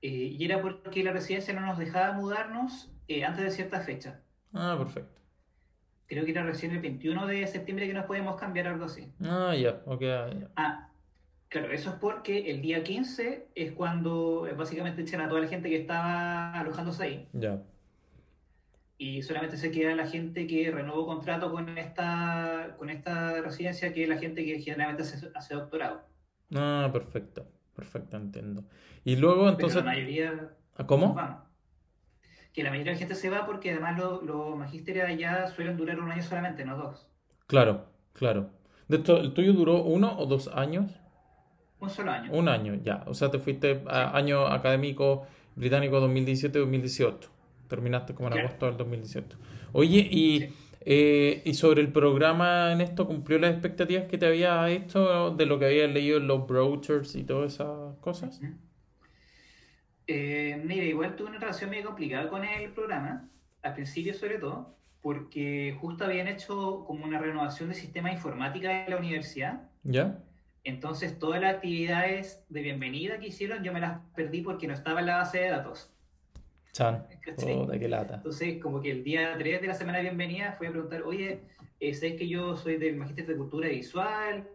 eh, 0.00 0.08
y 0.08 0.44
era 0.44 0.62
porque 0.62 1.02
la 1.02 1.12
residencia 1.12 1.52
no 1.52 1.60
nos 1.60 1.78
dejaba 1.78 2.12
mudarnos 2.12 2.90
antes 3.26 3.44
de 3.44 3.50
cierta 3.50 3.80
fecha. 3.80 4.20
Ah, 4.52 4.76
perfecto 4.78 5.24
creo 6.06 6.24
que 6.24 6.30
era 6.30 6.44
recién 6.44 6.72
el 6.72 6.80
21 6.80 7.26
de 7.26 7.46
septiembre 7.46 7.86
que 7.86 7.94
nos 7.94 8.06
podemos 8.06 8.36
cambiar 8.36 8.68
algo 8.68 8.84
así. 8.84 9.12
Ah, 9.22 9.54
ya, 9.56 9.82
ok. 9.86 10.02
Ah, 10.56 10.88
claro, 11.54 11.72
eso 11.72 11.90
es 11.90 11.96
porque 11.96 12.50
el 12.50 12.60
día 12.62 12.82
15 12.82 13.46
es 13.54 13.72
cuando 13.72 14.48
básicamente 14.56 15.02
echan 15.02 15.20
a 15.20 15.28
toda 15.28 15.40
la 15.40 15.46
gente 15.46 15.68
que 15.68 15.76
estaba 15.76 16.52
alojándose 16.52 17.04
ahí. 17.04 17.28
Ya. 17.32 17.62
Y 18.98 19.22
solamente 19.22 19.56
se 19.56 19.70
queda 19.70 19.94
la 19.94 20.08
gente 20.08 20.48
que 20.48 20.72
renovó 20.72 21.06
contrato 21.06 21.52
con 21.52 21.78
esta, 21.78 22.74
con 22.76 22.90
esta 22.90 23.40
residencia, 23.40 23.92
que 23.92 24.02
es 24.02 24.08
la 24.08 24.18
gente 24.18 24.44
que 24.44 24.58
generalmente 24.58 25.04
hace, 25.04 25.54
doctorado. 25.54 26.02
Ah, 26.52 26.90
perfecto, 26.92 27.46
perfecto, 27.76 28.16
entiendo. 28.16 28.64
Y 29.04 29.14
luego 29.14 29.48
entonces... 29.48 29.76
la 29.76 29.92
mayoría... 29.92 30.50
¿Cómo? 30.86 31.14
que 32.52 32.64
la 32.64 32.70
mayoría 32.70 32.92
de 32.92 32.96
la 32.96 32.98
gente 32.98 33.14
se 33.14 33.30
va 33.30 33.46
porque 33.46 33.70
además 33.70 33.98
los 33.98 34.22
lo 34.24 34.56
magísteres 34.56 35.04
allá 35.04 35.46
suelen 35.48 35.76
durar 35.76 36.00
un 36.00 36.10
año 36.10 36.22
solamente, 36.22 36.64
no 36.64 36.76
dos. 36.76 37.08
Claro, 37.46 37.86
claro. 38.12 38.50
De 38.88 38.96
esto, 38.96 39.18
¿el 39.18 39.34
tuyo 39.34 39.52
duró 39.52 39.82
uno 39.82 40.18
o 40.18 40.26
dos 40.26 40.48
años? 40.48 41.00
Un 41.84 41.90
solo 41.90 42.10
año. 42.12 42.30
Un 42.32 42.48
año, 42.48 42.74
ya. 42.82 43.04
O 43.06 43.14
sea, 43.14 43.30
te 43.30 43.38
fuiste 43.38 43.82
a 43.88 44.16
año 44.16 44.46
académico 44.46 45.26
británico 45.56 46.00
2017-2018. 46.00 47.28
Terminaste 47.68 48.14
como 48.14 48.28
en 48.28 48.32
Claro. 48.34 48.48
agosto 48.48 48.66
del 48.66 48.76
2018. 48.76 49.36
Oye, 49.72 49.98
y, 50.10 50.40
Sí. 50.40 50.54
eh, 50.82 51.42
y 51.44 51.54
sobre 51.54 51.80
el 51.82 51.92
programa 51.92 52.72
en 52.72 52.80
esto, 52.80 53.06
¿cumplió 53.06 53.38
las 53.38 53.52
expectativas 53.52 54.04
que 54.04 54.18
te 54.18 54.26
había 54.26 54.68
hecho 54.70 55.30
de 55.32 55.46
lo 55.46 55.58
que 55.58 55.66
habías 55.66 55.90
leído 55.92 56.18
en 56.18 56.26
los 56.26 56.46
brochures 56.46 57.14
y 57.16 57.24
todas 57.24 57.54
esas 57.54 57.96
cosas? 58.00 58.40
Eh, 60.06 60.60
mira, 60.64 60.84
igual 60.84 61.16
tuve 61.16 61.28
una 61.30 61.38
relación 61.38 61.70
medio 61.70 61.86
complicada 61.86 62.28
con 62.28 62.44
el 62.44 62.70
programa, 62.72 63.28
al 63.62 63.74
principio 63.74 64.12
sobre 64.14 64.38
todo, 64.38 64.76
porque 65.00 65.76
justo 65.80 66.04
habían 66.04 66.28
hecho 66.28 66.84
como 66.86 67.04
una 67.04 67.18
renovación 67.18 67.68
del 67.70 67.78
sistema 67.78 68.08
de 68.10 68.16
informática 68.16 68.84
de 68.84 68.90
la 68.90 68.96
universidad. 68.98 69.70
¿Ya? 69.82 70.18
Entonces, 70.64 71.18
todas 71.18 71.40
las 71.42 71.56
actividades 71.56 72.42
de 72.48 72.62
bienvenida 72.62 73.18
que 73.18 73.26
hicieron, 73.28 73.62
yo 73.62 73.72
me 73.72 73.80
las 73.80 74.00
perdí 74.14 74.40
porque 74.40 74.66
no 74.66 74.72
estaba 74.72 75.00
en 75.00 75.06
la 75.06 75.18
base 75.18 75.38
de 75.40 75.48
datos. 75.50 75.90
Chan. 76.72 77.06
Puta, 77.36 77.78
qué 77.78 77.88
lata. 77.88 78.14
Entonces, 78.16 78.60
como 78.62 78.80
que 78.80 78.90
el 78.90 79.04
día 79.04 79.34
3 79.38 79.60
de 79.60 79.66
la 79.68 79.74
semana 79.74 79.98
de 79.98 80.04
bienvenida 80.04 80.52
fui 80.52 80.66
a 80.66 80.70
preguntar, 80.70 81.02
oye, 81.02 81.42
eh, 81.80 81.94
¿sabes 81.94 82.14
que 82.14 82.26
yo 82.26 82.56
soy 82.56 82.78
del 82.78 82.96
Magíster 82.96 83.26
de 83.26 83.36
Cultura 83.36 83.68
Visual? 83.68 84.48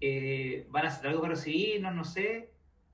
Eh, 0.00 0.66
¿Van 0.68 0.84
a 0.84 0.88
hacer 0.88 1.06
algo 1.08 1.22
para 1.22 1.34
recibirnos? 1.34 1.94
No 1.94 2.04
sé. 2.04 2.50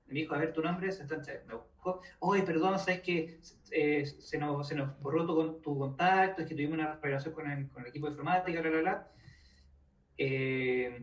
Me 0.07 0.13
dijo, 0.15 0.33
a 0.33 0.37
ver, 0.37 0.53
tu 0.53 0.61
nombre, 0.61 0.87
está- 0.87 1.17
me 1.47 1.55
buscó. 1.55 2.01
Oye, 2.19 2.43
perdón, 2.43 2.79
¿sabes 2.79 3.01
que 3.01 3.39
eh, 3.71 4.05
se, 4.05 4.37
nos, 4.37 4.67
se 4.67 4.75
nos 4.75 4.97
borró 5.01 5.25
tu, 5.25 5.59
tu 5.61 5.77
contacto? 5.77 6.41
Es 6.41 6.47
que 6.47 6.55
tuvimos 6.55 6.75
una 6.75 6.97
relación 7.01 7.33
con 7.33 7.51
el, 7.51 7.67
con 7.69 7.83
el 7.83 7.89
equipo 7.89 8.05
de 8.07 8.11
informática, 8.13 8.61
bla, 8.61 8.69
bla, 8.69 8.79
bla. 8.81 9.07
Eh, 10.17 11.01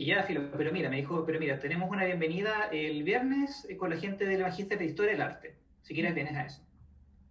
y 0.00 0.06
ya, 0.06 0.22
filo, 0.22 0.50
pero 0.56 0.72
mira, 0.72 0.88
me 0.88 0.96
dijo, 0.96 1.26
pero 1.26 1.38
mira, 1.38 1.58
tenemos 1.58 1.90
una 1.90 2.06
bienvenida 2.06 2.70
el 2.72 3.02
viernes 3.02 3.66
eh, 3.68 3.76
con 3.76 3.90
la 3.90 3.98
gente 3.98 4.24
del 4.24 4.40
Magíster 4.40 4.78
de 4.78 4.86
Historia 4.86 5.12
del 5.12 5.20
Arte. 5.20 5.58
Si 5.82 5.92
quieres, 5.92 6.14
vienes 6.14 6.34
a 6.36 6.46
eso. 6.46 6.62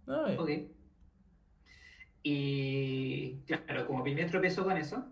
Ay, 0.06 0.36
Ok. 0.38 0.50
Y 2.22 3.40
claro, 3.46 3.88
como 3.88 4.04
primer 4.04 4.30
tropezó 4.30 4.62
con 4.62 4.76
eso. 4.76 5.04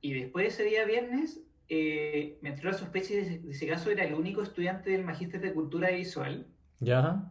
Y 0.00 0.14
después 0.14 0.44
de 0.44 0.48
ese 0.48 0.64
día 0.64 0.86
viernes, 0.86 1.42
eh, 1.68 2.38
me 2.40 2.48
entró 2.48 2.70
la 2.70 2.78
sospecha 2.78 3.12
de, 3.12 3.40
de 3.40 3.52
si 3.52 3.68
acaso 3.68 3.90
era 3.90 4.04
el 4.04 4.14
único 4.14 4.40
estudiante 4.40 4.88
del 4.88 5.04
Magíster 5.04 5.42
de 5.42 5.52
Cultura 5.52 5.90
Visual, 5.90 6.46
¿Ya? 6.80 7.30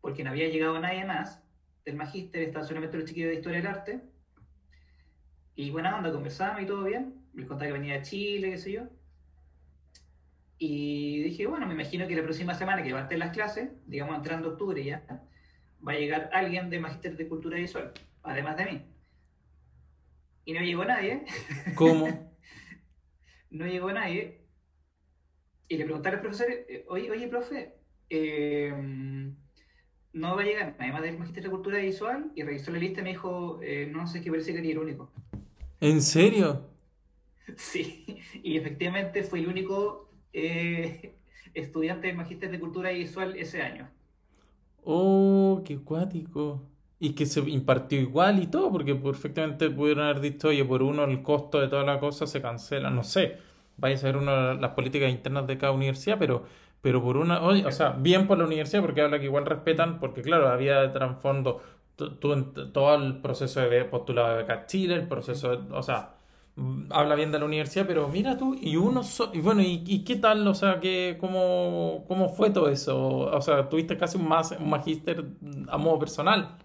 porque 0.00 0.24
no 0.24 0.30
había 0.30 0.48
llegado 0.48 0.80
nadie 0.80 1.04
más 1.04 1.42
del 1.84 1.96
Magíster, 1.96 2.40
estaban 2.40 2.66
solamente 2.66 2.96
los 2.96 3.06
chiquillos 3.06 3.28
de 3.28 3.34
Historia 3.34 3.58
del 3.58 3.66
Arte. 3.66 4.00
Y 5.56 5.70
buena 5.70 5.94
onda, 5.98 6.10
conversábamos 6.10 6.62
y 6.62 6.66
todo 6.66 6.84
bien. 6.84 7.21
Me 7.32 7.46
contaba 7.46 7.68
que 7.68 7.72
venía 7.72 7.94
de 7.94 8.02
Chile, 8.02 8.50
qué 8.50 8.58
sé 8.58 8.72
yo. 8.72 8.82
Y 10.58 11.22
dije, 11.24 11.46
bueno, 11.46 11.66
me 11.66 11.74
imagino 11.74 12.06
que 12.06 12.14
la 12.14 12.22
próxima 12.22 12.54
semana 12.54 12.82
que 12.82 12.92
va 12.92 13.00
a 13.00 13.02
estar 13.02 13.18
las 13.18 13.32
clases, 13.34 13.70
digamos 13.86 14.16
entrando 14.16 14.50
octubre 14.50 14.84
ya, 14.84 15.04
va 15.86 15.92
a 15.92 15.96
llegar 15.96 16.30
alguien 16.32 16.70
de 16.70 16.78
Magíster 16.78 17.16
de 17.16 17.28
Cultura 17.28 17.56
Visual, 17.56 17.92
además 18.22 18.56
de 18.56 18.64
mí. 18.66 18.82
Y 20.44 20.52
no 20.52 20.60
llegó 20.60 20.84
nadie, 20.84 21.24
¿Cómo? 21.74 22.32
no 23.50 23.66
llegó 23.66 23.92
nadie. 23.92 24.40
Y 25.68 25.76
le 25.76 25.84
pregunté 25.84 26.10
a 26.10 26.12
los 26.12 26.20
profesores, 26.20 26.66
eh, 26.68 26.84
oye, 26.88 27.10
oye, 27.10 27.28
profe, 27.28 27.74
eh, 28.10 28.72
no 30.12 30.36
va 30.36 30.42
a 30.42 30.44
llegar 30.44 30.76
nadie 30.78 30.92
más 30.92 31.02
del 31.02 31.18
Magíster 31.18 31.42
de 31.42 31.50
Cultura 31.50 31.78
Visual. 31.78 32.30
Y 32.34 32.42
revisó 32.42 32.70
la 32.70 32.78
lista 32.78 33.00
y 33.00 33.04
me 33.04 33.10
dijo, 33.10 33.58
eh, 33.62 33.88
no 33.90 34.06
sé, 34.06 34.20
que 34.20 34.30
parece 34.30 34.52
que 34.52 34.58
era 34.58 34.68
el 34.68 34.78
único. 34.78 35.10
¿En 35.80 36.02
serio? 36.02 36.71
Sí, 37.56 38.06
y 38.42 38.56
efectivamente 38.56 39.22
fue 39.24 39.40
el 39.40 39.48
único 39.48 40.10
eh, 40.32 41.16
estudiante 41.54 42.08
del 42.08 42.16
Magíster 42.16 42.50
de 42.50 42.60
Cultura 42.60 42.90
Visual 42.90 43.36
ese 43.36 43.62
año. 43.62 43.90
Oh, 44.84 45.62
qué 45.64 45.78
cuático. 45.82 46.68
Y 46.98 47.14
que 47.14 47.26
se 47.26 47.40
impartió 47.40 48.00
igual 48.00 48.40
y 48.42 48.46
todo, 48.46 48.70
porque 48.70 48.94
perfectamente 48.94 49.70
pudieron 49.70 50.04
haber 50.04 50.20
dicho, 50.20 50.48
oye, 50.48 50.64
por 50.64 50.82
uno 50.82 51.04
el 51.04 51.22
costo 51.22 51.60
de 51.60 51.68
toda 51.68 51.82
la 51.84 51.98
cosa 51.98 52.26
se 52.26 52.40
cancela, 52.40 52.90
no 52.90 53.02
sé. 53.02 53.38
Vaya 53.76 54.10
a 54.10 54.18
una 54.18 54.48
de 54.54 54.60
las 54.60 54.72
políticas 54.72 55.10
internas 55.10 55.46
de 55.46 55.58
cada 55.58 55.72
universidad, 55.72 56.18
pero, 56.18 56.44
pero 56.80 57.02
por 57.02 57.16
una, 57.16 57.42
oye, 57.42 57.64
o 57.66 57.72
sea, 57.72 57.90
bien 57.90 58.26
por 58.28 58.38
la 58.38 58.44
universidad, 58.44 58.82
porque 58.82 59.00
habla 59.00 59.18
que 59.18 59.24
igual 59.26 59.46
respetan, 59.46 59.98
porque 59.98 60.22
claro, 60.22 60.48
había 60.48 60.80
de 60.80 60.88
trasfondo 60.90 61.60
todo 61.96 62.94
el 62.94 63.20
proceso 63.20 63.60
de 63.60 63.84
postulado 63.84 64.30
de 64.30 64.36
beca 64.42 64.66
Chile, 64.66 64.94
el 64.94 65.08
proceso 65.08 65.56
de, 65.56 65.74
o 65.74 65.82
sea, 65.82 66.16
habla 66.90 67.14
bien 67.14 67.32
de 67.32 67.38
la 67.38 67.44
universidad, 67.46 67.86
pero 67.86 68.08
mira 68.08 68.36
tú, 68.36 68.54
y 68.60 68.76
uno, 68.76 69.02
so- 69.02 69.30
y 69.34 69.40
bueno, 69.40 69.62
¿y, 69.62 69.82
y 69.86 70.04
qué 70.04 70.16
tal, 70.16 70.46
o 70.46 70.54
sea, 70.54 70.80
que, 70.80 71.16
cómo, 71.20 72.04
cómo 72.08 72.28
fue 72.28 72.50
todo 72.50 72.68
eso? 72.70 72.98
O 73.18 73.40
sea, 73.40 73.68
tuviste 73.68 73.96
casi 73.98 74.18
un, 74.18 74.28
más, 74.28 74.52
un 74.52 74.68
magíster 74.70 75.24
a 75.68 75.78
modo 75.78 75.98
personal. 75.98 76.58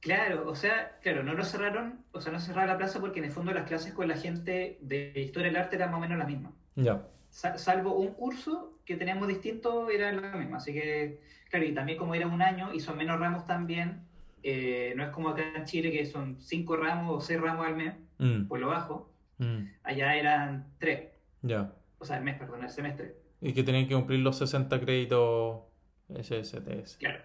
Claro, 0.00 0.48
o 0.48 0.54
sea, 0.56 0.98
claro, 1.00 1.22
no 1.22 1.34
lo 1.34 1.44
cerraron, 1.44 2.04
o 2.12 2.20
sea, 2.20 2.32
no 2.32 2.40
cerraron 2.40 2.70
la 2.70 2.76
plaza 2.78 2.98
porque 3.00 3.20
en 3.20 3.26
el 3.26 3.30
fondo 3.32 3.52
las 3.52 3.68
clases 3.68 3.94
con 3.94 4.08
la 4.08 4.16
gente 4.16 4.78
de 4.80 5.12
Historia 5.14 5.48
del 5.48 5.56
Arte 5.60 5.76
eran 5.76 5.90
más 5.92 5.98
o 5.98 6.00
menos 6.00 6.18
las 6.18 6.26
mismas. 6.26 6.52
Ya. 6.76 7.08
Sa- 7.30 7.58
salvo 7.58 7.94
un 7.96 8.14
curso 8.14 8.78
que 8.86 8.96
teníamos 8.96 9.28
distinto, 9.28 9.90
era 9.90 10.12
la 10.12 10.36
misma. 10.36 10.58
Así 10.58 10.72
que, 10.74 11.20
claro, 11.50 11.66
y 11.66 11.74
también 11.74 11.98
como 11.98 12.14
era 12.14 12.26
un 12.28 12.42
año 12.42 12.74
y 12.74 12.80
son 12.80 12.98
menos 12.98 13.20
ramos 13.20 13.46
también, 13.46 14.08
eh, 14.42 14.94
no 14.96 15.04
es 15.04 15.10
como 15.10 15.30
acá 15.30 15.44
en 15.56 15.64
Chile 15.66 15.92
que 15.92 16.06
son 16.06 16.40
cinco 16.40 16.76
ramos 16.76 17.16
o 17.18 17.20
seis 17.20 17.40
ramos 17.40 17.66
al 17.66 17.76
mes, 17.76 17.94
Mm, 18.22 18.46
por 18.48 18.60
lo 18.60 18.68
bajo. 18.68 19.12
mm, 19.38 19.64
Allá 19.82 20.14
eran 20.16 20.66
tres, 20.78 21.10
ya. 21.42 21.72
o 21.98 22.04
sea, 22.04 22.18
el 22.18 22.24
mes, 22.24 22.38
perdón, 22.38 22.62
el 22.62 22.70
semestre. 22.70 23.16
Y 23.40 23.52
que 23.52 23.62
tenían 23.64 23.88
que 23.88 23.94
cumplir 23.94 24.20
los 24.20 24.38
60 24.38 24.80
créditos 24.80 25.62
SSTS. 26.08 26.96
Claro, 26.98 27.20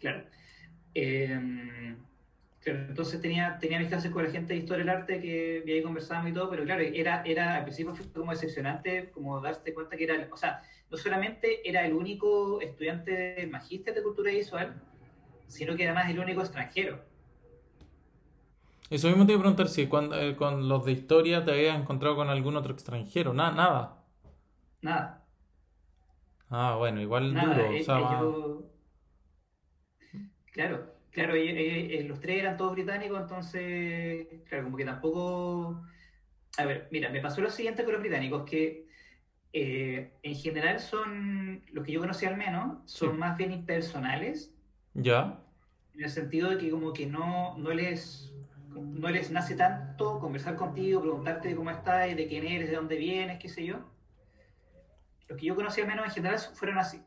claro. 0.00 0.24
Eh, 0.94 1.96
claro, 2.60 2.78
entonces 2.88 3.20
tenía, 3.20 3.58
tenía 3.60 3.78
mis 3.78 3.88
clases 3.88 4.10
con 4.10 4.24
la 4.24 4.30
gente 4.30 4.54
de 4.54 4.60
Historia 4.60 4.84
del 4.84 4.88
Arte 4.96 5.20
que 5.20 5.62
ahí 5.66 5.82
conversábamos 5.82 6.30
y 6.30 6.34
todo, 6.34 6.50
pero 6.50 6.64
claro, 6.64 6.82
era, 6.82 7.22
era 7.24 7.54
al 7.56 7.62
principio 7.64 7.94
fue 7.94 8.10
como 8.12 8.32
decepcionante 8.32 9.10
como 9.10 9.40
darse 9.40 9.72
cuenta 9.74 9.96
que 9.96 10.04
era, 10.04 10.28
o 10.32 10.36
sea, 10.36 10.62
no 10.90 10.96
solamente 10.96 11.68
era 11.68 11.84
el 11.86 11.92
único 11.92 12.60
estudiante 12.60 13.46
magíster 13.50 13.94
de 13.94 14.02
cultura 14.02 14.30
visual, 14.32 14.74
sino 15.46 15.76
que 15.76 15.84
además 15.84 16.10
el 16.10 16.18
único 16.18 16.40
extranjero. 16.40 17.04
Eso 18.90 19.08
mismo 19.08 19.26
te 19.26 19.32
iba 19.32 19.40
a 19.40 19.42
preguntar 19.42 19.68
si 19.68 19.86
cuando, 19.88 20.16
eh, 20.20 20.36
con 20.36 20.68
los 20.68 20.84
de 20.84 20.92
historia 20.92 21.44
te 21.44 21.50
habías 21.52 21.78
encontrado 21.78 22.16
con 22.16 22.28
algún 22.28 22.56
otro 22.56 22.72
extranjero. 22.72 23.32
Nada, 23.34 23.52
nada. 23.52 24.04
Nada, 24.82 25.22
Ah, 26.48 26.76
bueno, 26.78 27.00
igual 27.00 27.34
nada. 27.34 27.54
duro. 27.54 27.70
O 27.70 27.72
e- 27.72 27.84
sea, 27.84 27.98
más- 27.98 28.12
ellos- 28.22 28.64
Claro, 30.52 30.94
claro, 31.10 31.34
e- 31.34 31.50
e- 31.50 31.98
e- 32.00 32.04
los 32.04 32.20
tres 32.20 32.38
eran 32.40 32.56
todos 32.56 32.72
británicos, 32.72 33.20
entonces, 33.20 34.26
claro, 34.48 34.64
como 34.64 34.76
que 34.76 34.84
tampoco... 34.84 35.82
A 36.58 36.64
ver, 36.64 36.88
mira, 36.90 37.10
me 37.10 37.20
pasó 37.20 37.40
lo 37.42 37.50
siguiente 37.50 37.84
con 37.84 37.92
los 37.92 38.00
británicos, 38.00 38.44
que 38.48 38.86
eh, 39.52 40.12
en 40.22 40.34
general 40.34 40.80
son, 40.80 41.64
los 41.72 41.84
que 41.84 41.92
yo 41.92 42.00
conocí 42.00 42.26
al 42.26 42.36
menos, 42.36 42.78
son 42.90 43.12
Sí. 43.12 43.18
más 43.18 43.36
bien 43.36 43.52
impersonales, 43.52 44.54
¿Ya? 44.94 45.42
en 45.94 46.04
el 46.04 46.10
sentido 46.10 46.50
de 46.50 46.58
que 46.58 46.70
como 46.70 46.92
que 46.92 47.06
no, 47.06 47.56
no 47.58 47.70
les 47.72 48.32
no 48.76 49.08
les 49.10 49.30
nace 49.30 49.54
tanto 49.56 50.18
conversar 50.18 50.56
contigo, 50.56 51.00
preguntarte 51.00 51.48
de 51.48 51.56
cómo 51.56 51.70
estás, 51.70 52.14
de 52.16 52.26
quién 52.28 52.46
eres, 52.46 52.68
de 52.70 52.76
dónde 52.76 52.96
vienes, 52.96 53.38
qué 53.38 53.48
sé 53.48 53.64
yo. 53.64 53.76
Los 55.28 55.38
que 55.38 55.46
yo 55.46 55.54
conocí 55.56 55.80
al 55.80 55.88
menos 55.88 56.06
en 56.06 56.12
general 56.12 56.38
fueron 56.38 56.78
así. 56.78 57.02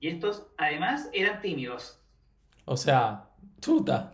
Y 0.00 0.08
estos, 0.08 0.46
además, 0.56 1.08
eran 1.12 1.40
tímidos. 1.40 2.00
O 2.64 2.76
sea, 2.76 3.28
chuta. 3.60 4.12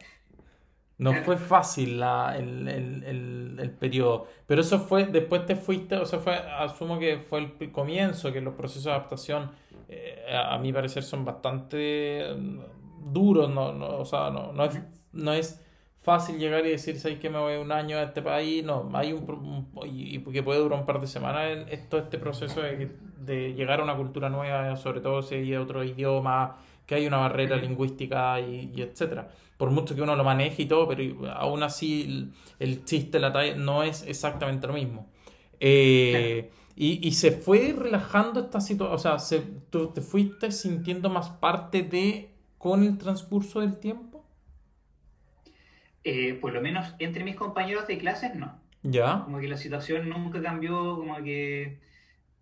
No 0.99 1.11
Claro. 1.11 1.27
fue 1.27 1.37
fácil 1.37 2.01
la, 2.01 2.37
el, 2.39 2.67
el, 2.69 3.05
el, 3.05 3.59
el 3.61 3.71
periodo. 3.71 4.29
Pero 4.47 4.63
eso 4.63 4.81
fue, 4.81 5.07
después 5.07 5.45
te 5.45 5.55
fuiste, 5.57 5.97
o 5.97 6.07
sea, 6.07 6.21
fue, 6.21 6.35
asumo 6.37 6.99
que 6.99 7.19
fue 7.19 7.53
el 7.61 7.71
comienzo, 7.73 8.33
que 8.33 8.41
los 8.41 8.55
procesos 8.55 8.85
de 8.85 8.91
adaptación, 8.93 9.51
eh, 9.89 10.25
a, 10.33 10.59
mi 10.59 10.73
parecer, 10.73 11.03
son 11.03 11.25
bastante 11.25 12.35
mm, 12.37 13.13
duros. 13.13 13.51
No, 13.51 13.73
no, 13.73 13.99
o 13.99 14.05
sea, 14.07 14.31
no, 14.31 14.53
no 14.53 14.65
es, 14.65 14.81
no 15.13 15.33
es 15.35 15.63
fácil 16.07 16.39
llegar 16.39 16.65
y 16.67 16.71
decir, 16.71 16.99
¿sabes 17.01 17.19
que 17.19 17.29
me 17.31 17.39
voy 17.39 17.57
un 17.57 17.73
año 17.73 17.99
a 17.99 18.05
este 18.05 18.23
país? 18.23 18.65
No, 18.65 18.89
hay 18.95 19.13
un, 19.13 19.69
y, 19.87 20.19
que 20.21 20.43
puede 20.43 20.61
durar 20.61 20.81
un 20.81 20.87
par 20.87 21.01
de 21.01 21.07
semanas 21.07 21.51
el- 21.51 21.69
esto, 21.69 21.99
este 21.99 22.19
proceso 22.19 22.63
de, 22.63 22.91
de 23.21 23.55
llegar 23.55 23.81
a 23.81 23.85
una 23.85 23.97
cultura 23.97 24.29
nueva, 24.31 24.77
sobre 24.77 25.01
todo 25.01 25.23
si 25.23 25.35
hay 25.37 25.55
otro 25.57 25.85
idioma, 25.85 26.57
que 26.87 26.95
hay 26.97 27.07
una 27.07 27.19
barrera 27.19 27.57
lingüística 27.57 28.41
y, 28.41 28.73
etcétera. 28.81 29.29
Por 29.59 29.71
mucho 29.71 29.95
que 29.95 30.03
uno 30.03 30.15
lo 30.17 30.25
maneje 30.25 30.63
y 30.63 30.67
todo, 30.67 30.87
pero 30.89 31.03
aún 31.33 31.63
así 31.63 32.03
el, 32.05 32.33
el 32.61 32.85
chiste, 32.85 33.19
la 33.19 33.33
talla, 33.33 33.57
no 33.57 33.83
es 33.83 34.03
exactamente 34.07 34.67
lo 34.67 34.75
mismo. 34.75 35.09
Eh, 35.61 36.51
y, 36.77 37.07
y 37.07 37.13
se 37.13 37.33
fue 37.33 37.75
relajando 37.77 38.41
esta 38.41 38.61
situación, 38.61 38.95
o 38.95 38.99
sea, 38.99 39.19
se, 39.19 39.41
tú 39.71 39.89
te 39.93 40.01
fuiste 40.03 40.51
sintiendo 40.53 41.09
más 41.11 41.31
parte 41.31 41.83
de 41.83 42.31
con 42.59 42.83
el 42.85 42.99
transcurso 42.99 43.61
del 43.61 43.79
tiempo. 43.79 44.16
Eh, 46.09 46.35
por 46.41 46.53
lo 46.53 46.61
menos 46.61 46.95
entre 47.01 47.25
mis 47.25 47.35
compañeros 47.35 47.89
de 47.89 47.99
clases, 47.99 48.35
no. 48.37 48.61
¿Ya? 48.85 49.23
Como 49.25 49.41
que 49.41 49.49
la 49.49 49.57
situación 49.57 50.09
nunca 50.09 50.41
cambió, 50.41 50.97
como 50.97 51.17
que 51.25 51.81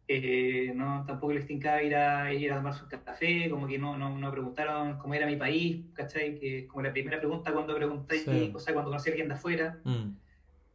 eh, 0.06 0.72
no, 0.74 1.02
tampoco 1.06 1.32
les 1.32 1.46
tincaba 1.46 1.82
ir 1.82 1.96
a, 1.96 2.30
ir 2.34 2.52
a 2.52 2.56
tomar 2.56 2.74
su 2.74 2.86
café, 2.88 3.48
como 3.48 3.66
que 3.66 3.78
no, 3.78 3.96
no, 3.96 4.18
no 4.18 4.30
preguntaron 4.30 4.98
cómo 4.98 5.14
era 5.14 5.26
mi 5.26 5.36
país, 5.36 5.86
¿cachai? 5.94 6.38
Que 6.38 6.66
como 6.66 6.82
la 6.82 6.92
primera 6.92 7.18
pregunta 7.18 7.52
cuando 7.54 7.74
preguntáis, 7.74 8.24
Sí. 8.24 8.52
o 8.54 8.58
sea, 8.58 8.74
cuando 8.74 8.90
conocí 8.90 9.08
a 9.08 9.12
alguien 9.12 9.28
de 9.28 9.34
afuera, 9.34 9.78
Mm, 9.84 10.10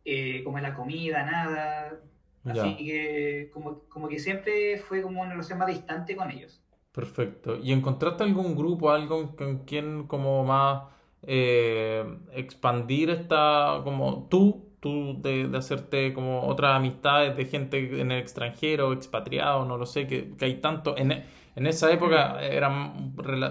eh, 0.06 0.42
cómo 0.44 0.58
es 0.58 0.64
la 0.64 0.74
comida, 0.74 1.24
nada. 1.24 2.00
Ya. 2.44 2.54
Así 2.64 2.76
que 2.78 3.52
como, 3.54 3.82
como 3.90 4.08
que 4.08 4.18
siempre 4.18 4.78
fue 4.80 5.04
como 5.04 5.22
una 5.22 5.32
relación 5.34 5.60
más 5.60 5.68
distante 5.68 6.16
con 6.16 6.32
ellos. 6.32 6.60
Perfecto. 6.92 7.60
¿Y 7.62 7.72
encontraste 7.72 8.24
algún 8.24 8.56
grupo, 8.56 8.90
algo 8.90 9.36
con 9.36 9.60
quien 9.66 10.08
como 10.08 10.44
más 10.44 10.84
eh, 11.24 12.04
expandir 12.34 13.10
esta, 13.10 13.82
como 13.84 14.28
tú, 14.30 14.70
tú 14.80 15.22
de, 15.22 15.48
de 15.48 15.58
hacerte 15.58 16.14
como 16.14 16.48
otras 16.48 16.76
amistades 16.76 17.36
de 17.38 17.46
gente 17.46 18.02
en 18.02 18.12
el 18.12 18.20
extranjero, 18.20 18.94
expatriado, 18.94 19.66
no 19.66 19.78
lo 19.78 19.86
sé, 19.86 20.08
que, 20.08 20.36
que 20.38 20.46
hay 20.46 20.56
tanto. 20.62 20.98
En, 20.98 21.12
en 21.12 21.68
esa 21.68 21.92
época 21.92 22.42
era, 22.42 22.94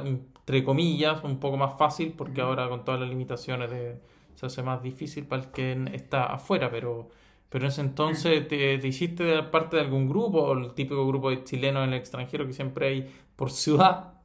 entre 0.05 0.65
comillas, 0.65 1.23
un 1.25 1.39
poco 1.41 1.57
más 1.57 1.79
fácil, 1.79 2.15
porque 2.17 2.41
ahora 2.41 2.69
con 2.69 2.85
todas 2.85 3.01
las 3.01 3.09
limitaciones 3.09 3.71
de, 3.71 4.01
se 4.35 4.47
hace 4.47 4.63
más 4.63 4.83
difícil 4.83 5.27
para 5.27 5.43
el 5.43 5.51
que 5.51 5.85
está 5.93 6.25
afuera, 6.25 6.71
pero... 6.71 7.11
Pero 7.51 7.65
en 7.65 7.69
ese 7.71 7.81
entonces 7.81 8.47
te, 8.47 8.77
te 8.77 8.87
hiciste 8.89 9.43
parte 9.45 9.77
de 9.77 9.83
algún 9.83 10.07
grupo, 10.07 10.53
el 10.53 10.75
típico 10.75 11.07
grupo 11.09 11.31
de 11.31 11.45
chilenos 11.45 11.83
en 11.85 11.95
el 11.95 11.99
extranjero 11.99 12.47
que 12.47 12.53
siempre 12.53 12.89
hay 12.89 13.11
por 13.37 13.51
ciudad. 13.51 14.18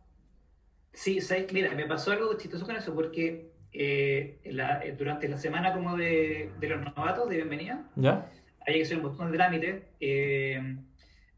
Sí, 0.94 1.22
¿sabes? 1.22 1.52
Mira, 1.52 1.74
me 1.74 1.86
pasó 1.86 2.12
algo 2.12 2.34
chistoso 2.38 2.66
con 2.66 2.76
eso 2.76 2.94
porque 2.94 3.52
eh, 3.72 4.38
la- 4.46 4.84
eh, 4.86 4.94
durante 4.98 5.28
la 5.28 5.38
semana 5.38 5.74
como 5.74 5.98
de, 5.98 6.52
de 6.60 6.68
los 6.68 6.82
novatos 6.96 7.28
de 7.30 7.38
bienvenida, 7.38 7.90
¿Ya? 7.96 8.30
había 8.62 8.76
que 8.78 8.82
hacer 8.84 8.98
un 8.98 9.04
montón 9.04 9.32
de 9.32 9.38
trámites, 9.38 9.84
eh, 10.00 10.78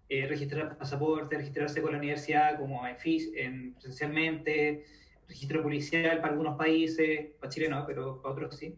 eh, 0.10 0.28
registrar 0.28 0.78
pasaporte, 0.78 1.38
registrarse 1.38 1.82
con 1.82 1.94
la 1.94 1.98
universidad 1.98 2.58
como 2.60 2.86
en, 2.86 2.98
fis- 2.98 3.32
en 3.36 3.74
presencialmente, 3.74 4.84
registro 5.28 5.64
policial 5.64 6.20
para 6.20 6.34
algunos 6.34 6.58
países, 6.58 7.28
para 7.40 7.50
Chile 7.50 7.70
no, 7.70 7.86
pero 7.88 8.22
para 8.22 8.34
otros 8.36 8.58
sí, 8.58 8.76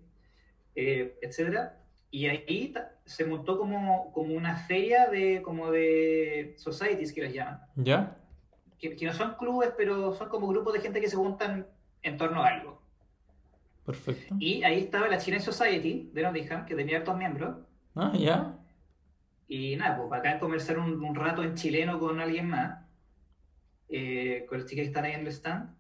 eh, 0.76 1.18
etcétera. 1.22 1.82
Y 2.12 2.28
ahí 2.28 2.74
se 3.06 3.26
montó 3.26 3.58
como, 3.58 4.12
como 4.14 4.34
una 4.36 4.56
feria 4.56 5.08
de, 5.08 5.42
como 5.42 5.72
de 5.72 6.54
societies 6.58 7.12
que 7.12 7.22
las 7.24 7.34
llaman, 7.34 7.60
¿Ya? 7.76 8.16
Que, 8.80 8.96
que 8.96 9.06
no 9.06 9.14
son 9.14 9.36
clubes, 9.36 9.72
pero 9.78 10.14
son 10.14 10.30
como 10.30 10.48
grupos 10.48 10.74
de 10.74 10.82
gente 10.82 11.02
que 11.02 11.10
se 11.10 11.16
juntan 11.16 11.68
en 12.04 12.18
torno 12.18 12.42
a 12.44 12.48
algo. 12.48 12.82
Perfecto. 13.86 14.36
Y 14.40 14.64
ahí 14.64 14.80
estaba 14.80 15.08
la 15.08 15.18
Chilean 15.18 15.42
Society 15.42 16.10
de 16.14 16.22
Nottingham, 16.22 16.66
que 16.66 16.76
tenía 16.76 16.98
hartos 16.98 17.18
miembros, 17.18 17.56
Ah, 17.96 18.14
ya. 18.16 18.60
Y 19.48 19.76
nada, 19.76 19.98
pues 19.98 20.12
acá 20.20 20.40
conversar 20.40 20.78
un, 20.78 21.04
un 21.04 21.16
rato 21.16 21.42
en 21.42 21.56
chileno 21.56 22.00
con 22.00 22.20
alguien 22.20 22.48
más, 22.50 22.86
eh, 23.90 24.46
con 24.48 24.60
las 24.60 24.68
chicas 24.68 24.84
que 24.84 24.88
están 24.90 25.06
ahí 25.06 25.14
en 25.14 25.22
el 25.22 25.28
stand. 25.28 25.76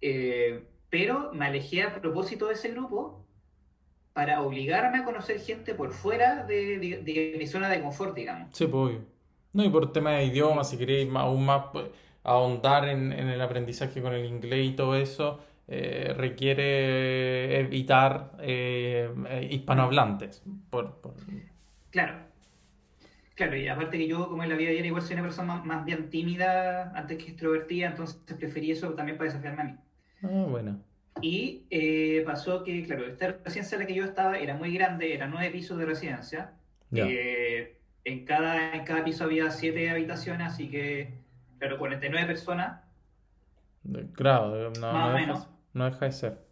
Eh, 0.00 0.66
pero 0.88 1.32
me 1.34 1.46
alejé 1.46 1.82
a 1.82 2.00
propósito 2.00 2.46
de 2.46 2.54
ese 2.54 2.70
grupo 2.70 3.26
para 4.12 4.40
obligarme 4.42 4.98
a 4.98 5.04
conocer 5.04 5.40
gente 5.40 5.74
por 5.74 5.92
fuera 5.92 6.44
de, 6.44 6.78
de- 6.78 7.02
de 7.02 7.36
mi 7.38 7.46
zona 7.46 7.68
de 7.68 7.82
confort, 7.82 8.14
digamos. 8.14 8.56
Sí, 8.56 8.66
pues 8.66 8.74
obvio. 8.90 9.04
No, 9.52 9.64
y 9.64 9.68
por 9.70 9.92
tema 9.92 10.12
de 10.12 10.24
idioma, 10.26 10.64
si 10.64 10.78
queréis 10.78 11.10
aún 11.14 11.44
más 11.44 11.64
pues, 11.72 11.86
ahondar 12.26 12.88
en, 12.88 13.12
en 13.12 13.28
el 13.28 13.40
aprendizaje 13.40 14.02
con 14.02 14.12
el 14.14 14.24
inglés 14.26 14.66
y 14.66 14.76
todo 14.76 14.96
eso, 14.96 15.40
eh, 15.68 16.12
requiere 16.16 17.60
evitar 17.60 18.32
eh, 18.40 19.08
hispanohablantes. 19.50 20.42
Por, 20.70 21.00
por- 21.00 21.14
Claro. 21.90 22.14
Claro, 23.34 23.56
y 23.56 23.68
aparte 23.68 23.98
que 23.98 24.08
yo, 24.08 24.28
como 24.28 24.42
en 24.44 24.48
la 24.48 24.56
vida 24.56 24.70
diaria, 24.70 24.86
igual 24.88 25.02
soy 25.02 25.14
una 25.14 25.22
persona 25.24 25.56
más, 25.56 25.64
más 25.66 25.84
bien 25.84 26.08
tímida 26.08 26.90
antes 26.94 27.18
que 27.18 27.30
extrovertida, 27.32 27.88
entonces 27.88 28.18
preferí 28.38 28.70
eso 28.70 28.94
también 28.94 29.18
para 29.18 29.30
desafiarme 29.30 29.62
a 29.62 29.64
mí. 29.64 29.76
Ah, 30.22 30.46
bueno. 30.48 30.80
Y 31.20 31.66
eh, 31.70 32.22
pasó 32.24 32.62
que, 32.64 32.82
claro, 32.84 33.06
esta 33.06 33.36
residencia 33.44 33.76
en 33.76 33.80
la 33.82 33.86
que 33.86 33.94
yo 33.94 34.04
estaba 34.04 34.38
era 34.38 34.54
muy 34.54 34.72
grande, 34.72 35.14
eran 35.14 35.30
nueve 35.30 35.50
pisos 35.50 35.78
de 35.78 35.84
residencia. 35.86 36.52
Ya. 36.90 37.06
Eh, 37.08 37.76
en 38.04 38.24
cada, 38.24 38.74
en 38.74 38.84
cada 38.84 39.04
piso 39.04 39.24
había 39.24 39.50
siete 39.50 39.90
habitaciones, 39.90 40.46
así 40.48 40.70
que, 40.70 41.14
claro, 41.58 41.78
49 41.78 42.26
personas, 42.26 42.82
Claro, 44.14 44.70
no, 44.70 44.90
Más 44.90 45.00
no 45.00 45.10
o 45.10 45.12
deja, 45.12 45.26
menos. 45.26 45.48
no 45.72 45.84
deja 45.86 46.04
de 46.06 46.12
ser. 46.12 46.46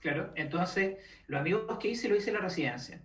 claro. 0.00 0.32
Entonces, 0.36 0.98
los 1.26 1.40
amigos 1.40 1.78
que 1.78 1.88
hice, 1.88 2.08
lo 2.08 2.16
hice 2.16 2.30
en 2.30 2.34
la 2.36 2.40
residencia. 2.42 3.02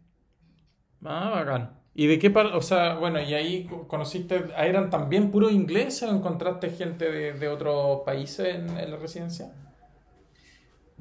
Ah, 1.05 1.29
bacán. 1.29 1.79
¿Y 1.93 2.07
de 2.07 2.19
qué 2.19 2.29
parte? 2.29 2.53
O 2.57 2.61
sea, 2.61 2.95
bueno, 2.95 3.21
y 3.21 3.33
ahí 3.33 3.65
co- 3.67 3.87
conociste, 3.87 4.45
¿eran 4.57 4.89
también 4.89 5.31
puros 5.31 5.51
ingleses 5.53 6.03
o 6.09 6.15
encontraste 6.15 6.69
gente 6.71 7.09
de, 7.11 7.33
de 7.33 7.47
otros 7.47 8.01
países 8.05 8.55
en, 8.55 8.77
en 8.77 8.91
la 8.91 8.97
residencia? 8.97 9.53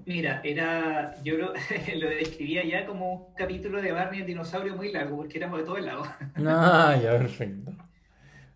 Mira, 0.06 0.40
era, 0.44 1.14
yo 1.22 1.36
lo, 1.36 1.52
lo 1.96 2.08
describía 2.10 2.64
ya 2.64 2.84
como 2.86 3.12
un 3.28 3.34
capítulo 3.34 3.80
de 3.80 3.92
Barney 3.92 4.20
el 4.20 4.26
dinosaurio 4.26 4.76
muy 4.76 4.92
largo, 4.92 5.16
porque 5.16 5.38
éramos 5.38 5.58
de 5.60 5.64
todos 5.64 5.80
lados. 5.82 6.08
Ah, 6.36 6.94
ya, 7.02 7.10
perfecto. 7.18 7.72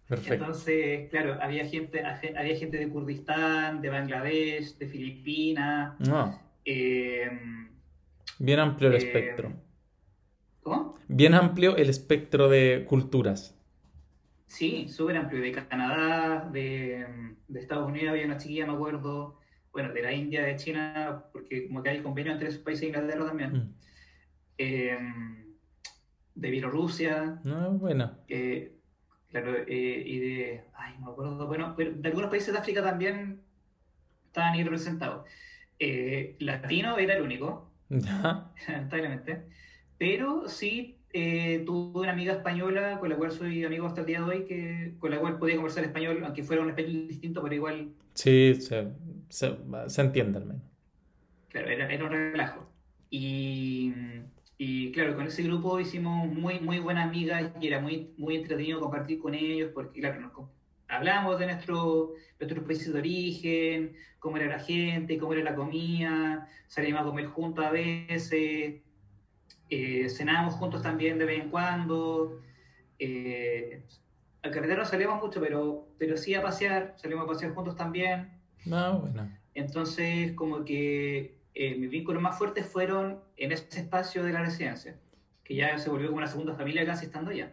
Perfecto. 0.09 0.35
Entonces, 0.45 1.11
claro, 1.11 1.37
había 1.41 1.67
gente, 1.67 2.03
había 2.03 2.57
gente 2.57 2.79
de 2.79 2.89
Kurdistán, 2.89 3.83
de 3.83 3.91
Bangladesh, 3.91 4.79
de 4.79 4.87
Filipinas, 4.89 5.97
Ah, 6.11 6.41
eh, 6.65 7.31
bien 8.39 8.59
amplio 8.59 8.89
el 8.89 8.95
Eh, 8.95 8.99
espectro. 8.99 9.53
¿cómo? 10.63 10.97
Bien 11.09 11.35
amplio 11.35 11.77
el 11.77 11.91
espectro 11.91 12.49
de 12.49 12.85
culturas. 12.89 13.55
Sí, 14.47 14.89
súper 14.89 15.17
amplio. 15.19 15.43
De 15.43 15.53
Canadá, 15.53 16.49
de, 16.51 17.07
de 17.49 17.61
Estados 17.61 17.87
Unidos 17.87 18.11
había 18.13 18.25
una 18.25 18.39
chiquilla, 18.39 18.67
me 18.67 18.73
acuerdo. 18.73 19.39
Bueno, 19.73 19.93
de 19.93 20.03
la 20.03 20.13
India, 20.13 20.43
de 20.43 20.57
China, 20.57 21.25
porque 21.33 21.67
como 21.69 21.83
que 21.83 21.91
hay 21.91 22.01
convenio 22.01 22.33
entre 22.33 22.49
esos 22.49 22.63
países 22.63 22.85
Inglaterra 22.89 23.27
también. 23.27 23.53
Mm. 23.53 23.75
Eh, 24.57 24.99
de 26.35 26.51
Bielorrusia, 26.51 27.41
Ah, 27.45 27.69
bueno. 27.73 28.17
eh, 28.29 28.78
claro, 29.31 29.57
eh, 29.67 30.03
y 30.07 30.19
de. 30.19 30.65
Ay, 30.75 30.95
no 30.99 31.07
me 31.07 31.13
acuerdo. 31.13 31.47
Bueno, 31.47 31.75
pero 31.77 31.93
de 31.93 32.09
algunos 32.09 32.31
países 32.31 32.53
de 32.53 32.59
África 32.59 32.83
también 32.83 33.43
estaban 34.27 34.55
ahí 34.55 34.65
representados. 34.65 35.29
Eh, 35.79 36.37
latino 36.41 36.99
era 36.99 37.17
el 37.17 37.23
único, 37.23 37.73
lamentablemente. 38.69 39.49
Pero 39.99 40.49
sí 40.49 41.01
eh, 41.13 41.63
tuve 41.67 42.01
una 42.03 42.13
amiga 42.13 42.35
española 42.35 42.99
con 43.01 43.09
la 43.11 43.17
cual 43.17 43.33
soy 43.33 43.65
amigo 43.65 43.87
hasta 43.87 44.01
el 44.03 44.07
día 44.07 44.21
de 44.21 44.25
hoy, 44.27 44.45
que, 44.47 44.97
con 44.99 45.11
la 45.11 45.21
cual 45.21 45.39
podía 45.39 45.57
conversar 45.57 45.85
español, 45.85 46.23
aunque 46.25 46.45
fuera 46.45 46.63
un 46.63 46.71
español 46.71 47.09
distinto, 47.09 47.43
pero 47.43 47.55
igual, 47.55 47.95
Sí, 48.15 48.55
se, 48.61 48.93
se, 49.29 49.57
se 49.89 50.01
entiende 50.03 50.39
al 50.39 50.45
menos. 50.47 50.63
claro, 51.49 51.69
era, 51.71 51.89
era 51.93 52.05
un 52.05 52.11
relajo. 52.13 52.73
Y, 53.11 53.93
y 54.61 54.91
claro, 54.91 55.15
con 55.15 55.29
ese 55.29 55.45
grupo 55.45 55.79
hicimos 55.79 56.27
muy, 56.27 56.59
muy 56.59 56.81
buenas 56.81 57.07
amigas 57.07 57.53
y 57.61 57.69
era 57.69 57.81
muy, 57.81 58.13
muy 58.17 58.35
entretenido 58.35 58.81
compartir 58.81 59.21
con 59.21 59.33
ellos, 59.35 59.71
porque 59.73 60.01
claro, 60.01 60.21
nos 60.21 60.33
hablamos 60.89 61.39
de 61.39 61.47
nuestro, 61.47 62.15
nuestros 62.41 62.65
países 62.65 62.93
de 62.93 62.99
origen, 62.99 63.97
cómo 64.19 64.37
era 64.37 64.49
la 64.49 64.59
gente, 64.59 65.17
cómo 65.17 65.33
era 65.33 65.45
la 65.45 65.55
comida, 65.55 66.49
salíamos 66.67 67.03
a 67.03 67.05
comer 67.05 67.27
juntos 67.27 67.65
a 67.65 67.71
veces, 67.71 68.83
eh, 69.71 70.09
cenábamos 70.09 70.55
juntos 70.55 70.83
también 70.83 71.19
de 71.19 71.25
vez 71.25 71.41
en 71.41 71.51
cuando. 71.51 72.41
Eh, 72.99 73.85
al 74.43 74.51
carretera 74.51 74.83
no 74.83 74.89
salíamos 74.89 75.23
mucho, 75.23 75.41
pero, 75.41 75.87
pero 75.99 76.17
sí 76.17 76.35
a 76.35 76.43
pasear, 76.43 76.95
salimos 76.97 77.27
a 77.27 77.29
pasear 77.29 77.55
juntos 77.55 77.77
también. 77.77 78.33
Ah, 78.73 78.99
bueno. 79.01 79.31
Entonces, 79.55 80.33
como 80.33 80.65
que 80.65 81.38
eh, 81.59 81.75
mis 81.75 81.91
vínculos 81.91 82.23
más 82.23 82.39
fuertes 82.39 82.65
fueron 82.67 83.19
en 83.37 83.51
ese 83.51 83.81
espacio 83.81 84.23
de 84.23 84.33
la 84.33 84.43
residencia, 84.43 84.97
que 85.43 85.57
ya 85.57 85.77
se 85.77 85.91
volvió 85.91 86.07
como 86.07 86.19
una 86.19 86.29
segunda 86.29 86.55
familia 86.55 86.87
casi 86.87 87.07
estando 87.07 87.33
allá. 87.33 87.53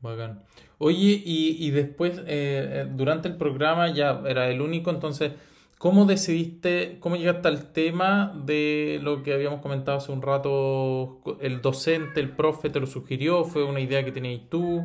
Bacán. 0.00 0.42
Oye, 0.78 1.22
y, 1.24 1.56
y 1.58 1.70
después, 1.70 2.18
eh, 2.18 2.24
eh, 2.26 2.86
durante 2.90 3.28
el 3.28 3.36
programa 3.36 3.94
ya 3.94 4.22
era 4.26 4.48
el 4.48 4.60
único, 4.60 4.90
entonces, 4.90 5.34
¿cómo 5.78 6.04
decidiste, 6.04 6.98
cómo 6.98 7.14
llegaste 7.14 7.46
al 7.46 7.72
tema 7.72 8.32
de 8.44 8.98
lo 9.02 9.22
que 9.22 9.32
habíamos 9.32 9.60
comentado 9.60 9.98
hace 9.98 10.10
un 10.10 10.22
rato? 10.22 11.20
¿El 11.40 11.62
docente, 11.62 12.18
el 12.18 12.30
profe 12.30 12.70
te 12.70 12.80
lo 12.80 12.88
sugirió? 12.88 13.44
¿Fue 13.44 13.62
una 13.62 13.78
idea 13.78 14.04
que 14.04 14.10
tenías 14.10 14.48
tú? 14.50 14.84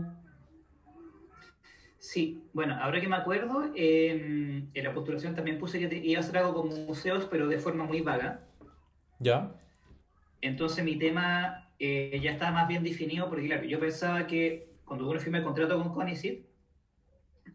Sí, 2.03 2.43
bueno, 2.51 2.75
ahora 2.81 2.99
que 2.99 3.07
me 3.07 3.15
acuerdo, 3.15 3.71
eh, 3.77 4.61
en 4.73 4.83
la 4.83 4.93
postulación 4.93 5.35
también 5.35 5.57
puse 5.57 5.79
que 5.79 5.87
te- 5.87 6.05
iba 6.05 6.19
a 6.19 6.23
hacer 6.23 6.37
algo 6.37 6.53
como 6.53 6.75
museos, 6.75 7.25
pero 7.31 7.47
de 7.47 7.57
forma 7.57 7.85
muy 7.85 8.01
vaga. 8.01 8.41
¿Ya? 9.19 9.55
Entonces 10.41 10.83
mi 10.83 10.97
tema 10.97 11.69
eh, 11.79 12.19
ya 12.21 12.31
estaba 12.31 12.51
más 12.51 12.67
bien 12.67 12.83
definido, 12.83 13.29
porque 13.29 13.45
claro, 13.45 13.63
yo 13.63 13.79
pensaba 13.79 14.27
que 14.27 14.73
cuando 14.83 15.09
uno 15.09 15.17
firma 15.17 15.37
el 15.37 15.45
contrato 15.45 15.81
con 15.81 15.93
CONICIT, 15.93 16.45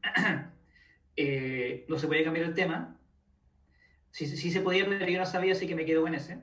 eh, 1.17 1.85
no 1.87 1.99
se 1.99 2.07
podía 2.07 2.25
cambiar 2.25 2.47
el 2.47 2.55
tema. 2.55 2.99
Sí, 4.13 4.27
sí 4.27 4.51
se 4.51 4.63
podía, 4.63 4.87
pero 4.89 5.07
yo 5.07 5.19
no 5.19 5.27
sabía, 5.27 5.53
así 5.53 5.67
que 5.67 5.75
me 5.75 5.85
quedo 5.85 6.01
con 6.01 6.15
ese. 6.15 6.39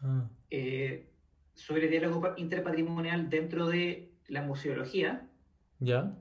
Ah, 0.00 0.26
eh, 0.50 1.06
sobre 1.54 1.88
diálogo 1.88 2.22
pa- 2.22 2.34
interpatrimonial 2.38 3.28
dentro 3.28 3.66
de 3.66 4.10
la 4.28 4.40
museología, 4.40 5.26
¿Ya? 5.80 6.14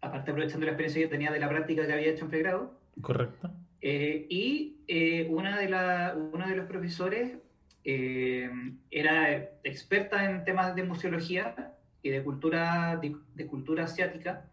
Aparte 0.00 0.30
aprovechando 0.30 0.66
la 0.66 0.72
experiencia 0.72 1.02
que 1.02 1.08
tenía 1.08 1.30
de 1.30 1.40
la 1.40 1.48
práctica 1.48 1.86
que 1.86 1.92
había 1.92 2.08
hecho 2.08 2.24
en 2.24 2.30
pregrado. 2.30 2.80
¿Correcto? 3.00 3.50
Eh, 3.80 4.26
y 4.28 4.76
eh, 4.88 5.26
una 5.30 5.58
de 5.58 5.68
la, 5.68 6.14
uno 6.16 6.46
de 6.46 6.56
los 6.56 6.66
profesores 6.66 7.38
eh, 7.84 8.50
era 8.90 9.32
experta 9.64 10.30
en 10.30 10.44
temas 10.44 10.74
de 10.74 10.82
museología 10.82 11.74
y 12.02 12.10
de 12.10 12.22
cultura, 12.22 12.98
de, 13.00 13.16
de 13.34 13.46
cultura 13.46 13.84
asiática, 13.84 14.46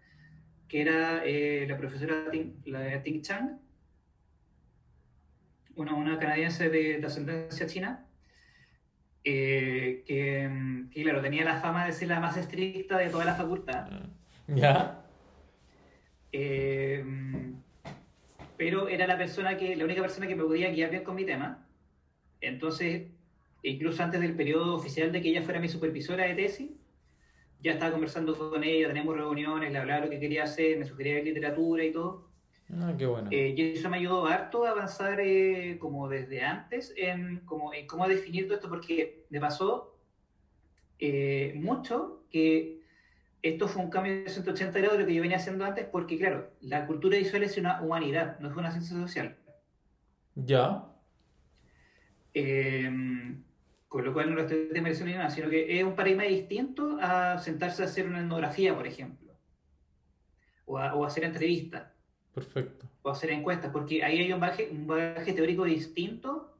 que 0.68 0.82
era 0.82 1.24
eh, 1.26 1.66
la 1.68 1.78
profesora 1.78 2.30
Ting, 2.32 2.54
la 2.66 3.02
Ting 3.04 3.22
Chang, 3.22 3.58
una, 5.76 5.94
una 5.94 6.20
canadiense 6.20 6.70
de, 6.70 7.00
de 7.00 7.06
ascendencia 7.06 7.68
china, 7.68 8.06
eh, 9.24 10.04
que, 10.06 10.88
que, 10.92 11.04
claro, 11.04 11.22
tenía 11.22 11.44
la 11.44 11.60
fama 11.60 11.86
de 11.86 11.92
ser 11.92 12.08
la 12.08 12.20
más 12.20 12.38
estricta 12.38 12.98
de 12.98 13.10
toda 13.10 13.26
la 13.26 13.36
facultad. 13.36 13.90
¿Ya? 14.48 14.97
Eh, 16.40 17.04
pero 18.58 18.88
era 18.88 19.08
la 19.08 19.18
persona 19.18 19.58
que, 19.58 19.76
la 19.76 19.86
única 19.86 20.02
persona 20.02 20.28
que 20.28 20.36
me 20.36 20.44
podía 20.44 20.70
guiar 20.70 20.92
bien 20.92 21.04
con 21.04 21.16
mi 21.16 21.26
tema. 21.26 21.68
Entonces, 22.42 23.08
incluso 23.64 24.04
antes 24.04 24.22
del 24.22 24.36
periodo 24.36 24.76
oficial 24.76 25.12
de 25.12 25.22
que 25.22 25.30
ella 25.30 25.42
fuera 25.42 25.60
mi 25.60 25.68
supervisora 25.68 26.26
de 26.26 26.36
tesis, 26.36 26.72
ya 27.64 27.72
estaba 27.72 27.92
conversando 27.92 28.38
con 28.38 28.64
ella, 28.64 28.88
tenemos 28.88 29.16
reuniones, 29.16 29.72
le 29.72 29.80
hablaba 29.80 30.06
lo 30.06 30.12
que 30.12 30.20
quería 30.20 30.44
hacer, 30.44 30.78
me 30.78 30.86
sugería 30.86 31.24
literatura 31.24 31.84
y 31.84 31.92
todo. 31.92 32.30
Ah, 32.72 32.94
qué 32.96 33.08
bueno. 33.08 33.30
Eh, 33.32 33.56
y 33.58 33.62
eso 33.74 33.90
me 33.90 33.98
ayudó 33.98 34.28
harto 34.28 34.66
a 34.66 34.72
avanzar 34.72 35.20
eh, 35.20 35.78
como 35.80 36.08
desde 36.08 36.44
antes 36.44 36.94
en, 36.98 37.40
como, 37.46 37.74
en 37.74 37.88
cómo 37.88 38.08
definir 38.08 38.46
todo 38.46 38.56
esto, 38.56 38.70
porque 38.70 39.26
me 39.32 39.40
pasó 39.40 39.98
eh, 41.00 41.54
mucho 41.56 42.26
que 42.30 42.77
esto 43.48 43.68
fue 43.68 43.84
un 43.84 43.90
cambio 43.90 44.24
de 44.24 44.30
180 44.30 44.80
grados 44.80 44.98
de 44.98 45.04
lo 45.04 45.08
que 45.08 45.16
yo 45.16 45.22
venía 45.22 45.38
haciendo 45.38 45.66
antes, 45.66 45.86
porque 45.86 46.18
claro, 46.18 46.52
la 46.62 46.86
cultura 46.86 47.18
visual 47.18 47.44
es 47.44 47.58
una 47.58 47.82
humanidad, 47.82 48.40
no 48.40 48.50
es 48.50 48.56
una 48.56 48.72
ciencia 48.72 48.96
social. 48.98 49.38
¿Ya? 50.36 50.86
Eh, 52.34 52.90
con 53.88 54.06
lo 54.06 54.14
cual 54.14 54.30
no 54.30 54.36
lo 54.36 54.42
estoy 54.42 54.68
desmereciendo 54.72 55.12
ni 55.12 55.18
nada, 55.18 55.30
sino 55.30 55.50
que 55.50 55.80
es 55.80 55.84
un 55.84 55.96
paradigma 55.96 56.24
distinto 56.24 56.98
a 57.02 57.40
sentarse 57.40 57.84
a 57.84 57.86
hacer 57.86 58.08
una 58.08 58.20
etnografía, 58.20 58.76
por 58.76 58.86
ejemplo, 58.86 59.34
o 60.66 60.78
a, 60.78 60.94
o 60.94 61.06
hacer 61.06 61.24
entrevistas. 61.24 61.94
Perfecto. 62.34 62.86
o 63.02 63.10
hacer 63.10 63.32
encuestas, 63.32 63.72
porque 63.72 64.04
ahí 64.04 64.20
hay 64.20 64.32
un 64.32 64.40
bagaje, 64.40 64.70
un 64.72 64.86
bagaje 64.86 65.34
teórico 65.34 65.64
distinto 65.64 66.56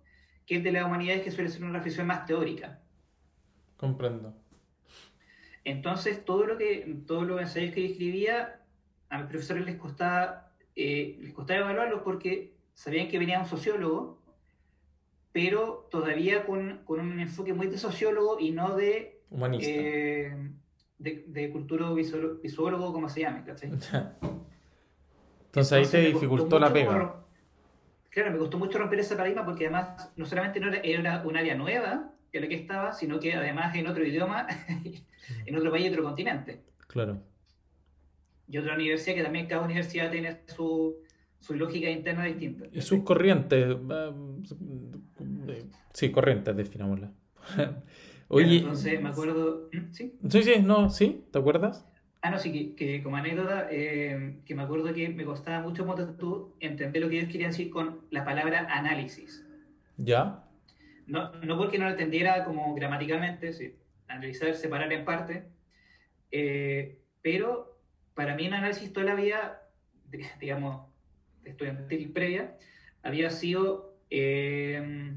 que 0.48 0.56
el 0.56 0.64
de 0.64 0.72
las 0.72 0.86
humanidades, 0.86 1.22
que 1.22 1.30
suele 1.30 1.52
ser 1.52 1.64
una 1.64 1.74
reflexión 1.74 2.08
más 2.08 2.26
teórica. 2.26 2.80
Comprendo. 3.76 4.34
Entonces, 5.68 6.24
todo 6.24 6.46
lo 6.46 6.58
que, 6.58 6.96
todos 7.06 7.28
los 7.28 7.42
ensayos 7.42 7.74
que 7.74 7.82
yo 7.86 7.92
escribía, 7.92 8.62
a 9.10 9.18
mis 9.18 9.28
profesores 9.28 9.66
les 9.66 9.76
costaba, 9.76 10.54
eh, 10.78 11.18
les 11.20 11.34
costaba 11.34 11.60
evaluarlos 11.60 12.04
porque 12.04 12.54
sabían 12.74 13.10
que 13.10 13.20
venía 13.20 13.38
un 13.42 13.48
sociólogo, 13.48 14.22
pero 15.34 15.90
todavía 15.92 16.46
con, 16.46 16.84
con 16.86 17.02
un 17.02 17.20
enfoque 17.20 17.54
muy 17.54 17.68
de 17.68 17.78
sociólogo 17.78 18.40
y 18.40 18.52
no 18.52 18.78
de, 18.78 19.20
Humanista. 19.30 19.70
eh, 19.70 20.34
de, 21.00 21.26
de 21.28 21.50
cultura 21.52 21.92
visuólogo, 21.92 22.36
visuólogo, 22.42 22.94
como 22.94 23.10
se 23.10 23.20
llame, 23.22 23.44
¿cachai? 23.44 23.70
Entonces 25.48 25.74
ahí 25.74 25.86
te 25.86 26.00
dificultó 26.14 26.60
la 26.60 26.72
pega. 26.72 26.92
como- 26.98 27.28
Claro, 28.10 28.32
me 28.32 28.38
costó 28.38 28.58
mucho 28.58 28.80
romper 28.80 29.00
ese 29.00 29.18
paradigma 29.18 29.44
porque 29.46 29.66
además 29.66 30.14
no 30.16 30.26
solamente 30.26 30.62
no 30.62 30.70
era, 30.70 30.80
era 30.80 31.24
un 31.24 31.36
área 31.36 31.56
nueva 31.56 32.14
en 32.34 32.42
la 32.42 32.48
que 32.48 32.56
estaba, 32.56 32.94
sino 32.94 33.20
que 33.20 33.34
además 33.34 33.76
en 33.76 33.88
otro 33.88 34.06
idioma, 34.06 34.48
en 35.46 35.56
otro 35.56 35.72
país 35.72 35.86
y 35.86 35.90
otro 35.90 36.04
continente. 36.04 36.62
Claro. 36.88 37.22
Y 38.48 38.58
otra 38.58 38.76
universidad 38.76 39.16
que 39.16 39.24
también 39.24 39.48
cada 39.48 39.64
universidad 39.64 40.10
tiene 40.10 40.42
su, 40.48 40.96
su 41.40 41.56
lógica 41.56 41.90
interna 41.90 42.26
distinta. 42.26 42.66
Y 42.72 42.82
sus 42.82 43.04
corrientes. 43.04 43.76
eh, 43.90 45.66
Sí, 45.94 46.12
corrientes, 46.12 46.56
definámosla. 46.56 47.12
Oye. 48.30 48.58
Entonces 48.58 49.02
me 49.02 49.10
acuerdo... 49.10 49.70
¿Mm? 49.74 49.92
¿Sí? 49.92 50.18
Sí, 50.30 50.44
sí, 50.44 50.56
no, 50.62 50.90
sí, 50.90 51.26
¿te 51.32 51.40
acuerdas? 51.40 51.86
Ah, 52.22 52.32
no, 52.32 52.40
sí, 52.40 52.52
que, 52.52 52.76
que 52.76 53.04
como 53.04 53.16
anécdota, 53.16 53.68
eh, 53.72 54.40
que 54.46 54.56
me 54.56 54.64
acuerdo 54.64 54.94
que 54.94 55.10
me 55.10 55.24
costaba 55.24 55.62
mucho, 55.62 55.86
tú, 56.18 56.56
entender 56.60 57.02
lo 57.02 57.10
que 57.10 57.20
ellos 57.20 57.32
querían 57.32 57.52
decir 57.52 57.70
con 57.70 58.02
la 58.10 58.26
palabra 58.26 58.68
análisis. 58.70 59.46
¿Ya? 59.98 60.44
No, 61.08 61.32
no 61.32 61.58
porque 61.58 61.80
no 61.80 61.86
lo 61.86 61.92
entendiera 61.92 62.44
como 62.44 62.76
gramaticalmente, 62.76 63.54
sí, 63.54 63.76
analizar, 64.08 64.54
separar 64.56 64.92
en 64.94 65.06
parte, 65.06 65.48
eh, 66.32 67.00
pero 67.22 67.80
para 68.14 68.36
mí 68.36 68.48
un 68.48 68.54
análisis 68.54 68.94
toda 68.94 69.06
la 69.06 69.16
vida, 69.16 69.64
digamos, 70.40 70.86
estudiantil 71.44 72.12
previa, 72.12 72.58
había 73.04 73.30
sido 73.30 73.96
eh, 74.10 75.14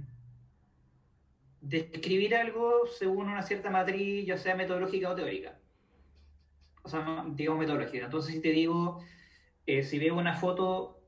describir 1.61 2.35
algo 2.35 2.87
según 2.99 3.29
una 3.29 3.43
cierta 3.43 3.71
matriz, 3.71 4.27
ya 4.27 4.37
sea 4.37 4.55
metodológica 4.55 5.11
o 5.11 5.15
teórica. 5.15 5.59
O 6.83 6.89
sea, 6.89 7.25
digamos 7.29 7.61
metodológica. 7.61 8.05
Entonces, 8.05 8.35
si 8.35 8.41
te 8.41 8.51
digo, 8.51 9.03
eh, 9.67 9.83
si 9.83 9.99
veo 9.99 10.17
una 10.17 10.35
foto, 10.35 11.03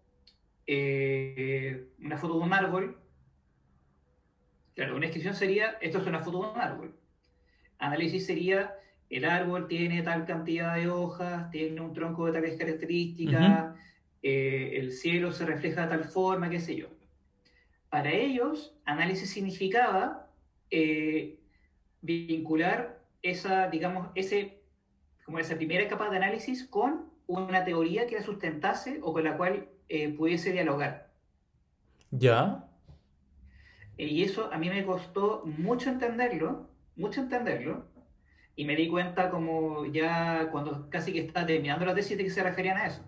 eh, 0.67 1.89
una 1.99 2.19
foto 2.19 2.39
de 2.39 2.45
un 2.45 2.53
árbol, 2.53 3.02
Claro, 4.75 4.97
una 4.97 5.07
descripción 5.07 5.35
sería, 5.35 5.77
esto 5.81 5.99
es 5.99 6.07
una 6.07 6.21
foto 6.21 6.43
de 6.43 6.51
un 6.51 6.61
árbol. 6.61 6.95
Análisis 7.79 8.27
sería, 8.27 8.75
el 9.11 9.25
árbol 9.25 9.69
tiene 9.69 10.03
tal 10.03 10.25
cantidad 10.25 10.77
de 10.77 10.89
hojas, 10.89 11.51
tiene 11.51 11.81
un 11.81 11.93
tronco 11.93 12.27
de 12.27 12.33
tales 12.33 12.59
características, 12.59 13.75
eh, 14.23 14.73
el 14.77 14.93
cielo 14.93 15.33
se 15.33 15.45
refleja 15.45 15.83
de 15.83 15.89
tal 15.89 16.05
forma, 16.05 16.49
qué 16.49 16.61
sé 16.61 16.77
yo. 16.77 16.87
Para 17.91 18.11
ellos, 18.11 18.75
análisis 18.87 19.31
significaba 19.31 20.31
eh, 20.71 21.39
vincular 22.01 23.03
esa, 23.21 23.69
digamos, 23.69 24.09
ese, 24.15 24.63
como 25.27 25.39
esa 25.39 25.57
primera 25.57 25.87
capa 25.89 26.09
de 26.09 26.17
análisis 26.17 26.67
con 26.67 27.13
una 27.27 27.65
teoría 27.65 28.07
que 28.07 28.17
la 28.17 28.23
sustentase 28.23 29.01
o 29.03 29.13
con 29.13 29.25
la 29.25 29.37
cual 29.37 29.69
eh, 29.89 30.09
pudiese 30.15 30.53
dialogar. 30.53 31.11
¿Ya? 32.11 32.67
Eh, 33.99 34.07
Y 34.07 34.23
eso 34.25 34.51
a 34.53 34.59
mí 34.59 34.69
me 34.71 34.85
costó 34.85 35.43
mucho 35.47 35.91
entenderlo, 35.91 36.69
mucho 36.97 37.21
entenderlo, 37.21 37.87
y 38.57 38.65
me 38.67 38.77
di 38.77 38.89
cuenta 38.89 39.31
como 39.31 39.87
ya 39.87 40.49
cuando 40.53 40.89
casi 40.91 41.13
que 41.13 41.21
estaba 41.21 41.47
terminando 41.47 41.87
la 41.87 41.95
tesis 41.95 42.19
de 42.19 42.25
que 42.25 42.31
se 42.31 42.43
referían 42.45 42.79
a 42.79 42.87
eso. 42.89 43.03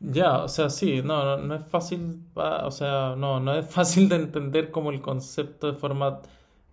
Ya, 0.00 0.42
o 0.44 0.48
sea, 0.48 0.68
sí, 0.70 1.00
no, 1.02 1.24
no, 1.24 1.36
no 1.38 1.54
es 1.54 1.66
fácil, 1.66 2.20
o 2.34 2.70
sea, 2.70 3.14
no, 3.16 3.40
no 3.40 3.54
es 3.54 3.66
fácil 3.70 4.08
de 4.08 4.16
entender 4.16 4.70
como 4.70 4.90
el 4.90 5.00
concepto 5.00 5.72
de 5.72 5.78
forma, 5.78 6.20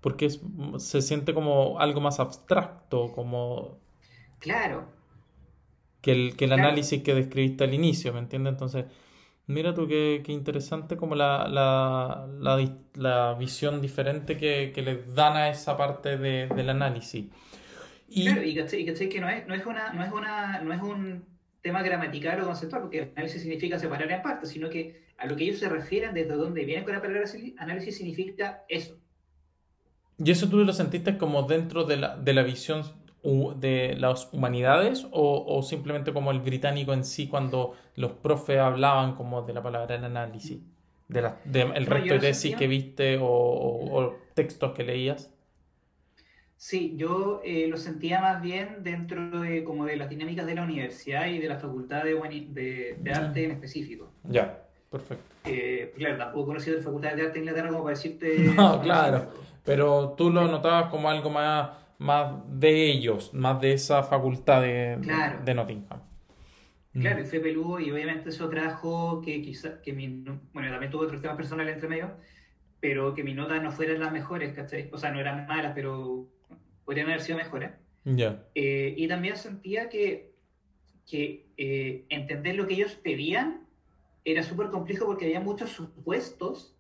porque 0.02 0.26
es- 0.26 0.42
se 0.80 1.02
siente 1.02 1.34
como 1.34 1.80
algo 1.80 2.02
más 2.02 2.20
abstracto, 2.20 3.12
como 3.14 3.80
Claro, 4.40 4.90
que 6.02 6.12
el, 6.12 6.36
que 6.36 6.46
el 6.46 6.54
Claro. 6.54 6.54
análisis 6.54 7.04
que 7.04 7.14
describiste 7.14 7.64
al 7.64 7.74
inicio, 7.74 8.14
¿me 8.14 8.20
entiendes? 8.20 8.54
Entonces, 8.54 8.86
mira 9.52 9.74
tú 9.74 9.88
qué, 9.88 10.22
qué 10.26 10.32
interesante 10.32 10.98
como 10.98 11.16
la, 11.16 11.48
la, 11.48 12.28
la, 12.96 13.34
visión 13.36 13.82
diferente 13.82 14.38
que, 14.38 14.72
que 14.74 14.82
le 14.82 15.04
dan 15.04 15.36
a 15.38 15.50
esa 15.50 15.78
parte 15.78 16.18
de- 16.18 16.48
del 16.48 16.70
análisis. 16.70 17.26
Y, 18.10 18.26
claro, 18.26 18.44
y 18.44 18.56
cachai, 18.56 18.86
cachai 18.86 19.10
que 19.10 19.22
no 19.22 19.30
es, 19.30 19.48
no 19.48 19.56
es 19.56 19.66
una, 19.66 19.94
no 19.94 20.04
es 20.04 20.12
una, 20.12 20.62
no 20.62 20.74
es 20.74 20.82
un 20.82 21.26
tema 21.62 21.82
gramatical 21.84 22.42
o 22.42 22.46
conceptual, 22.46 22.82
porque 22.82 23.12
análisis 23.16 23.42
significa 23.42 23.80
separar 23.80 24.12
en 24.12 24.22
partes, 24.22 24.50
sino 24.50 24.70
que 24.70 25.04
a 25.18 25.28
lo 25.28 25.36
que 25.36 25.44
ellos 25.46 25.60
se 25.60 25.70
refieren, 25.70 26.14
desde 26.14 26.34
donde 26.36 26.66
vienen 26.66 26.84
con 26.84 26.94
la 26.94 27.02
palabra 27.02 27.30
análisis, 27.58 27.98
significa 27.98 28.64
eso. 28.68 28.98
¿y 30.18 30.32
eso 30.32 30.50
tú 30.50 30.58
lo 30.58 30.74
sentiste 30.74 31.18
como 31.18 31.44
dentro 31.44 31.84
de 31.84 31.98
la, 31.98 32.16
de 32.16 32.34
la 32.34 32.44
visión 32.44 32.84
de 33.24 33.96
las 33.98 34.30
humanidades 34.34 35.08
o, 35.12 35.46
o 35.48 35.64
simplemente 35.64 36.14
como 36.14 36.32
el 36.32 36.40
británico 36.42 36.94
en 36.94 37.04
sí 37.06 37.28
cuando 37.28 37.74
los 37.96 38.14
profes 38.14 38.60
hablaban 38.60 39.16
como 39.16 39.42
de 39.44 39.54
la 39.54 39.62
palabra 39.64 39.96
el 39.96 40.06
análisis? 40.06 40.60
De 41.08 41.22
la, 41.22 41.42
de 41.46 41.66
No, 41.66 41.74
resto 41.86 42.14
de 42.14 42.20
tesis 42.20 42.56
que 42.56 42.68
viste 42.68 43.18
o, 43.18 43.26
o- 43.28 44.02
o 44.04 44.32
textos 44.34 44.72
que 44.74 44.84
leías. 44.84 45.32
Sí, 46.58 46.94
yo 46.96 47.42
eh, 47.44 47.68
lo 47.68 47.76
sentía 47.78 48.22
más 48.22 48.42
bien 48.42 48.84
dentro 48.84 49.42
de, 49.42 49.64
como 49.64 49.86
de 49.86 49.96
las 49.98 50.10
dinámicas 50.10 50.46
de 50.46 50.56
la 50.56 50.64
universidad 50.64 51.26
y 51.28 51.40
de 51.40 51.48
la 51.50 51.58
facultad 51.60 52.04
de, 52.04 52.14
de, 52.50 52.98
de 53.02 53.12
arte 53.14 53.44
en 53.46 53.52
específico. 53.52 54.14
Ya, 54.24 54.68
perfecto. 54.90 55.36
Eh, 55.44 55.94
claro, 55.98 56.18
tampoco 56.18 56.48
conocido 56.48 56.78
de 56.78 56.84
facultad 56.84 57.16
de 57.16 57.24
arte 57.24 57.40
en 57.40 57.44
Inglaterra 57.46 57.70
como 57.70 57.84
para 57.84 57.96
decirte... 57.96 58.28
No, 58.58 58.82
claro. 58.82 59.30
Pero 59.64 60.14
tú 60.18 60.30
lo 60.32 60.48
notabas 60.48 60.90
como 60.90 61.10
algo 61.10 61.30
más, 61.30 61.70
más 62.02 62.34
de 62.60 62.88
ellos, 62.92 63.32
más 63.34 63.62
de 63.62 63.74
esa 63.74 64.02
facultad 64.02 64.64
de, 64.64 64.98
Claro. 65.04 65.40
de 65.46 65.54
Nottingham. 65.54 66.02
Mm. 66.94 67.00
Claro, 67.02 67.22
y 67.22 67.26
fue 67.26 67.40
peludo 67.40 67.80
y 67.80 67.92
obviamente 67.92 68.30
eso 68.30 68.50
trajo 68.50 69.22
que 69.22 69.42
quizás, 69.42 69.80
que 69.84 69.94
mi, 69.94 70.08
bueno, 70.52 70.72
también 70.72 70.92
tuve 70.92 71.06
otros 71.06 71.22
temas 71.22 71.38
personales 71.38 71.76
entre 71.76 71.88
medio, 71.88 72.12
pero 72.80 73.14
que 73.14 73.24
mis 73.24 73.36
notas 73.36 73.62
no 73.62 73.72
fueran 73.72 74.00
las 74.00 74.12
mejores, 74.12 74.52
¿cachai? 74.54 74.90
O 74.92 74.98
sea, 74.98 75.12
no 75.12 75.20
eran 75.20 75.46
malas, 75.46 75.74
pero 75.76 76.28
podrían 76.86 77.08
haber 77.08 77.22
sido 77.22 77.38
mejores. 77.38 77.70
Ya. 78.04 78.44
Eh, 78.56 78.96
y 78.98 79.08
también 79.08 79.38
sentía 79.38 79.88
que, 79.88 80.34
que 81.08 81.46
eh, 81.58 82.06
entender 82.10 82.56
lo 82.56 82.66
que 82.66 82.74
ellos 82.74 82.96
pedían 82.96 83.68
era 84.26 84.42
súper 84.42 84.70
complejo 84.70 85.06
porque 85.06 85.26
había 85.26 85.40
muchos 85.40 85.70
supuestos, 85.70 86.76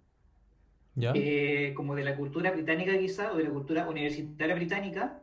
Eh, 0.95 1.73
como 1.75 1.95
de 1.95 2.03
la 2.03 2.15
cultura 2.15 2.51
británica 2.51 2.97
quizá, 2.97 3.31
o 3.31 3.37
de 3.37 3.45
la 3.45 3.49
cultura 3.49 3.87
universitaria 3.87 4.55
británica, 4.55 5.19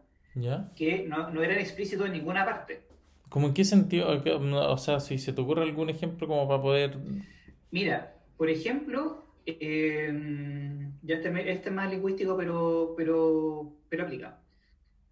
que 0.77 1.05
no, 1.09 1.31
no 1.31 1.43
eran 1.43 1.59
explícitos 1.59 2.07
en 2.07 2.13
ninguna 2.13 2.45
parte. 2.45 2.83
¿Cómo 3.29 3.49
en 3.49 3.55
qué 3.55 3.65
sentido? 3.65 4.23
¿Qué- 4.23 4.33
O 4.33 4.79
sea, 4.79 5.01
si 5.01 5.19
se 5.19 5.33
te 5.33 5.41
ocurre 5.41 5.63
algún 5.63 5.91
ejemplo 5.91 6.27
como 6.27 6.49
para 6.49 6.63
poder... 6.63 6.97
Mira, 7.71 8.15
por 8.37 8.49
ejemplo, 8.49 9.27
eh, 9.45 10.11
ya 11.03 11.17
este, 11.17 11.51
este 11.51 11.69
es 11.69 11.75
más 11.75 11.91
lingüístico, 11.91 12.37
pero, 12.37 12.95
pero, 12.97 13.73
pero 13.91 14.05
aplica. 14.05 14.39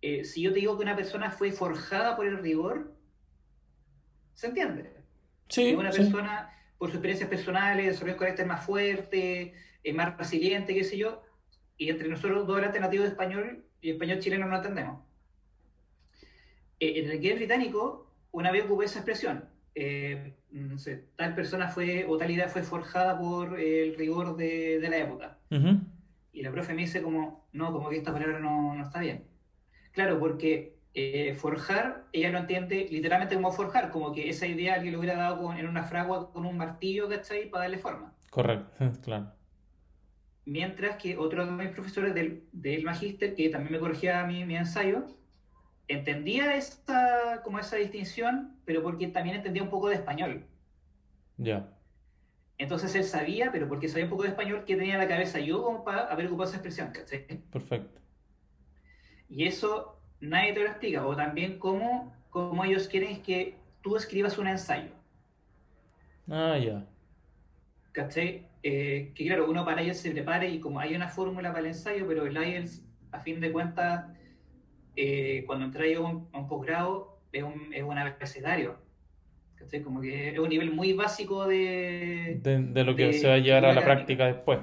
Eh, 0.00 0.24
si 0.24 0.42
yo 0.42 0.52
te 0.52 0.60
digo 0.60 0.76
que 0.76 0.84
una 0.84 0.96
persona 0.96 1.30
fue 1.30 1.52
forjada 1.52 2.16
por 2.16 2.26
el 2.26 2.38
rigor, 2.38 2.94
¿se 4.34 4.46
entiende? 4.46 4.92
Sí, 5.48 5.70
Que 5.70 5.76
una 5.76 5.92
sí. 5.92 6.02
persona, 6.02 6.50
por 6.78 6.88
sus 6.88 6.96
experiencias 6.96 7.28
personales, 7.28 7.86
desarrolló 7.86 8.14
un 8.14 8.18
carácter 8.18 8.46
más 8.46 8.64
fuerte, 8.64 9.54
eh, 9.86 9.92
más 9.92 10.16
resiliente, 10.18 10.74
qué 10.74 10.82
sé 10.84 10.96
yo, 10.98 11.22
y 11.76 11.90
entre 11.90 12.08
nosotros 12.08 12.46
dos 12.46 12.60
alternativos 12.62 13.04
de 13.04 13.10
español 13.10 13.64
y 13.80 13.90
español 13.90 14.18
chileno 14.18 14.46
no 14.46 14.56
entendemos. 14.56 15.00
Eh, 16.80 16.98
en 17.00 17.06
el 17.10 17.14
inglés 17.16 17.36
británico, 17.36 18.10
una 18.32 18.50
vez 18.50 18.64
ocupé 18.64 18.84
esa 18.86 18.98
expresión. 18.98 19.44
eh, 19.74 20.34
no 20.50 20.78
sé, 20.78 21.04
tal 21.16 21.34
persona 21.34 21.68
fue, 21.68 22.06
o 22.08 22.16
tal 22.16 22.30
idea 22.30 22.48
fue 22.48 22.62
forjada 22.62 23.18
por 23.18 23.60
el 23.60 23.94
rigor 23.96 24.34
de, 24.36 24.78
de 24.80 24.88
la 24.88 24.96
época. 24.98 25.38
Ujú. 25.50 25.80
Y 26.32 26.42
la 26.42 26.50
profe 26.50 26.72
me 26.72 26.80
dice 26.82 27.02
como, 27.02 27.46
no, 27.52 27.72
como 27.72 27.90
que 27.90 27.98
esta 27.98 28.12
palabra 28.12 28.38
no, 28.38 28.74
no 28.74 28.82
está 28.82 29.00
bien. 29.00 29.24
Claro, 29.92 30.18
porque 30.18 30.78
eh, 30.94 31.34
forjar, 31.34 32.06
ella 32.12 32.30
lo 32.30 32.38
entiende 32.38 32.88
literalmente 32.90 33.34
como 33.34 33.52
forjar, 33.52 33.90
como 33.90 34.12
que 34.12 34.30
esa 34.30 34.46
idea 34.46 34.74
alguien 34.74 34.92
le 34.92 34.98
hubiera 34.98 35.16
dado 35.16 35.42
con- 35.42 35.58
en 35.58 35.68
una 35.68 35.82
fragua 35.84 36.32
con 36.32 36.46
un 36.46 36.56
martillo, 36.56 37.06
¿cachai? 37.08 37.50
Para 37.50 37.64
darle 37.64 37.78
forma. 37.78 38.14
Correcto, 38.30 38.72
claro. 39.02 39.32
Mientras 40.46 40.96
que 40.96 41.18
otro 41.18 41.44
de 41.44 41.52
mis 41.52 41.68
profesores 41.70 42.14
del, 42.14 42.44
del 42.52 42.84
magíster, 42.84 43.34
que 43.34 43.50
también 43.50 43.72
me 43.72 43.78
corregía 43.78 44.24
mi, 44.24 44.44
mi 44.46 44.56
ensayo, 44.56 45.04
entendía 45.88 46.56
esta, 46.56 47.42
como 47.44 47.58
esa 47.58 47.76
distinción, 47.76 48.56
pero 48.64 48.82
porque 48.82 49.08
también 49.08 49.36
entendía 49.36 49.62
un 49.62 49.70
poco 49.70 49.88
de 49.88 49.96
español. 49.96 50.46
Ya. 51.36 51.68
Entonces 52.58 52.94
él 52.94 53.04
sabía, 53.04 53.52
pero 53.52 53.68
porque 53.68 53.88
sabía 53.88 54.04
un 54.04 54.10
poco 54.10 54.22
de 54.22 54.30
español, 54.30 54.64
que 54.64 54.76
tenía 54.76 54.94
en 54.94 55.00
la 55.00 55.08
cabeza 55.08 55.38
yo 55.40 55.62
como 55.62 55.84
para 55.84 56.06
haber 56.06 56.26
ocupado 56.26 56.48
esa 56.48 56.56
expresión, 56.56 56.90
¿cachai? 56.90 57.26
Perfecto. 57.50 58.00
Y 59.28 59.44
eso 59.44 60.00
nadie 60.20 60.52
te 60.54 60.60
lo 60.60 60.66
explica. 60.66 61.06
O 61.06 61.14
también 61.14 61.58
cómo, 61.58 62.14
cómo 62.30 62.64
ellos 62.64 62.88
quieren 62.88 63.22
que 63.22 63.58
tú 63.82 63.96
escribas 63.96 64.38
un 64.38 64.46
ensayo. 64.46 64.90
Ah, 66.28 66.56
ya. 66.58 66.84
¿Cachai? 67.92 68.46
Eh, 68.68 69.12
que 69.14 69.24
claro, 69.24 69.48
uno 69.48 69.64
para 69.64 69.80
ellos 69.80 69.96
se 69.96 70.10
prepare 70.10 70.50
y 70.50 70.58
como 70.58 70.80
hay 70.80 70.96
una 70.96 71.06
fórmula 71.06 71.50
para 71.50 71.60
el 71.60 71.66
ensayo, 71.66 72.04
pero 72.08 72.26
el 72.26 72.36
IELTS, 72.36 72.84
a 73.12 73.20
fin 73.20 73.38
de 73.38 73.52
cuentas, 73.52 74.06
eh, 74.96 75.44
cuando 75.46 75.66
entras 75.66 75.86
a 75.96 76.00
un, 76.00 76.28
a 76.32 76.38
un 76.38 76.48
posgrado, 76.48 77.20
es 77.30 77.44
un, 77.44 77.72
es 77.72 77.84
un 77.84 77.96
abecedario. 77.96 78.76
¿Cachai? 79.54 79.82
Como 79.82 80.00
que 80.00 80.30
es 80.30 80.38
un 80.40 80.48
nivel 80.48 80.72
muy 80.72 80.94
básico 80.94 81.46
de... 81.46 82.40
De, 82.42 82.60
de 82.60 82.84
lo 82.84 82.96
que 82.96 83.06
de 83.06 83.12
se 83.12 83.28
va 83.28 83.34
a 83.34 83.38
llevar 83.38 83.66
a 83.66 83.72
la 83.72 83.82
académica. 83.82 83.94
práctica 83.94 84.26
después. 84.26 84.58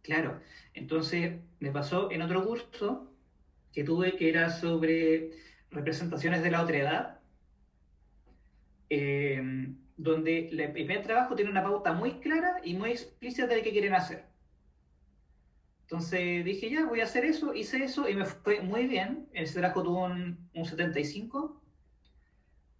Claro, 0.00 0.40
entonces 0.72 1.40
me 1.60 1.72
pasó 1.72 2.10
en 2.10 2.22
otro 2.22 2.42
curso 2.42 3.12
que 3.70 3.84
tuve 3.84 4.16
que 4.16 4.30
era 4.30 4.48
sobre 4.48 5.32
representaciones 5.70 6.42
de 6.42 6.50
la 6.50 6.62
otredad, 6.62 7.20
eh, 8.88 9.74
donde 10.02 10.48
el 10.48 10.72
primer 10.72 11.02
trabajo 11.02 11.34
tiene 11.34 11.50
una 11.50 11.62
pauta 11.62 11.92
muy 11.92 12.20
clara 12.20 12.56
y 12.64 12.74
muy 12.74 12.90
explícita 12.90 13.46
de 13.46 13.62
qué 13.62 13.70
quieren 13.70 13.94
hacer. 13.94 14.24
Entonces 15.82 16.44
dije, 16.44 16.70
ya, 16.70 16.86
voy 16.86 17.00
a 17.00 17.04
hacer 17.04 17.24
eso, 17.24 17.54
hice 17.54 17.84
eso 17.84 18.08
y 18.08 18.14
me 18.14 18.24
fue 18.24 18.62
muy 18.62 18.86
bien. 18.86 19.28
En 19.32 19.44
ese 19.44 19.60
trabajo 19.60 19.82
tuvo 19.82 20.04
un, 20.04 20.48
un 20.54 20.64
75, 20.64 21.60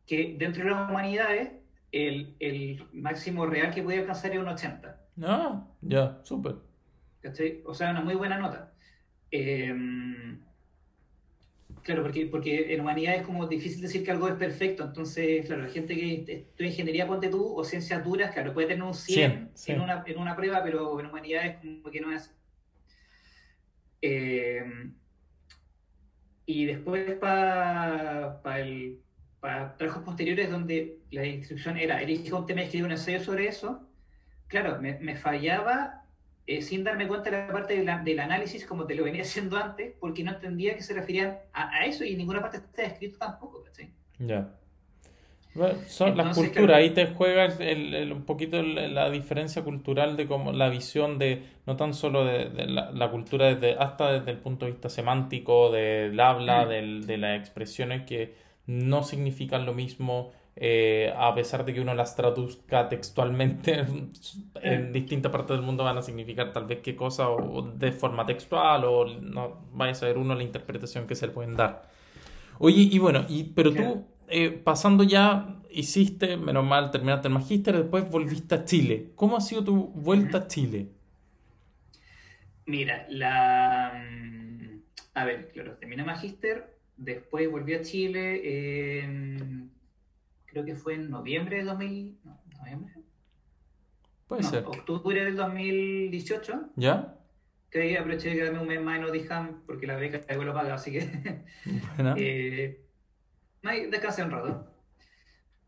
que 0.06 0.36
dentro 0.38 0.64
de 0.64 0.70
las 0.70 0.90
humanidades 0.90 1.52
el, 1.92 2.34
el 2.40 2.86
máximo 2.92 3.46
real 3.46 3.72
que 3.72 3.82
podía 3.82 4.00
alcanzar 4.00 4.32
era 4.32 4.40
un 4.40 4.48
80. 4.48 5.00
Ah, 5.22 5.66
ya, 5.82 6.20
súper. 6.22 6.56
¿cachai? 7.20 7.62
O 7.64 7.74
sea, 7.74 7.90
una 7.90 8.00
muy 8.00 8.14
buena 8.14 8.38
nota. 8.38 8.72
Eh, 9.30 9.74
claro, 11.82 12.02
porque, 12.02 12.26
porque 12.26 12.74
en 12.74 12.80
humanidad 12.80 13.16
es 13.16 13.22
como 13.22 13.46
difícil 13.46 13.82
decir 13.82 14.04
que 14.04 14.10
algo 14.10 14.28
es 14.28 14.34
perfecto, 14.34 14.84
entonces, 14.84 15.46
claro, 15.46 15.62
la 15.62 15.68
gente 15.68 15.94
que 15.94 16.24
estudia 16.28 16.70
ingeniería, 16.70 17.06
ponte 17.06 17.28
tú, 17.28 17.54
o 17.54 17.64
ciencias 17.64 18.04
duras, 18.04 18.32
claro, 18.32 18.54
puede 18.54 18.68
tener 18.68 18.82
un 18.82 18.94
100, 18.94 19.30
100, 19.30 19.50
sí. 19.54 19.72
en, 19.72 19.80
una, 19.80 20.04
en 20.06 20.18
una 20.18 20.36
prueba, 20.36 20.62
pero 20.62 20.98
en 20.98 21.06
humanidad 21.06 21.46
es 21.46 21.56
como 21.56 21.90
que 21.90 22.00
no 22.00 22.12
es 22.12 22.22
así. 22.22 22.30
Eh, 24.00 24.64
y 26.46 26.64
después 26.64 27.14
para 27.14 28.40
el 28.56 28.98
para 29.42 29.76
trabajos 29.76 30.04
posteriores 30.04 30.50
donde 30.50 31.00
la 31.10 31.26
instrucción 31.26 31.76
era 31.76 32.00
elige 32.00 32.32
un 32.32 32.46
tema 32.46 32.60
y 32.60 32.64
escribe 32.64 32.86
un 32.86 32.92
ensayo 32.92 33.18
sobre 33.18 33.48
eso, 33.48 33.88
claro, 34.46 34.80
me, 34.80 35.00
me 35.00 35.16
fallaba 35.16 36.01
eh, 36.46 36.62
sin 36.62 36.84
darme 36.84 37.06
cuenta 37.08 37.30
de 37.30 37.46
la 37.46 37.52
parte 37.52 37.76
de 37.76 37.84
la- 37.84 37.98
del 38.02 38.20
análisis 38.20 38.66
como 38.66 38.86
te 38.86 38.94
lo 38.94 39.04
venía 39.04 39.22
haciendo 39.28 39.56
antes, 39.56 39.94
porque 40.00 40.24
no 40.24 40.32
entendía 40.32 40.74
que 40.76 40.82
se 40.82 40.94
referían 40.94 41.38
a, 41.52 41.70
a 41.70 41.86
eso 41.86 42.04
y 42.04 42.12
en 42.12 42.18
ninguna 42.18 42.40
parte 42.40 42.58
está 42.58 42.82
escrito 42.84 43.18
tampoco, 43.18 43.62
¿cachai? 43.64 43.90
Ya. 44.18 44.50
Bueno, 45.54 45.78
son 45.86 46.16
las 46.16 46.34
culturas, 46.34 46.64
claro. 46.64 46.74
ahí 46.76 46.90
te 46.90 47.08
juegas 47.08 47.60
el- 47.60 47.94
el- 47.94 48.10
un 48.12 48.24
poquito 48.24 48.58
el- 48.58 48.94
la 48.94 49.10
diferencia 49.10 49.62
cultural 49.62 50.16
de 50.16 50.26
cómo 50.26 50.50
la 50.52 50.70
visión 50.70 51.18
de, 51.18 51.42
no 51.66 51.76
tan 51.76 51.92
solo 51.92 52.24
de, 52.24 52.48
de 52.48 52.66
la, 52.66 52.90
la 52.90 53.10
cultura 53.10 53.54
desde, 53.54 53.74
hasta 53.78 54.12
desde 54.12 54.30
el 54.30 54.38
punto 54.38 54.64
de 54.64 54.72
vista 54.72 54.88
semántico, 54.88 55.70
del 55.70 56.18
habla, 56.20 56.64
Mm. 56.64 56.68
del- 56.70 57.06
de 57.06 57.18
las 57.18 57.38
expresiones 57.38 58.02
que 58.06 58.34
no 58.66 59.02
significan 59.02 59.66
lo 59.66 59.74
mismo, 59.74 60.32
eh, 60.56 61.12
a 61.16 61.34
pesar 61.34 61.64
de 61.64 61.74
que 61.74 61.80
uno 61.80 61.94
las 61.94 62.14
traduzca 62.16 62.88
textualmente 62.88 63.84
en 64.62 64.92
Mm. 64.92 64.92
distintas 64.92 65.32
partes 65.32 65.56
del 65.56 65.64
mundo 65.66 65.84
van 65.84 65.98
a 65.98 66.02
significar 66.02 66.52
tal 66.52 66.66
vez 66.66 66.80
qué 66.80 66.96
cosa 66.96 67.28
o, 67.30 67.62
de 67.62 67.92
forma 67.92 68.26
textual 68.26 68.84
o 68.84 69.06
no 69.06 69.66
vaya 69.72 69.92
a 69.92 69.94
saber 69.94 70.18
uno 70.18 70.34
la 70.34 70.42
interpretación 70.42 71.06
que 71.06 71.14
se 71.14 71.26
le 71.28 71.32
pueden 71.32 71.56
dar. 71.56 71.90
Oye, 72.58 72.82
y 72.90 72.98
bueno, 72.98 73.24
y, 73.28 73.44
pero 73.44 73.74
tú, 73.76 74.06
eh, 74.28 74.50
pasando 74.50 75.04
ya, 75.04 75.60
hiciste, 75.70 76.36
menos 76.36 76.64
mal, 76.64 76.90
terminaste 76.90 77.28
el 77.28 77.34
magíster, 77.34 77.76
después 77.76 78.08
volviste 78.10 78.54
a 78.54 78.64
Chile. 78.64 79.12
¿Cómo 79.16 79.36
ha 79.36 79.40
sido 79.40 79.64
tu 79.64 79.88
vuelta 79.88 80.38
a 80.38 80.48
Chile? 80.48 80.90
Mira, 82.66 83.06
la... 83.08 83.92
mm, 83.94 84.82
A 85.14 85.24
ver, 85.24 85.50
claro, 85.52 85.76
terminé 85.78 86.04
magíster, 86.04 86.78
después 86.96 87.50
volví 87.50 87.74
a 87.74 87.82
Chile, 87.82 88.40
creo 90.52 90.64
que 90.64 90.76
fue 90.76 90.94
en 90.94 91.10
noviembre 91.10 91.56
de 91.58 91.64
2000... 91.64 92.18
No, 92.24 92.40
¿noviembre? 92.58 92.92
Puede 94.28 94.42
No, 94.42 94.50
ser. 94.50 94.64
octubre 94.66 95.24
del 95.24 95.36
2018, 95.36 96.70
¿Ya? 96.76 97.16
que 97.70 97.96
aproveché 97.96 98.28
de 98.30 98.36
quedarme 98.36 98.60
un 98.60 98.68
mes 98.68 98.82
más 98.82 98.98
en 98.98 99.04
Odiham 99.04 99.62
porque 99.66 99.86
la 99.86 99.96
beca 99.96 100.20
algo 100.28 100.44
lo 100.44 100.52
paga, 100.52 100.74
así 100.74 100.92
que 100.92 101.00
Buena. 101.96 102.14
eh, 102.18 102.80
descansé 103.90 104.22
un 104.22 104.30
rato 104.30 104.66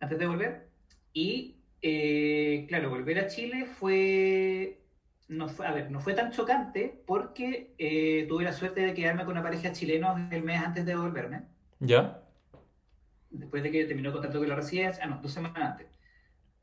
antes 0.00 0.18
de 0.18 0.26
volver. 0.26 0.68
Y 1.14 1.56
eh, 1.80 2.66
claro, 2.68 2.90
volver 2.90 3.18
a 3.20 3.26
Chile 3.26 3.64
fue, 3.66 4.80
no 5.28 5.48
fue, 5.48 5.66
a 5.66 5.72
ver, 5.72 5.90
no 5.90 6.00
fue 6.00 6.12
tan 6.14 6.30
chocante 6.30 7.02
porque 7.06 7.74
eh, 7.78 8.26
tuve 8.28 8.44
la 8.44 8.52
suerte 8.52 8.82
de 8.82 8.92
quedarme 8.94 9.24
con 9.24 9.32
una 9.32 9.42
pareja 9.42 9.68
de 9.68 9.74
chilenos 9.74 10.20
el 10.30 10.42
mes 10.42 10.60
antes 10.60 10.84
de 10.84 10.94
volverme, 10.96 11.42
¿Ya? 11.80 12.20
Después 13.34 13.62
de 13.62 13.70
que 13.70 13.84
terminó 13.84 14.08
el 14.08 14.12
contrato 14.14 14.38
con 14.38 14.48
la 14.48 14.56
residencia, 14.56 15.04
ah, 15.04 15.08
no, 15.08 15.20
dos 15.20 15.32
semanas 15.32 15.72
antes. 15.72 15.86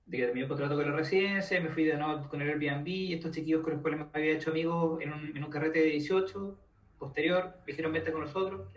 De 0.06 0.18
que 0.18 0.24
terminó 0.24 0.46
el 0.46 0.50
contrato 0.50 0.76
con 0.76 0.90
la 0.90 0.96
residencia, 0.96 1.62
me 1.62 1.70
fui 1.70 1.84
de 1.84 1.98
nuevo 1.98 2.28
con 2.28 2.42
el 2.42 2.50
Airbnb, 2.50 2.88
y 2.88 3.14
estos 3.14 3.32
chiquillos 3.32 3.62
con 3.62 3.74
los 3.74 3.82
cuales 3.82 4.00
me 4.00 4.08
había 4.14 4.34
hecho 4.34 4.52
amigos 4.52 5.02
en 5.02 5.14
un, 5.14 5.38
en 5.38 5.44
un 5.44 5.50
carrete 5.50 5.80
de 5.80 5.86
18, 5.86 6.58
posterior, 6.98 7.56
me 7.60 7.66
dijeron 7.68 7.94
vente 7.94 8.12
con 8.12 8.22
nosotros. 8.22 8.68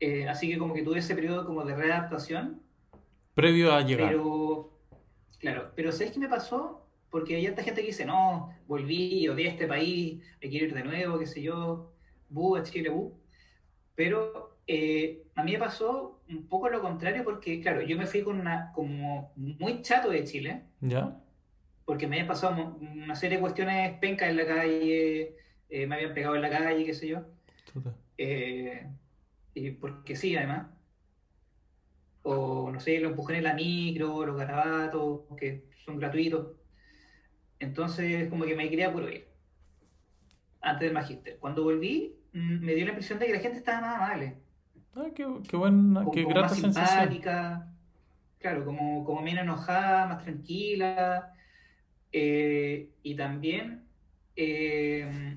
Eh, 0.00 0.28
así 0.28 0.48
que 0.48 0.58
como 0.58 0.74
que 0.74 0.82
tuve 0.82 0.98
ese 0.98 1.14
periodo 1.14 1.46
como 1.46 1.64
de 1.64 1.74
readaptación, 1.74 2.60
Previo 3.34 3.72
a 3.72 3.82
llegar. 3.82 4.08
pero, 4.08 4.70
claro, 5.38 5.72
pero 5.74 5.92
¿sabes 5.92 6.12
qué 6.12 6.20
me 6.20 6.28
pasó? 6.28 6.86
Porque 7.10 7.36
hay 7.36 7.46
tanta 7.46 7.62
gente 7.62 7.80
que 7.80 7.88
dice, 7.88 8.04
no, 8.04 8.54
volví, 8.66 9.28
odié 9.28 9.48
este 9.48 9.66
país, 9.66 10.22
me 10.40 10.48
quiero 10.48 10.66
ir 10.66 10.74
de 10.74 10.84
nuevo, 10.84 11.18
qué 11.18 11.26
sé 11.26 11.42
yo, 11.42 11.92
bu, 12.28 12.56
a 12.56 12.62
Chile, 12.62 12.90
bu. 12.90 13.18
Pero 13.94 14.53
eh, 14.66 15.24
a 15.34 15.42
mí 15.42 15.52
me 15.52 15.58
pasó 15.58 16.20
un 16.28 16.46
poco 16.46 16.68
lo 16.68 16.80
contrario 16.80 17.24
porque, 17.24 17.60
claro, 17.60 17.82
yo 17.82 17.98
me 17.98 18.06
fui 18.06 18.22
con 18.22 18.40
una, 18.40 18.72
como 18.72 19.32
muy 19.36 19.82
chato 19.82 20.10
de 20.10 20.24
Chile, 20.24 20.62
¿Ya? 20.80 21.20
porque 21.84 22.06
me 22.06 22.16
habían 22.16 22.28
pasado 22.28 22.76
una 22.80 23.14
serie 23.14 23.36
de 23.36 23.42
cuestiones 23.42 23.98
pencas 23.98 24.30
en 24.30 24.36
la 24.36 24.46
calle, 24.46 25.36
eh, 25.68 25.86
me 25.86 25.96
habían 25.96 26.14
pegado 26.14 26.36
en 26.36 26.42
la 26.42 26.50
calle, 26.50 26.84
qué 26.84 26.94
sé 26.94 27.08
yo. 27.08 27.26
Eh, 28.16 28.86
y 29.54 29.70
porque 29.72 30.16
sí, 30.16 30.36
además. 30.36 30.68
O 32.22 32.70
no 32.72 32.80
sé, 32.80 33.00
lo 33.00 33.10
empujé 33.10 33.36
en 33.36 33.44
la 33.44 33.54
micro, 33.54 34.24
los 34.24 34.36
garabatos, 34.36 35.22
que 35.36 35.64
son 35.84 35.98
gratuitos. 35.98 36.56
Entonces, 37.58 38.28
como 38.30 38.44
que 38.44 38.54
me 38.54 38.70
quería 38.70 38.92
puro 38.92 39.10
ir. 39.10 39.28
Antes 40.60 40.86
del 40.86 40.94
magíster. 40.94 41.38
Cuando 41.38 41.64
volví, 41.64 42.16
mm, 42.32 42.64
me 42.64 42.74
dio 42.74 42.84
la 42.86 42.92
impresión 42.92 43.18
de 43.18 43.26
que 43.26 43.32
la 43.34 43.40
gente 43.40 43.58
estaba 43.58 43.80
más 43.82 43.96
amable. 43.96 44.38
Ah, 44.96 45.06
qué, 45.14 45.26
qué 45.48 45.56
buena, 45.56 46.04
qué 46.12 46.24
grata 46.24 46.54
más 46.54 46.56
simpática. 46.56 47.68
Claro, 48.38 48.64
como, 48.64 49.04
como 49.04 49.22
menos 49.22 49.42
enojada, 49.42 50.06
más 50.06 50.22
tranquila. 50.22 51.32
Eh, 52.12 52.90
y 53.02 53.16
también, 53.16 53.84
eh, 54.36 55.36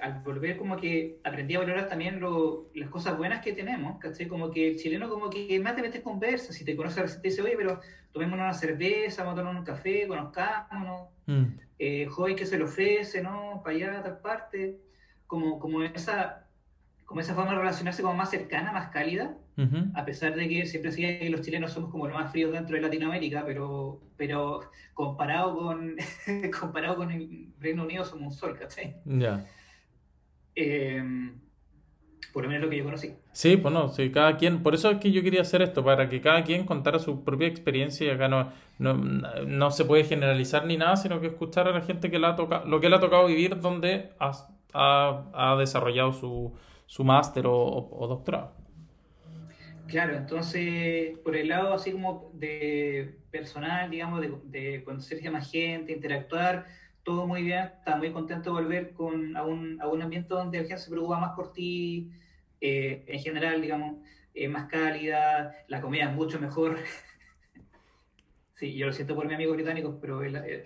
al 0.00 0.22
volver, 0.22 0.56
como 0.56 0.76
que 0.76 1.20
aprendí 1.22 1.54
a 1.54 1.60
valorar 1.60 1.88
también 1.88 2.18
lo, 2.18 2.70
las 2.74 2.88
cosas 2.88 3.16
buenas 3.16 3.44
que 3.44 3.52
tenemos, 3.52 3.98
¿cachai? 3.98 4.26
Como 4.26 4.50
que 4.50 4.70
el 4.70 4.76
chileno, 4.76 5.08
como 5.08 5.30
que 5.30 5.60
más 5.60 5.76
te 5.76 5.82
metes 5.82 6.00
conversa, 6.00 6.52
si 6.52 6.64
te 6.64 6.74
conoces, 6.74 7.20
te 7.22 7.28
dice, 7.28 7.42
oye, 7.42 7.54
pero 7.56 7.80
tomémonos 8.12 8.44
una 8.44 8.54
cerveza, 8.54 9.22
vamos 9.22 9.38
a 9.38 9.42
tomar 9.42 9.56
un 9.56 9.64
café, 9.64 10.08
conozcámonos, 10.08 11.08
mm. 11.26 11.44
eh, 11.78 12.06
joven 12.06 12.34
que 12.34 12.46
se 12.46 12.58
le 12.58 12.64
ofrece, 12.64 13.22
¿no? 13.22 13.60
Para 13.62 13.76
allá, 13.76 13.98
a 14.00 14.02
tal 14.02 14.18
parte. 14.18 14.80
Como, 15.26 15.60
como 15.60 15.82
esa 15.82 16.47
como 17.08 17.22
esa 17.22 17.34
forma 17.34 17.52
de 17.52 17.58
relacionarse 17.60 18.02
como 18.02 18.14
más 18.14 18.28
cercana, 18.28 18.70
más 18.70 18.88
cálida, 18.88 19.34
a 19.94 20.04
pesar 20.04 20.34
de 20.36 20.46
que 20.46 20.66
siempre 20.66 20.90
decía 20.90 21.18
que 21.18 21.30
los 21.30 21.40
chilenos 21.40 21.72
somos 21.72 21.90
como 21.90 22.06
los 22.06 22.14
más 22.14 22.30
fríos 22.30 22.52
dentro 22.52 22.76
de 22.76 22.82
Latinoamérica, 22.82 23.44
pero, 23.46 24.02
pero 24.18 24.60
comparado, 24.92 25.56
con, 25.56 25.96
comparado 26.60 26.96
con 26.96 27.10
el 27.10 27.48
Reino 27.58 27.84
Unido 27.84 28.04
somos 28.04 28.34
un 28.34 28.38
sol, 28.38 28.58
¿cachai? 28.58 28.96
Ya. 29.06 29.46
Em, 30.54 31.40
por 32.34 32.42
lo 32.42 32.50
menos 32.50 32.64
lo 32.64 32.70
que 32.70 32.76
yo 32.76 32.84
conocí. 32.84 33.14
Sí, 33.32 33.56
pues 33.56 33.72
no, 33.72 33.88
sí, 33.88 34.12
cada 34.12 34.36
quien, 34.36 34.62
por 34.62 34.74
eso 34.74 34.90
es 34.90 34.98
que 34.98 35.10
yo 35.10 35.22
quería 35.22 35.40
hacer 35.40 35.62
esto, 35.62 35.82
para 35.82 36.10
que 36.10 36.20
cada 36.20 36.44
quien 36.44 36.66
contara 36.66 36.98
su 36.98 37.24
propia 37.24 37.48
experiencia 37.48 38.06
y 38.06 38.10
acá 38.10 38.28
no, 38.28 38.52
no, 38.78 39.70
se 39.70 39.86
puede 39.86 40.04
generalizar 40.04 40.66
ni 40.66 40.76
nada, 40.76 40.96
sino 40.98 41.22
que 41.22 41.28
escuchar 41.28 41.68
a 41.68 41.72
la 41.72 41.80
gente 41.80 42.10
que 42.10 42.18
la 42.18 42.28
ha 42.28 42.36
tocado, 42.36 42.66
lo 42.66 42.80
que 42.80 42.90
le 42.90 42.96
ha 42.96 43.00
tocado 43.00 43.26
vivir 43.28 43.58
donde 43.62 44.10
ha 44.20 45.56
desarrollado 45.58 46.12
su, 46.12 46.52
su 46.88 47.04
máster 47.04 47.44
o, 47.46 48.06
doctorado. 48.08 48.54
Claro, 49.86 50.16
entonces, 50.16 51.18
por 51.18 51.36
el 51.36 51.48
lado 51.48 51.74
así 51.74 51.92
como 51.92 52.30
de 52.32 53.18
personal, 53.30 53.90
digamos, 53.90 54.20
de, 54.22 54.32
de 54.44 54.84
conocer 54.84 55.30
más 55.30 55.50
gente, 55.50 55.92
interactuar, 55.92 56.66
todo 57.02 57.26
muy 57.26 57.42
bien, 57.42 57.70
estaba 57.78 57.98
muy 57.98 58.10
contento 58.10 58.50
de 58.50 58.62
volver 58.62 58.92
con, 58.94 59.36
a, 59.36 59.44
un, 59.44 59.80
a 59.82 59.86
un 59.86 60.00
ambiente 60.00 60.32
donde 60.32 60.58
la 60.58 60.64
gente 60.64 60.82
se 60.82 60.90
preocupa 60.90 61.20
más 61.20 61.36
por 61.36 61.52
ti, 61.52 62.10
eh, 62.60 63.04
en 63.06 63.20
general, 63.20 63.60
digamos, 63.60 63.98
eh, 64.34 64.48
más 64.48 64.68
cálida, 64.68 65.54
la 65.68 65.80
comida 65.82 66.04
es 66.04 66.12
mucho 66.14 66.40
mejor. 66.40 66.78
sí, 68.56 68.74
yo 68.74 68.86
lo 68.86 68.92
siento 68.92 69.14
por 69.14 69.26
mi 69.26 69.34
amigo 69.34 69.52
británico, 69.52 69.98
pero 70.00 70.22
la, 70.22 70.46
eh, 70.46 70.64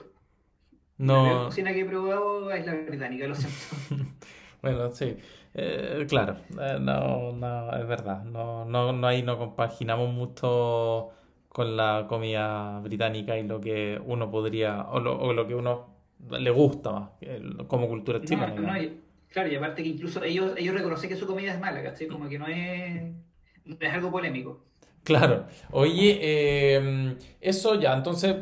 la 0.99 1.45
cocina 1.47 1.73
que 1.73 1.81
he 1.81 1.85
probado 1.85 2.53
es 2.53 2.64
la 2.64 2.75
británica, 2.75 3.27
lo 3.27 3.35
siento. 3.35 4.05
bueno, 4.62 4.91
sí. 4.93 5.16
Eh, 5.55 6.07
claro, 6.09 6.36
eh, 6.61 6.78
no, 6.80 7.32
no, 7.32 7.76
es 7.76 7.86
verdad. 7.86 8.24
No, 8.24 8.64
no, 8.64 8.92
no, 8.92 9.07
ahí 9.07 9.22
no 9.22 9.38
compaginamos 9.38 10.12
mucho 10.12 11.11
con 11.48 11.76
la 11.76 12.07
comida 12.09 12.80
británica 12.80 13.38
y 13.38 13.46
lo 13.46 13.61
que 13.61 14.00
uno 14.05 14.30
podría, 14.30 14.82
o 14.88 15.00
lo, 15.00 15.18
o 15.18 15.32
lo 15.32 15.46
que 15.46 15.55
uno 15.55 15.94
le 16.30 16.50
gusta 16.50 16.90
más, 16.90 17.11
como 17.66 17.88
cultura. 17.88 18.18
No, 18.18 18.55
claro, 19.28 19.48
y 19.50 19.57
aparte 19.57 19.82
que 19.82 19.90
incluso 19.90 20.22
ellos, 20.24 20.55
ellos 20.57 20.74
reconocen 20.74 21.11
que 21.11 21.16
su 21.16 21.26
comida 21.26 21.53
es 21.53 21.61
mala, 21.61 21.82
¿cachai? 21.82 22.07
Como 22.07 22.28
que 22.28 22.38
no 22.38 22.46
es, 22.46 23.03
no 23.64 23.76
es 23.78 23.92
algo 23.92 24.11
polémico. 24.11 24.64
Claro. 25.05 25.46
Oye, 25.72 26.76
em, 26.76 27.16
eso 27.40 27.78
ya, 27.80 27.92
entonces, 27.92 28.36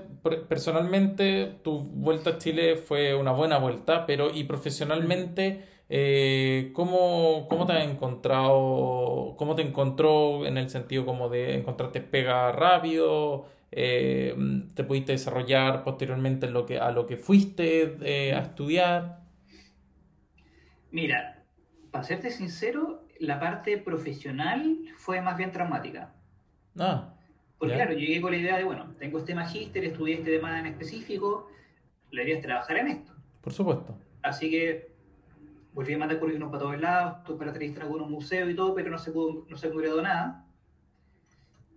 personalmente, 0.49 1.59
tu 1.65 1.81
vuelta 1.81 2.31
a 2.31 2.39
Chile 2.39 2.77
fue 2.77 3.15
una 3.15 3.33
buena 3.33 3.59
vuelta, 3.59 4.05
pero 4.05 4.31
¿y 4.33 4.45
profesionalmente? 4.45 5.65
Eh, 5.93 6.71
¿cómo, 6.73 7.49
¿cómo, 7.49 7.67
te 7.67 7.73
has 7.73 7.85
encontrado? 7.85 9.35
¿Cómo 9.37 9.57
te 9.57 9.63
encontró 9.63 10.47
en 10.47 10.57
el 10.57 10.71
sentido 10.71 11.05
como 11.05 11.29
de 11.29 11.57
encontrarte 11.57 12.01
pega 12.01 12.53
rápido? 12.53 13.49
Eh, 13.73 14.37
¿Te 14.75 14.85
pudiste 14.85 15.11
desarrollar 15.11 15.83
posteriormente 15.83 16.47
en 16.47 16.53
lo 16.53 16.65
que, 16.65 16.79
a 16.79 16.93
lo 16.93 17.09
que 17.09 17.17
fuiste 17.17 17.97
eh, 18.03 18.33
a 18.35 18.39
estudiar? 18.39 19.19
Mira, 20.93 21.43
para 21.91 22.05
serte 22.05 22.31
sincero, 22.31 23.03
la 23.19 23.41
parte 23.41 23.77
profesional 23.77 24.79
fue 24.97 25.21
más 25.21 25.37
bien 25.37 25.51
traumática. 25.51 26.13
Ah. 26.79 27.15
Porque 27.59 27.75
claro, 27.75 27.95
yo 27.95 27.99
llegué 27.99 28.21
con 28.21 28.31
la 28.31 28.39
idea 28.39 28.57
de, 28.57 28.63
bueno, 28.63 28.95
tengo 29.01 29.19
este 29.19 29.35
magíster, 29.35 29.85
estudié 29.85 30.15
este 30.15 30.37
tema 30.37 30.57
en 30.61 30.67
específico, 30.67 31.51
idea 32.13 32.37
es 32.37 32.43
trabajar 32.43 32.77
en 32.77 32.89
esto. 32.89 33.13
Por 33.41 33.53
supuesto. 33.53 33.99
Así 34.23 34.51
que 34.51 34.90
volví 35.73 35.95
a 35.95 35.99
mandar 35.99 36.19
currículum 36.19 36.51
para 36.51 36.63
todos 36.63 36.81
lados, 36.81 37.25
tuve 37.25 37.39
para 37.39 37.51
entrevistar 37.51 37.83
a 37.83 37.87
algunos 37.87 38.09
museos 38.09 38.51
y 38.51 38.55
todo, 38.55 38.75
pero 38.75 38.91
no 38.91 38.99
se, 38.99 39.13
pudo, 39.13 39.47
no 39.49 39.57
se 39.57 39.71
nada. 40.03 40.47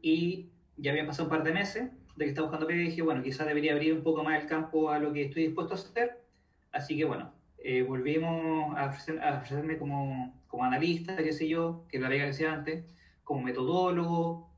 Y 0.02 0.50
ya 0.78 0.92
habían 0.92 1.08
pasado 1.08 1.26
un 1.26 1.30
par 1.30 1.44
de 1.44 1.54
meses 1.54 1.92
de 2.16 2.26
que 2.26 2.30
estaba 2.30 2.48
buscando 2.48 2.68
pega 2.68 2.82
y 2.82 2.86
dije, 2.86 3.02
bueno, 3.02 3.24
quizás 3.24 3.48
debería 3.48 3.74
abrir 3.74 3.94
un 3.94 4.04
poco 4.04 4.24
más 4.24 4.42
el 4.42 4.48
campo 4.48 4.90
a 4.90 5.00
lo 5.00 5.14
que 5.14 5.26
estoy 5.26 5.48
dispuesto 5.48 5.74
a 5.74 5.78
hacer. 5.78 6.24
Así 6.72 6.98
que 6.98 7.06
bueno, 7.06 7.34
eh, 7.58 7.84
volvimos 7.84 8.76
a, 8.78 8.88
ofrecerme 8.88 9.78
como, 9.78 10.42
como, 10.48 10.64
analista, 10.64 11.16
qué 11.18 11.32
sé 11.32 11.48
yo, 11.48 11.86
que 11.90 12.00
la 12.00 12.10
pega 12.10 12.30
que 12.30 12.48
antes, 12.48 12.86
como 13.24 13.42
metodólogo, 13.42 14.50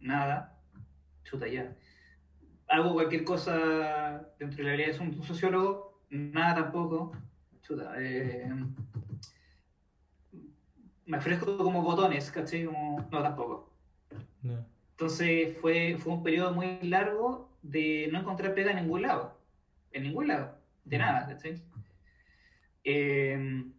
nada, 0.00 0.58
chuta 1.24 1.48
ya. 1.48 1.74
Hago 2.68 2.92
cualquier 2.92 3.24
cosa 3.24 4.28
dentro 4.38 4.58
de 4.58 4.62
la 4.62 4.76
realidad 4.76 4.98
de 4.98 5.04
un 5.04 5.22
sociólogo, 5.24 6.00
nada 6.10 6.54
tampoco. 6.54 7.12
Eh, 7.98 8.50
me 11.06 11.18
ofrezco 11.18 11.56
como 11.58 11.82
botones, 11.82 12.30
¿cachai? 12.30 12.64
Como, 12.64 13.08
no, 13.10 13.22
tampoco. 13.22 13.72
Entonces 14.92 15.56
fue, 15.58 15.96
fue 15.98 16.12
un 16.12 16.22
periodo 16.22 16.52
muy 16.52 16.78
largo 16.82 17.50
de 17.62 18.08
no 18.12 18.20
encontrar 18.20 18.54
pega 18.54 18.70
en 18.70 18.76
ningún 18.76 19.02
lado. 19.02 19.38
En 19.92 20.04
ningún 20.04 20.28
lado. 20.28 20.58
De 20.84 20.96
mm. 20.96 21.00
nada, 21.00 21.26
¿cachai? 21.26 21.62
Em, 22.84 23.72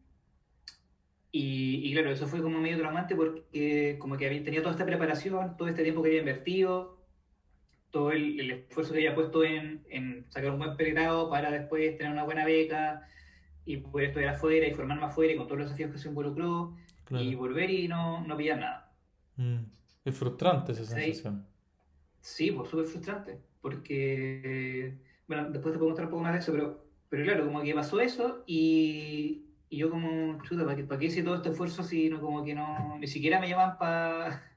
y, 1.31 1.93
claro, 1.93 2.11
eso 2.11 2.27
fue 2.27 2.41
como 2.41 2.59
medio 2.59 2.77
traumante 2.77 3.15
porque 3.15 3.97
como 3.99 4.17
que 4.17 4.25
había, 4.25 4.43
tenía 4.43 4.61
toda 4.61 4.73
esta 4.73 4.85
preparación, 4.85 5.55
todo 5.55 5.69
este 5.69 5.83
tiempo 5.83 6.01
que 6.01 6.09
había 6.09 6.19
invertido, 6.19 7.01
todo 7.89 8.11
el, 8.11 8.51
esfuerzo 8.51 8.93
que 8.93 8.99
había 8.99 9.15
puesto 9.15 9.43
en, 9.43 9.83
en, 9.89 10.25
sacar 10.29 10.51
un 10.51 10.59
buen 10.59 10.75
pregrado 10.75 11.29
para 11.29 11.51
después 11.51 11.97
tener 11.97 12.11
una 12.11 12.23
buena 12.23 12.45
beca, 12.45 13.07
y 13.65 13.77
poder 13.77 14.09
estudiar 14.09 14.35
afuera 14.35 14.67
y 14.67 14.73
formarme 14.73 15.05
afuera 15.05 15.33
y 15.33 15.37
con 15.37 15.47
todos 15.47 15.59
los 15.59 15.67
desafíos 15.67 15.91
que 15.91 15.97
se 15.97 16.09
involucró 16.09 16.75
y 17.09 17.35
volver 17.35 17.69
y 17.69 17.87
no, 17.87 18.25
no 18.25 18.37
pillar 18.37 18.59
nada. 18.59 18.93
Mm. 19.35 19.59
Es 20.05 20.17
frustrante 20.17 20.71
esa 20.71 20.85
sensación. 20.85 21.45
Sí, 22.21 22.51
pues 22.51 22.69
súper 22.69 22.85
frustrante, 22.85 23.39
porque, 23.61 24.95
bueno, 25.27 25.49
después 25.49 25.73
te 25.73 25.79
puedo 25.79 25.91
contar 25.91 26.05
un 26.05 26.11
poco 26.11 26.23
más 26.23 26.33
de 26.33 26.39
eso, 26.39 26.51
pero, 26.51 26.85
pero 27.09 27.23
claro, 27.23 27.45
como 27.45 27.61
que 27.61 27.73
pasó 27.73 27.99
eso 27.99 28.43
y, 28.45 29.45
y 29.69 29.77
yo 29.77 29.89
como, 29.89 30.41
chuta, 30.43 30.63
¿para 30.63 30.75
qué, 30.75 30.83
¿para 30.83 30.99
qué 30.99 31.07
hice 31.07 31.23
todo 31.23 31.35
este 31.35 31.49
esfuerzo 31.49 31.83
si 31.83 32.09
no, 32.09 32.21
como 32.21 32.43
que 32.43 32.53
no, 32.53 32.97
ni 32.99 33.07
siquiera 33.07 33.39
me 33.39 33.49
llaman 33.49 33.77
para 33.77 34.43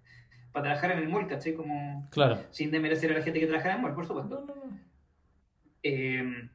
para 0.53 0.67
trabajar 0.67 0.93
en 0.93 0.99
el 0.99 1.09
mall, 1.09 1.27
¿cachai? 1.27 1.55
Como, 1.55 2.09
claro. 2.11 2.39
sin 2.51 2.71
demerecer 2.71 3.11
a 3.11 3.19
la 3.19 3.25
gente 3.25 3.41
que 3.41 3.47
trabaja 3.47 3.71
en 3.71 3.77
el 3.77 3.83
mall, 3.83 3.95
por 3.95 4.07
supuesto. 4.07 4.45
No, 4.47 4.55
no, 4.55 4.67
no. 4.67 4.79
Eh, 5.83 6.49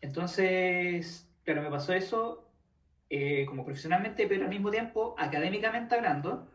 entonces, 0.00 1.28
claro, 1.44 1.62
me 1.62 1.70
pasó 1.70 1.92
eso 1.92 2.48
eh, 3.08 3.46
como 3.46 3.64
profesionalmente, 3.64 4.26
pero 4.26 4.44
al 4.44 4.50
mismo 4.50 4.70
tiempo, 4.70 5.14
académicamente 5.18 5.94
hablando, 5.94 6.50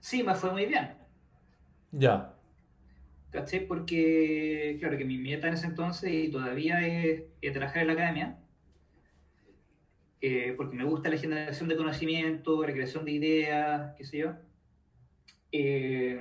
sí 0.00 0.22
me 0.22 0.34
fue 0.34 0.52
muy 0.52 0.66
bien. 0.66 0.94
Ya. 1.90 2.34
¿Caché? 3.30 3.62
Porque, 3.62 4.76
claro, 4.78 4.98
que 4.98 5.04
mi 5.04 5.18
meta 5.18 5.48
en 5.48 5.54
ese 5.54 5.66
entonces 5.66 6.12
y 6.12 6.30
todavía 6.30 6.86
es, 6.86 7.24
trabajar 7.52 7.78
en 7.78 7.86
la 7.86 7.92
academia, 7.94 8.38
eh, 10.20 10.54
porque 10.56 10.76
me 10.76 10.84
gusta 10.84 11.08
la 11.08 11.16
generación 11.16 11.68
de 11.68 11.76
conocimiento, 11.76 12.64
la 12.64 12.72
creación 12.72 13.04
de 13.04 13.12
ideas, 13.12 13.94
qué 13.96 14.04
sé 14.04 14.18
yo. 14.18 14.32
Eh, 15.50 16.20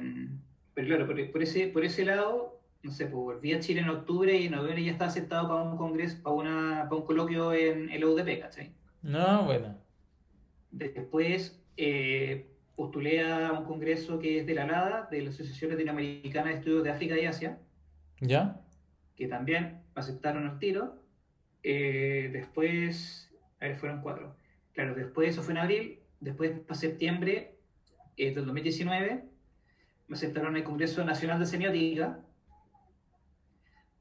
pero 0.74 0.88
claro, 0.88 1.32
por, 1.32 1.44
ese, 1.44 1.68
por 1.68 1.86
ese 1.86 2.06
lado, 2.06 2.61
no 2.84 2.92
sé, 2.92 3.06
pues 3.06 3.14
volví 3.14 3.54
a 3.54 3.60
Chile 3.60 3.82
en 3.82 3.90
octubre 3.90 4.36
y 4.36 4.46
en 4.46 4.54
noviembre 4.54 4.84
ya 4.84 4.92
estaba 4.92 5.10
aceptado 5.10 5.48
para 5.48 5.64
un 5.64 5.78
congreso, 5.78 6.18
para, 6.24 6.36
una, 6.36 6.84
para 6.90 6.96
un 6.96 7.06
coloquio 7.06 7.54
en 7.54 7.90
el 7.90 8.04
UDP, 8.04 8.40
¿cachai? 8.40 8.72
No, 9.02 9.46
bueno. 9.46 9.78
Después 10.72 11.62
eh, 11.78 12.48
postulé 12.76 13.24
a 13.24 13.52
un 13.52 13.66
congreso 13.66 14.20
que 14.20 14.40
es 14.40 14.46
de 14.46 14.56
la 14.56 14.66
LADA, 14.66 15.08
de 15.12 15.22
la 15.22 15.30
Asociación 15.30 15.72
Latinoamericana 15.72 16.50
de 16.50 16.56
Estudios 16.58 16.84
de 16.84 16.90
África 16.92 17.18
y 17.20 17.26
Asia. 17.26 17.60
¿Ya? 18.20 18.62
Que 19.16 19.28
también 19.28 19.82
me 19.96 20.00
aceptaron 20.00 20.48
al 20.48 20.58
tiro. 20.58 20.96
Eh, 21.64 22.30
después, 22.34 23.32
a 23.60 23.68
ver, 23.68 23.76
fueron 23.78 24.02
cuatro. 24.02 24.36
Claro, 24.74 24.96
después 24.96 25.30
eso 25.30 25.44
fue 25.44 25.54
en 25.54 25.60
abril. 25.60 26.00
Después, 26.20 26.52
para 26.62 26.80
septiembre 26.80 27.56
eh, 28.18 28.34
del 28.34 28.46
2019, 28.46 29.24
me 30.08 30.16
aceptaron 30.16 30.56
el 30.56 30.64
Congreso 30.64 31.04
Nacional 31.04 31.40
de 31.40 31.46
Semiótica. 31.46 32.20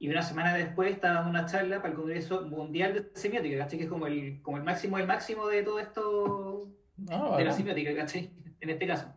Y 0.01 0.09
una 0.09 0.23
semana 0.23 0.55
después 0.55 0.91
estaba 0.93 1.15
dando 1.17 1.31
una 1.31 1.47
charla 1.47 1.77
para 1.79 1.91
el 1.91 1.95
Congreso 1.97 2.43
Mundial 2.47 2.95
de 2.95 3.11
Semiótica, 3.21 3.59
¿cachai? 3.59 3.79
Que 3.79 3.85
es 3.85 3.91
como 3.91 4.07
el, 4.09 4.43
como 4.43 4.57
el 4.57 4.65
máximo, 4.65 4.99
el 4.99 5.07
máximo 5.07 5.47
de 5.49 5.63
todo 5.63 5.79
esto 5.79 6.69
Ah, 7.11 7.37
de 7.39 7.45
la 7.45 7.53
semiótica, 7.53 7.95
¿cachai? 7.95 8.31
En 8.61 8.71
este 8.71 8.87
caso. 8.87 9.15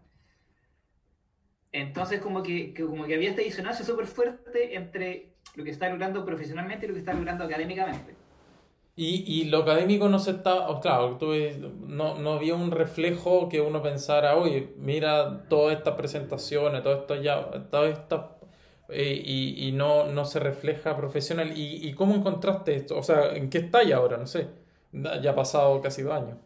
Entonces, 1.71 2.21
como 2.21 2.43
que, 2.43 2.73
que- 2.73 2.85
como 2.85 3.05
que 3.05 3.15
había 3.15 3.29
este 3.31 3.43
disonancia 3.43 3.85
súper 3.85 4.07
fuerte 4.07 4.75
entre 4.75 5.33
lo 5.55 5.63
que 5.63 5.71
está 5.71 5.89
logrando 5.89 6.25
profesionalmente 6.25 6.85
y 6.85 6.89
lo 6.89 6.93
que 6.93 6.99
está 7.01 7.13
logrando 7.13 7.43
académicamente. 7.45 8.15
Y, 8.95 9.23
y 9.41 9.45
lo 9.45 9.59
académico 9.63 10.07
no 10.07 10.19
se 10.19 10.31
está, 10.31 10.69
o 10.69 10.79
claro, 10.79 11.17
tú 11.17 11.31
no, 11.87 12.19
no 12.19 12.33
había 12.33 12.53
un 12.53 12.69
reflejo 12.69 13.49
que 13.49 13.59
uno 13.59 13.81
pensara, 13.81 14.35
oye, 14.37 14.73
mira 14.77 15.47
todas 15.49 15.77
estas 15.77 15.95
presentaciones, 15.95 16.83
ya, 17.23 17.69
todo 17.71 17.87
esto, 17.87 18.37
eh, 18.93 19.21
y, 19.25 19.67
y 19.67 19.71
no, 19.71 20.05
no 20.07 20.25
se 20.25 20.39
refleja 20.39 20.95
profesional. 20.95 21.57
¿Y, 21.57 21.87
y 21.87 21.93
cómo 21.93 22.15
encontraste 22.15 22.75
esto? 22.75 22.97
O 22.97 23.03
sea, 23.03 23.35
¿en 23.35 23.49
qué 23.49 23.57
está 23.59 23.83
ya 23.83 23.97
ahora? 23.97 24.17
No 24.17 24.27
sé. 24.27 24.47
Ya 24.91 25.31
ha 25.31 25.35
pasado 25.35 25.81
casi 25.81 26.01
dos 26.03 26.13
años. 26.13 26.37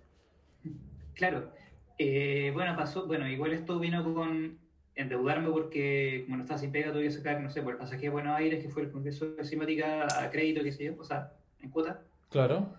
Claro. 1.14 1.52
Eh, 1.98 2.52
bueno, 2.54 2.76
pasó, 2.76 3.06
bueno, 3.08 3.28
igual 3.28 3.54
esto 3.54 3.80
vino 3.80 4.04
con 4.14 4.58
endeudarme 4.96 5.50
porque 5.50 6.24
como 6.26 6.38
no 6.38 6.44
estaba 6.44 6.60
sin 6.60 6.72
pega 6.72 6.92
tuve 6.92 7.04
que 7.04 7.12
sacar, 7.12 7.40
no 7.42 7.50
sé, 7.50 7.62
por 7.62 7.74
el 7.74 7.78
pasaje 7.80 8.04
de 8.04 8.10
Buenos 8.10 8.36
Aires, 8.38 8.64
que 8.64 8.70
fue 8.70 8.84
el 8.84 8.92
Congreso 8.92 9.32
de 9.32 9.44
Semiótica 9.46 10.08
a 10.24 10.30
crédito, 10.32 10.64
qué 10.64 10.72
sé 10.72 10.86
yo, 10.86 10.94
o 11.00 11.04
sea, 11.04 11.34
en 11.62 11.70
cuota. 11.70 12.02
Claro. 12.30 12.70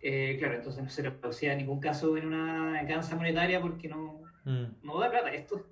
Eh, 0.00 0.36
claro, 0.38 0.54
entonces 0.56 0.82
no 0.84 0.90
se 0.90 1.02
reproducía 1.02 1.52
en 1.52 1.58
ningún 1.58 1.80
caso 1.80 2.16
en 2.16 2.26
una 2.26 2.78
alcanza 2.78 3.16
monetaria 3.16 3.60
porque 3.60 3.88
no, 3.88 4.22
Mm. 4.44 4.64
no 4.82 4.98
da 5.00 5.10
plata 5.10 5.32
esto. 5.34 5.66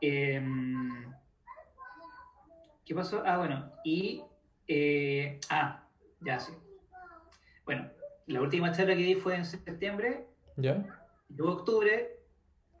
Em, 0.00 1.12
¿qué 2.90 2.94
pasó? 2.96 3.22
Ah, 3.24 3.38
bueno, 3.38 3.70
y. 3.84 4.20
eh, 4.66 5.38
ah, 5.48 5.86
ya 6.22 6.40
sí. 6.40 6.52
Bueno, 7.64 7.88
la 8.26 8.40
última 8.40 8.72
charla 8.72 8.96
que 8.96 9.02
di 9.02 9.14
fue 9.14 9.36
en 9.36 9.44
septiembre, 9.44 10.26
¿Ya? 10.56 10.84
llegó 11.28 11.52
octubre, 11.52 12.18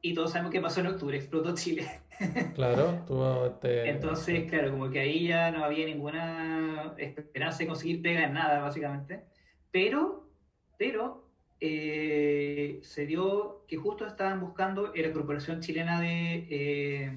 y 0.02 0.12
todos 0.12 0.32
sabemos 0.32 0.50
qué 0.50 0.60
pasó 0.60 0.80
en 0.80 0.88
octubre, 0.88 1.16
explotó 1.16 1.54
Chile. 1.54 1.88
Claro, 2.54 3.04
tú 3.06 3.24
este, 3.46 3.88
Entonces, 3.88 4.50
claro, 4.50 4.72
como 4.72 4.90
que 4.90 4.98
ahí 4.98 5.28
ya 5.28 5.52
no 5.52 5.64
había 5.64 5.86
ninguna 5.86 6.92
esperanza 6.98 7.60
de 7.60 7.68
conseguir 7.68 8.02
pega 8.02 8.24
en 8.24 8.34
nada, 8.34 8.60
básicamente. 8.60 9.24
Pero, 9.70 10.28
pero, 10.76 11.24
eh, 11.60 12.80
se 12.82 13.06
dio 13.06 13.64
que 13.68 13.76
justo 13.76 14.06
estaban 14.06 14.40
buscando 14.40 14.92
en 14.94 15.02
la 15.02 15.12
Corporación 15.12 15.60
Chilena 15.60 16.00
de, 16.00 16.46
eh, 16.50 17.16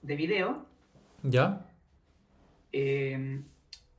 de 0.00 0.16
Video 0.16 0.66
¿Ya? 1.22 1.66
Eh, 2.72 3.40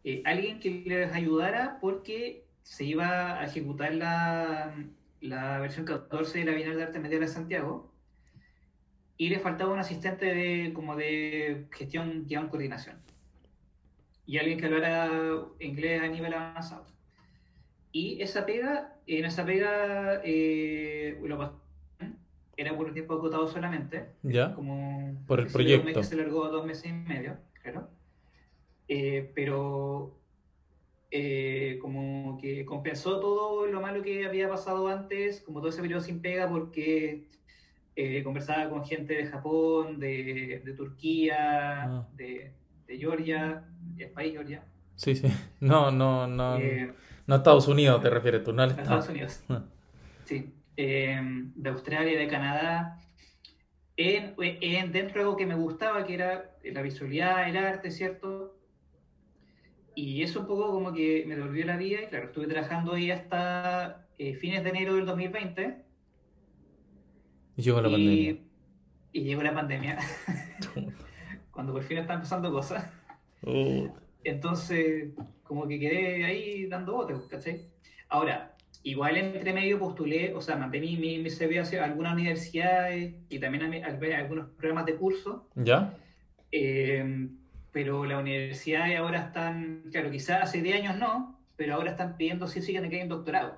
eh, 0.03 0.21
alguien 0.25 0.59
que 0.59 0.83
les 0.85 1.13
ayudara 1.13 1.77
porque 1.79 2.45
se 2.63 2.83
iba 2.85 3.39
a 3.39 3.45
ejecutar 3.45 3.93
la, 3.93 4.73
la 5.21 5.59
versión 5.59 5.85
14 5.85 6.39
de 6.39 6.45
la 6.45 6.51
Bienal 6.53 6.77
de 6.77 6.83
Arte 6.83 6.99
Media 6.99 7.19
de 7.19 7.27
Santiago 7.27 7.91
y 9.17 9.29
le 9.29 9.39
faltaba 9.39 9.73
un 9.73 9.79
asistente 9.79 10.25
de, 10.25 10.73
como 10.73 10.95
de 10.95 11.67
gestión, 11.71 12.25
guion, 12.27 12.49
coordinación. 12.49 12.97
Y 14.25 14.37
alguien 14.37 14.59
que 14.59 14.65
hablara 14.65 15.09
inglés 15.59 16.01
a 16.01 16.07
nivel 16.07 16.33
avanzado. 16.33 16.85
Y 17.91 18.21
esa 18.21 18.45
pega, 18.45 18.95
en 19.05 19.25
esa 19.25 19.45
pega, 19.45 20.21
eh, 20.23 21.19
lo 21.23 21.61
era 22.55 22.75
por 22.75 22.87
un 22.87 22.93
tiempo 22.93 23.15
acotado 23.15 23.47
solamente, 23.47 24.09
¿Ya? 24.23 24.53
como 24.53 25.15
Por 25.27 25.39
el 25.39 25.45
un 25.45 25.47
mes 25.47 25.53
proyecto. 25.53 25.99
que 25.99 26.03
se 26.05 26.15
largó 26.15 26.45
a 26.45 26.49
dos 26.49 26.65
meses 26.65 26.85
y 26.85 26.93
medio, 26.93 27.37
claro. 27.61 27.89
Eh, 28.87 29.31
pero 29.33 30.19
eh, 31.11 31.77
como 31.81 32.37
que 32.41 32.65
compensó 32.65 33.19
todo 33.19 33.65
lo 33.67 33.81
malo 33.81 34.01
que 34.01 34.25
había 34.25 34.49
pasado 34.49 34.87
antes, 34.87 35.41
como 35.41 35.59
todo 35.59 35.69
ese 35.69 35.81
periodo 35.81 36.01
sin 36.01 36.21
pega, 36.21 36.49
porque 36.49 37.27
eh, 37.95 38.23
conversaba 38.23 38.69
con 38.69 38.83
gente 38.85 39.13
de 39.13 39.27
Japón, 39.27 39.99
de, 39.99 40.61
de 40.65 40.73
Turquía, 40.73 41.83
Ah. 41.83 42.07
de, 42.15 42.51
de 42.87 42.97
Georgia, 42.97 43.63
el 43.97 44.09
país 44.09 44.33
Georgia, 44.33 44.63
Sí, 44.95 45.15
sí. 45.15 45.27
No, 45.59 45.91
no, 45.91 46.27
no. 46.27 46.57
eh, 46.57 46.93
No 47.27 47.35
Estados 47.35 47.67
Unidos 47.67 48.01
te 48.01 48.09
refieres 48.09 48.43
tú, 48.43 48.51
no 48.53 48.63
al 48.63 48.75
de 48.75 48.81
Estados 48.81 49.07
Estado. 49.07 49.13
Unidos. 49.17 49.43
Ah. 49.49 49.63
Sí, 50.25 50.51
eh, 50.77 51.19
de 51.55 51.69
Australia, 51.69 52.17
de 52.17 52.27
Canadá, 52.27 52.97
en, 53.95 54.33
en- 54.39 54.91
dentro 54.91 55.15
de 55.15 55.21
algo 55.21 55.37
que 55.37 55.45
me 55.45 55.55
gustaba, 55.55 56.03
que 56.05 56.15
era 56.15 56.51
la 56.63 56.81
visualidad, 56.81 57.47
el 57.47 57.57
arte, 57.57 57.91
¿cierto? 57.91 58.42
Y 59.95 60.23
eso 60.23 60.41
un 60.41 60.47
poco 60.47 60.71
como 60.71 60.91
que 60.93 61.23
me 61.27 61.35
devolvió 61.35 61.65
la 61.65 61.77
vida 61.77 62.01
y 62.03 62.07
claro, 62.07 62.25
estuve 62.25 62.47
trabajando 62.47 62.93
ahí 62.93 63.11
hasta 63.11 64.07
eh, 64.17 64.33
fines 64.35 64.63
de 64.63 64.69
enero 64.71 64.95
del 64.95 65.05
2020 65.05 65.85
Y 67.57 67.61
llegó 67.61 67.81
la 67.81 67.89
y, 67.89 67.91
pandemia. 67.91 68.37
y 69.11 69.21
llegó 69.23 69.43
la 69.43 69.53
pandemia, 69.53 69.99
cuando 71.51 71.73
por 71.73 71.83
fin 71.83 71.99
están 71.99 72.21
pasando 72.21 72.51
cosas. 72.51 72.89
Entonces, 74.23 75.11
como 75.43 75.67
que 75.67 75.79
quedé 75.79 76.25
ahí 76.25 76.65
dando 76.67 76.93
botes, 76.93 77.17
¿cachai? 77.29 77.61
Ahora, 78.09 78.55
igual 78.83 79.17
entre 79.17 79.53
medio 79.53 79.79
postulé, 79.79 80.33
o 80.33 80.41
sea, 80.41 80.55
mandé 80.55 80.79
mi, 80.79 80.97
mi, 80.97 81.29
CV 81.29 81.59
hacia 81.59 81.83
algunas 81.83 82.13
universidades 82.13 83.15
y 83.29 83.39
también 83.39 83.83
a, 83.83 83.87
a 83.87 83.91
ver 83.97 84.13
algunos 84.15 84.49
programas 84.51 84.85
de 84.85 84.95
curso, 84.95 85.49
¿Ya? 85.55 85.97
eh, 86.51 87.29
pero 87.73 88.05
las 88.05 88.21
universidades 88.21 88.97
ahora 88.97 89.25
están, 89.25 89.83
claro, 89.91 90.11
quizás 90.11 90.43
hace 90.43 90.61
10 90.61 90.81
años 90.81 90.97
no, 90.97 91.39
pero 91.57 91.75
ahora 91.75 91.91
están 91.91 92.15
pidiendo 92.15 92.47
sí 92.47 92.59
o 92.59 92.61
sí 92.61 92.71
que 92.71 92.95
hay 92.95 93.01
un 93.01 93.09
doctorado. 93.09 93.57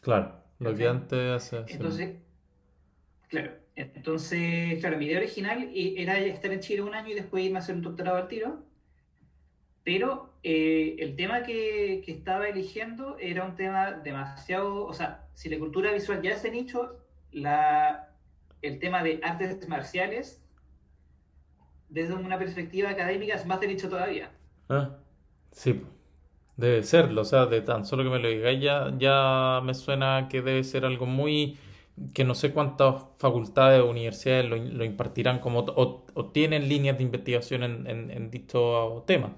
Claro. 0.00 0.40
Lo 0.60 0.74
que 0.74 0.86
antes 0.86 1.30
hace. 1.30 1.64
Entonces, 1.66 2.18
claro, 3.28 3.50
entonces, 3.74 4.78
claro, 4.80 4.96
mi 4.96 5.06
idea 5.06 5.18
original 5.18 5.70
era 5.74 6.18
estar 6.18 6.52
en 6.52 6.60
Chile 6.60 6.82
un 6.82 6.94
año 6.94 7.10
y 7.10 7.14
después 7.14 7.44
irme 7.44 7.58
a 7.58 7.62
hacer 7.62 7.74
un 7.74 7.82
doctorado 7.82 8.16
al 8.16 8.28
tiro. 8.28 8.64
Pero 9.82 10.34
eh, 10.44 10.94
el 11.00 11.16
tema 11.16 11.42
que, 11.42 12.02
que 12.06 12.12
estaba 12.12 12.46
eligiendo 12.48 13.18
era 13.18 13.44
un 13.44 13.56
tema 13.56 13.90
demasiado, 13.90 14.86
o 14.86 14.92
sea, 14.92 15.26
si 15.34 15.48
la 15.48 15.58
cultura 15.58 15.90
visual 15.92 16.22
ya 16.22 16.30
es 16.30 16.42
de 16.44 16.52
nicho, 16.52 17.00
la, 17.32 18.10
el 18.60 18.78
tema 18.78 19.02
de 19.02 19.18
artes 19.24 19.68
marciales, 19.68 20.40
desde 21.92 22.14
una 22.14 22.38
perspectiva 22.38 22.90
académica, 22.90 23.34
es 23.34 23.46
más 23.46 23.60
de 23.60 23.68
nicho 23.68 23.88
todavía. 23.88 24.30
Ah, 24.68 24.98
sí, 25.52 25.82
debe 26.56 26.82
serlo, 26.84 27.22
o 27.22 27.24
sea, 27.24 27.46
de 27.46 27.62
tan 27.62 27.84
solo 27.86 28.04
que 28.04 28.10
me 28.10 28.18
lo 28.20 28.28
digáis 28.28 28.62
ya, 28.62 28.92
ya 28.98 29.60
me 29.64 29.74
suena 29.74 30.28
que 30.30 30.42
debe 30.42 30.64
ser 30.64 30.84
algo 30.86 31.06
muy, 31.06 31.58
que 32.14 32.24
no 32.24 32.34
sé 32.34 32.52
cuántas 32.52 33.04
facultades 33.18 33.82
o 33.82 33.90
universidades 33.90 34.50
lo, 34.50 34.56
lo 34.56 34.84
impartirán 34.84 35.40
como, 35.40 35.60
o, 35.60 36.06
o 36.14 36.26
tienen 36.32 36.68
líneas 36.68 36.98
de 36.98 37.04
investigación 37.04 37.64
en, 37.64 37.86
en, 37.88 38.10
en 38.10 38.30
dicho 38.30 39.04
tema. 39.06 39.36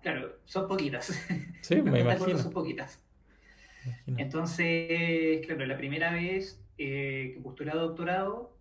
Claro, 0.00 0.40
son 0.44 0.68
poquitas. 0.68 1.10
Sí, 1.60 1.82
me 1.82 2.00
imagino. 2.00 2.38
Son 2.38 2.52
poquitas. 2.52 3.02
imagino. 4.06 4.16
Entonces, 4.16 5.44
claro, 5.46 5.66
la 5.66 5.76
primera 5.76 6.10
vez 6.12 6.64
eh, 6.78 7.32
que 7.34 7.40
postulé 7.42 7.72
a 7.72 7.74
doctorado, 7.76 8.55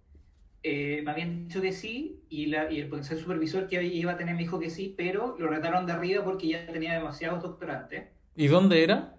eh, 0.68 1.04
me 1.04 1.12
habían 1.12 1.48
dicho 1.48 1.62
que 1.62 1.72
sí, 1.72 2.24
y, 2.28 2.48
la, 2.48 2.72
y 2.72 2.80
el 2.80 2.88
potencial 2.88 3.20
supervisor 3.20 3.68
que 3.68 3.84
iba 3.84 4.14
a 4.14 4.18
tener 4.18 4.34
me 4.34 4.42
dijo 4.42 4.60
que 4.60 4.72
sí, 4.72 4.96
pero 4.98 5.36
lo 5.38 5.48
retaron 5.48 5.86
de 5.86 5.94
arriba 5.94 6.24
porque 6.24 6.48
ya 6.48 6.66
tenía 6.66 6.96
demasiados 6.96 7.44
doctorantes 7.44 8.06
¿Y 8.36 8.48
dónde 8.48 8.84
era? 8.84 9.16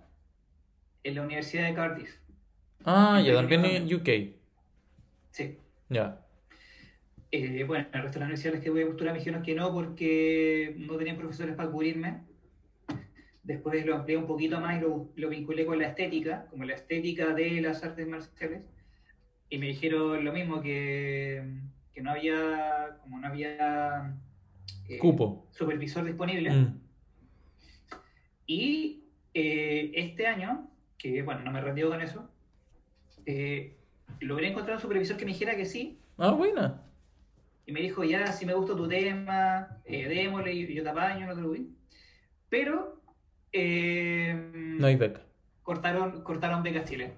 en 1.05 1.15
la 1.15 1.23
Universidad 1.23 1.69
de 1.69 1.75
Cardiff. 1.75 2.17
Ah, 2.85 3.23
ya, 3.25 3.33
también 3.35 3.65
en. 3.65 3.95
UK. 3.95 4.35
Sí. 5.31 5.57
Ya. 5.89 6.21
Eh, 7.31 7.63
bueno, 7.63 7.87
el 7.93 8.03
resto 8.03 8.19
de 8.19 8.21
las 8.21 8.27
universidades 8.27 8.61
que 8.61 8.71
voy 8.71 8.83
a 8.83 8.87
postular 8.87 9.13
me 9.13 9.21
dijeron 9.21 9.45
que 9.45 9.55
no 9.55 9.73
porque 9.73 10.75
no 10.79 10.97
tenían 10.97 11.17
profesores 11.17 11.55
para 11.55 11.71
cubrirme. 11.71 12.23
Después 13.45 13.87
lo 13.87 13.95
amplié 13.95 14.17
un 14.17 14.27
poquito 14.27 14.61
más 14.61 14.79
y 14.79 14.81
lo, 14.81 15.13
lo 15.15 15.29
vinculé 15.29 15.65
con 15.65 15.79
la 15.79 15.87
estética, 15.87 16.49
como 16.51 16.65
la 16.65 16.75
estética 16.75 17.33
de 17.35 17.61
las 17.61 17.85
artes 17.85 18.05
marciales. 18.09 18.63
Y 19.49 19.59
me 19.59 19.67
dijeron 19.67 20.25
lo 20.25 20.33
mismo, 20.33 20.61
que, 20.61 21.43
que 21.93 22.03
no 22.03 22.11
había, 22.11 22.99
como 23.03 23.19
no 23.21 23.29
había 23.29 24.17
eh, 24.89 24.99
Cupo. 24.99 25.47
supervisor 25.53 26.05
disponible. 26.05 26.51
Mm. 26.51 26.81
Y 28.47 29.05
eh, 29.35 29.93
este 29.95 30.27
año, 30.27 30.69
que 30.99 31.23
bueno, 31.23 31.43
no 31.43 31.51
me 31.53 31.61
rendió 31.61 31.89
con 31.91 32.01
eso, 32.01 32.29
eh, 33.25 33.77
logré 34.21 34.49
encontrar 34.49 34.77
un 34.77 34.83
supervisor 34.83 35.17
que 35.17 35.25
me 35.25 35.33
dijera 35.33 35.57
que 35.57 35.65
sí, 35.67 35.99
Ah, 36.19 36.31
buena. 36.31 36.83
y 37.67 37.73
me 37.73 37.81
dijo, 37.81 38.03
ya, 38.05 38.29
si 38.33 38.47
me 38.47 38.55
gusta 38.55 38.75
tu 38.75 38.89
tema, 38.89 39.79
démosle, 39.87 40.53
y 40.55 40.75
yo 40.75 40.83
te 40.83 40.89
apaño, 40.89 41.27
no 41.27 41.35
te 41.35 41.41
lo 41.43 41.49
voy. 41.49 41.69
Pero... 42.49 43.03
No 43.53 44.87
hay 44.87 44.97
beca. 44.97 45.23
Cortaron, 45.63 46.23
cortaron 46.23 46.63
becas 46.63 46.89
Chile. 46.89 47.13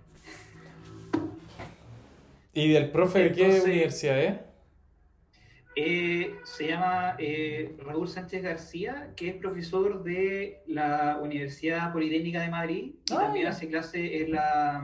¿Y 2.58 2.68
del 2.72 2.90
profe 2.90 3.20
de 3.20 3.32
qué 3.32 3.60
universidad 3.62 4.18
es? 4.20 4.34
Eh, 5.74 6.40
se 6.44 6.66
llama 6.66 7.14
eh, 7.18 7.76
Raúl 7.78 8.08
Sánchez 8.08 8.42
García, 8.42 9.12
que 9.16 9.28
es 9.28 9.36
profesor 9.36 10.02
de 10.02 10.62
la 10.66 11.18
Universidad 11.22 11.92
Politécnica 11.92 12.40
de 12.42 12.48
Madrid 12.50 12.94
y 13.06 13.16
Ah, 13.16 13.18
también 13.18 13.46
hace 13.46 13.68
clase 13.68 14.22
en 14.22 14.32
la, 14.32 14.82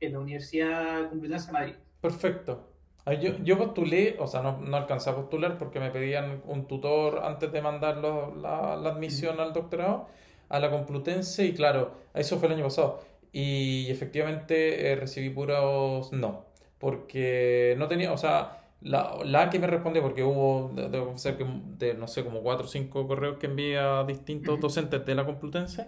en 0.00 0.12
la 0.12 0.18
Universidad 0.20 1.08
Complutense 1.10 1.46
de 1.48 1.52
Madrid. 1.52 1.74
Perfecto. 2.00 2.70
Ah, 3.06 3.14
Yo, 3.14 3.36
yo 3.42 3.58
postulé, 3.58 4.16
o 4.18 4.26
sea, 4.26 4.42
no, 4.42 4.58
no 4.58 4.76
alcancé 4.76 5.10
a 5.10 5.14
postular 5.16 5.58
porque 5.58 5.80
me 5.80 5.90
pedían 5.90 6.42
un 6.46 6.66
tutor 6.66 7.20
antes 7.24 7.52
de 7.52 7.60
mandar 7.62 7.98
la 7.98 8.72
admisión 8.90 9.40
al 9.40 9.52
doctorado 9.52 10.08
a 10.48 10.60
la 10.60 10.70
Complutense 10.70 11.44
y 11.46 11.54
claro, 11.54 11.94
eso 12.14 12.38
fue 12.38 12.48
el 12.48 12.54
año 12.54 12.64
pasado. 12.64 13.02
Y 13.32 13.90
efectivamente 13.90 14.92
eh, 14.92 14.96
recibí 14.96 15.30
puros 15.30 16.12
no, 16.12 16.43
porque 16.84 17.74
no 17.78 17.88
tenía, 17.88 18.12
o 18.12 18.18
sea, 18.18 18.60
la, 18.82 19.16
la 19.24 19.48
que 19.50 19.58
me 19.58 19.66
respondió, 19.66 20.02
porque 20.02 20.22
hubo, 20.22 20.70
de- 20.74 20.88
debo 20.90 21.06
confesar 21.06 21.38
que 21.38 21.46
de, 21.78 21.94
no 21.94 22.06
sé, 22.08 22.24
como 22.24 22.42
cuatro 22.42 22.66
o 22.66 22.68
cinco 22.68 23.06
correos 23.08 23.38
que 23.38 23.46
envié 23.46 23.78
a 23.78 24.04
distintos 24.04 24.60
docentes 24.60 25.04
de 25.06 25.14
la 25.14 25.24
Complutense, 25.24 25.86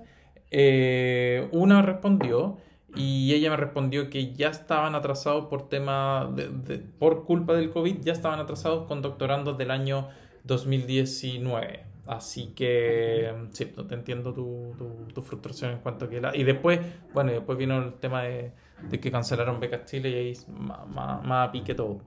eh, 0.51 1.49
una 1.53 1.83
respondió 1.83 2.57
y 2.95 3.35
ella 3.35 3.51
me 3.51 3.57
respondió 3.57 4.09
que 4.09 4.33
ya 4.33 4.49
estaban 4.49 4.95
atrasados 4.95 5.47
por 5.47 5.69
tema 5.69 6.33
de, 6.35 6.49
de- 6.49 6.79
por 6.79 7.25
culpa 7.25 7.53
del 7.55 7.71
COVID, 7.71 7.97
ya 8.03 8.13
estaban 8.15 8.41
atrasados 8.41 8.87
con 8.87 9.03
doctorandos 9.03 9.59
del 9.59 9.71
año 9.71 10.09
2019. 10.45 11.85
Así 12.07 12.53
que 12.55 13.35
sí, 13.53 13.73
no 13.77 13.87
te 13.87 13.95
entiendo 13.97 14.33
tu, 14.33 14.75
tu, 14.79 15.13
tu 15.13 15.23
frustración 15.23 15.73
en 15.73 15.79
cuanto 15.81 16.05
a 16.05 16.09
que 16.09 16.21
la... 16.21 16.37
Y 16.37 16.45
después, 16.45 16.79
bueno, 17.13 17.33
y 17.33 17.35
después 17.35 17.59
vino 17.59 17.79
el 17.83 17.95
tema 17.95 18.23
de, 18.23 18.53
de 18.83 19.01
que 19.01 19.11
cancelaron 19.11 19.61
Becas 19.61 19.85
Chile 19.87 20.11
y 20.11 20.15
ahí 20.15 20.33
más, 20.49 20.87
más, 20.89 21.25
más 21.25 21.49
a 21.49 21.53
pique 21.53 21.75
todo. 21.75 22.03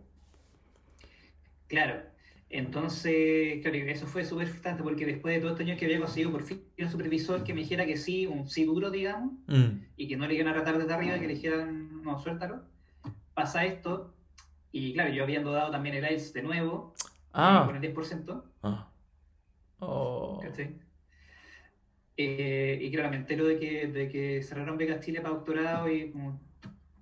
Claro. 1.67 2.01
Entonces, 2.51 3.61
claro, 3.61 3.78
eso 3.78 4.07
fue 4.07 4.26
súper 4.26 4.47
frustrante 4.47 4.82
porque 4.82 5.05
después 5.05 5.36
de 5.36 5.39
todos 5.39 5.51
estos 5.53 5.67
años 5.67 5.78
que 5.78 5.86
había 5.86 5.99
conseguido 5.99 6.32
por 6.32 6.41
fin 6.43 6.63
un 6.80 6.89
supervisor 6.89 7.43
que 7.43 7.53
me 7.53 7.61
dijera 7.61 7.86
que 7.86 7.95
sí, 7.95 8.26
un 8.26 8.47
sí 8.49 8.65
duro, 8.65 8.89
digamos, 8.89 9.34
Mm, 9.47 9.84
y 9.97 10.07
que 10.07 10.17
no 10.17 10.28
le 10.28 10.34
iban 10.34 10.47
a 10.47 10.53
tratar 10.53 10.80
desde 10.80 10.91
arriba, 10.93 11.20
que 11.20 11.28
le 11.28 11.36
dijeran, 11.36 12.01
no, 12.01 12.17
suéltalo, 12.20 12.63
pasa 13.36 13.65
esto, 13.65 14.15
y 14.72 14.93
claro, 14.93 15.13
yo 15.13 15.24
habiendo 15.24 15.51
dado 15.51 15.70
también 15.70 15.93
el 15.95 16.03
IELTS 16.05 16.34
de 16.34 16.41
nuevo, 16.41 16.95
Ah. 17.34 17.63
con 17.67 17.76
el 17.76 17.82
10%, 17.82 18.43
ah. 18.63 18.89
Oh. 19.80 20.41
Eh, 22.17 22.80
y 22.82 22.91
claro, 22.91 23.09
me 23.11 23.15
entero 23.17 23.45
de 23.45 23.59
que, 23.59 23.88
de 23.88 24.09
que 24.09 24.41
cerraron 24.41 24.78
becas 24.78 25.05
Chile 25.05 25.22
para 25.22 25.36
doctorado 25.36 25.88
y 25.89 26.09
como, 26.11 26.41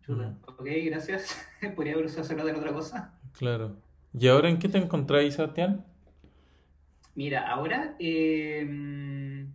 chuta, 0.07 0.29
Mm. 0.29 0.37
ok, 0.47 0.67
gracias, 0.85 1.47
podría 1.75 1.93
haber 1.93 2.05
usado 2.05 2.47
en 2.49 2.55
otra 2.55 2.71
cosa. 2.73 3.13
Claro. 3.33 3.75
¿Y 4.17 4.27
ahora 4.27 4.49
en 4.49 4.57
qué 4.57 4.69
te 4.69 4.77
encontráis, 4.79 5.35
Sebastián? 5.35 5.85
Mira, 7.13 7.47
ahora, 7.49 7.95
eh, 7.99 9.45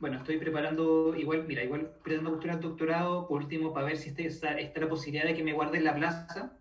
bueno, 0.00 0.16
estoy 0.18 0.38
preparando, 0.38 1.14
igual, 1.16 1.44
mira, 1.46 1.62
igual 1.64 1.90
pretendo 2.02 2.30
postular 2.30 2.60
doctorado, 2.60 3.26
por 3.28 3.42
último, 3.42 3.72
para 3.72 3.86
ver 3.86 3.96
si 3.96 4.08
este- 4.10 4.26
está, 4.26 4.58
está 4.58 4.80
la 4.80 4.88
posibilidad 4.88 5.24
de 5.26 5.34
que 5.34 5.42
me 5.44 5.52
guarden 5.52 5.84
la 5.84 5.94
plaza 5.94 6.52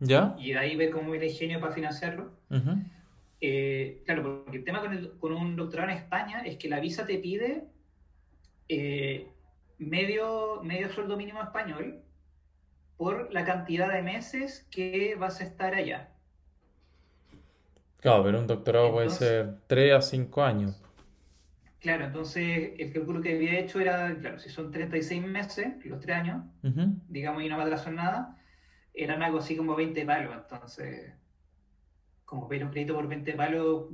¿Ya? 0.00 0.34
y 0.38 0.52
de 0.52 0.58
ahí 0.58 0.76
ver 0.76 0.90
cómo 0.90 1.10
viene 1.10 1.26
el 1.26 1.32
ingenio 1.32 1.60
para 1.60 1.72
financiarlo. 1.72 2.32
Eh, 3.40 4.02
claro, 4.04 4.42
porque 4.44 4.58
el 4.58 4.64
tema 4.64 4.80
con, 4.80 4.92
el- 4.92 5.12
con 5.18 5.32
un 5.32 5.56
doctorado 5.56 5.90
en 5.90 5.96
España 5.96 6.42
es 6.44 6.56
que 6.56 6.68
la 6.68 6.78
visa 6.80 7.06
te 7.06 7.18
pide 7.18 7.64
eh, 8.68 9.28
medio, 9.78 10.60
medio 10.62 10.88
sueldo 10.92 11.16
mínimo 11.16 11.42
español 11.42 12.00
por 13.02 13.32
la 13.32 13.44
cantidad 13.44 13.92
de 13.92 14.00
meses 14.00 14.64
que 14.70 15.16
vas 15.18 15.40
a 15.40 15.42
estar 15.42 15.74
allá. 15.74 16.10
Claro, 18.00 18.22
pero 18.22 18.38
un 18.38 18.46
doctorado 18.46 18.92
puede 18.92 19.06
Entonces- 19.06 19.28
ser 19.28 19.58
3 19.66 19.92
a 19.94 20.00
5 20.00 20.44
años. 20.44 20.80
Claro, 21.80 22.04
entonces 22.04 22.74
el 22.78 22.92
cálculo 22.92 23.20
que 23.20 23.34
había 23.34 23.58
hecho 23.58 23.80
era, 23.80 24.14
claro, 24.20 24.38
si 24.38 24.50
son 24.50 24.70
36 24.70 25.20
meses, 25.20 25.84
los 25.84 25.98
3 25.98 26.16
años, 26.16 26.44
Ujú. 26.62 26.94
digamos, 27.08 27.42
y 27.42 27.48
no 27.48 27.56
me 27.56 27.64
atrasó 27.64 27.90
nada, 27.90 28.38
eran 28.94 29.20
algo 29.20 29.38
así 29.38 29.56
como 29.56 29.74
20 29.74 30.06
palos. 30.06 30.32
Entonces, 30.36 31.12
como 32.24 32.46
pedir 32.46 32.62
un 32.64 32.70
crédito 32.70 32.94
por 32.94 33.08
20 33.08 33.32
palos, 33.32 33.86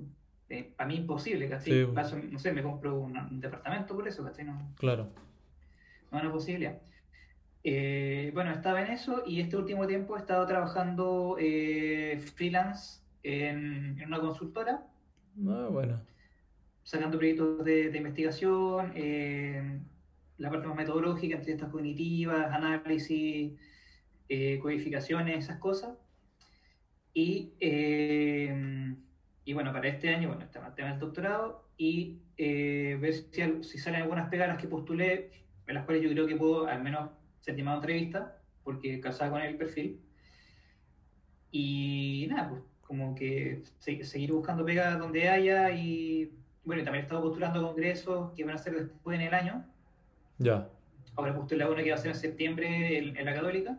para 0.77 0.87
mí 0.87 0.97
imposible, 0.97 1.49
¿cachai? 1.49 1.73
Sí. 1.87 1.91
Paso, 1.95 2.19
no 2.19 2.39
sé, 2.39 2.53
me 2.53 2.63
compro 2.63 2.95
un, 2.95 3.17
un 3.17 3.41
departamento 3.41 3.95
por 3.95 4.07
eso, 4.07 4.23
¿cachai? 4.23 4.45
No, 4.45 4.71
Claro. 4.77 5.09
no 6.11 6.19
es 6.19 6.25
una 6.25 6.33
posibilidad. 6.33 6.79
Eh, 7.71 8.31
bueno, 8.35 8.51
estaba 8.53 8.81
en 8.83 8.93
eso 8.93 9.25
y 9.27 9.41
este 9.41 9.57
último 9.57 9.87
tiempo 9.87 10.17
he 10.17 10.21
estado 10.21 10.47
trabajando 10.47 11.37
eh, 11.39 12.19
freelance 12.35 13.03
en, 13.23 13.99
en 14.01 14.07
una 14.07 14.21
consultora, 14.21 14.87
Ah, 15.47 15.69
bueno. 15.71 16.01
sacando 16.83 17.19
proyectos 17.19 17.65
de, 17.65 17.91
de 17.91 17.99
investigación, 17.99 18.93
eh, 18.95 19.81
la 20.39 20.51
parte 20.51 20.67
más 20.69 20.77
metodológica, 20.77 21.37
entrevistas 21.37 21.71
cognitivas, 21.71 22.51
análisis, 22.53 23.53
eh, 24.29 24.59
codificaciones, 24.61 25.45
esas 25.45 25.59
cosas. 25.59 25.99
Y, 27.15 27.55
eh, 27.61 28.95
y 29.45 29.53
bueno, 29.53 29.73
para 29.73 29.89
este 29.89 30.15
año, 30.15 30.29
bueno, 30.29 30.45
está 30.45 30.67
el 30.67 30.75
tema 30.75 30.91
del 30.91 31.01
doctorado 31.01 31.69
y 31.77 32.23
eh, 32.37 32.97
ver 33.01 33.15
si, 33.15 33.63
si 33.65 33.79
salen 33.79 34.03
algunas 34.03 34.29
pegas 34.31 34.49
las 34.49 34.59
que 34.59 34.69
postulé, 34.69 35.31
en 35.67 35.75
las 35.75 35.85
cuales 35.85 36.03
yo 36.03 36.11
creo 36.11 36.27
que 36.27 36.37
puedo 36.37 36.67
al 36.67 36.83
menos 36.83 37.11
ser 37.49 37.57
llamado 37.57 37.79
a 37.79 37.81
entrevista, 37.81 38.37
porque 38.63 39.01
casaba 39.01 39.31
con 39.33 39.43
el 39.43 39.57
perfil. 39.57 40.01
Y 41.51 42.27
nada, 42.31 42.51
pues 42.51 42.63
como 42.83 43.15
que 43.15 43.63
se- 43.79 44.05
seguir 44.05 44.33
buscando 44.33 44.65
pegas 44.65 44.99
donde 44.99 45.29
haya 45.29 45.71
y 45.71 46.33
bueno, 46.65 46.83
también 46.85 47.03
he 47.03 47.07
estado 47.07 47.23
postulando 47.23 47.63
congresos 47.63 48.33
que 48.35 48.45
van 48.45 48.55
a 48.55 48.59
ser 48.59 48.75
después 48.75 49.19
en 49.19 49.27
el 49.27 49.35
año. 49.35 49.65
Ya. 50.39 50.69
Ahora 51.17 51.35
postulé 51.35 51.65
uno 51.67 51.83
que 51.83 51.91
va 51.91 51.97
a 51.97 51.99
ser 51.99 52.11
en 52.11 52.17
septiembre 52.17 52.99
en, 52.99 53.17
en 53.17 53.25
la 53.25 53.35
Católica. 53.35 53.79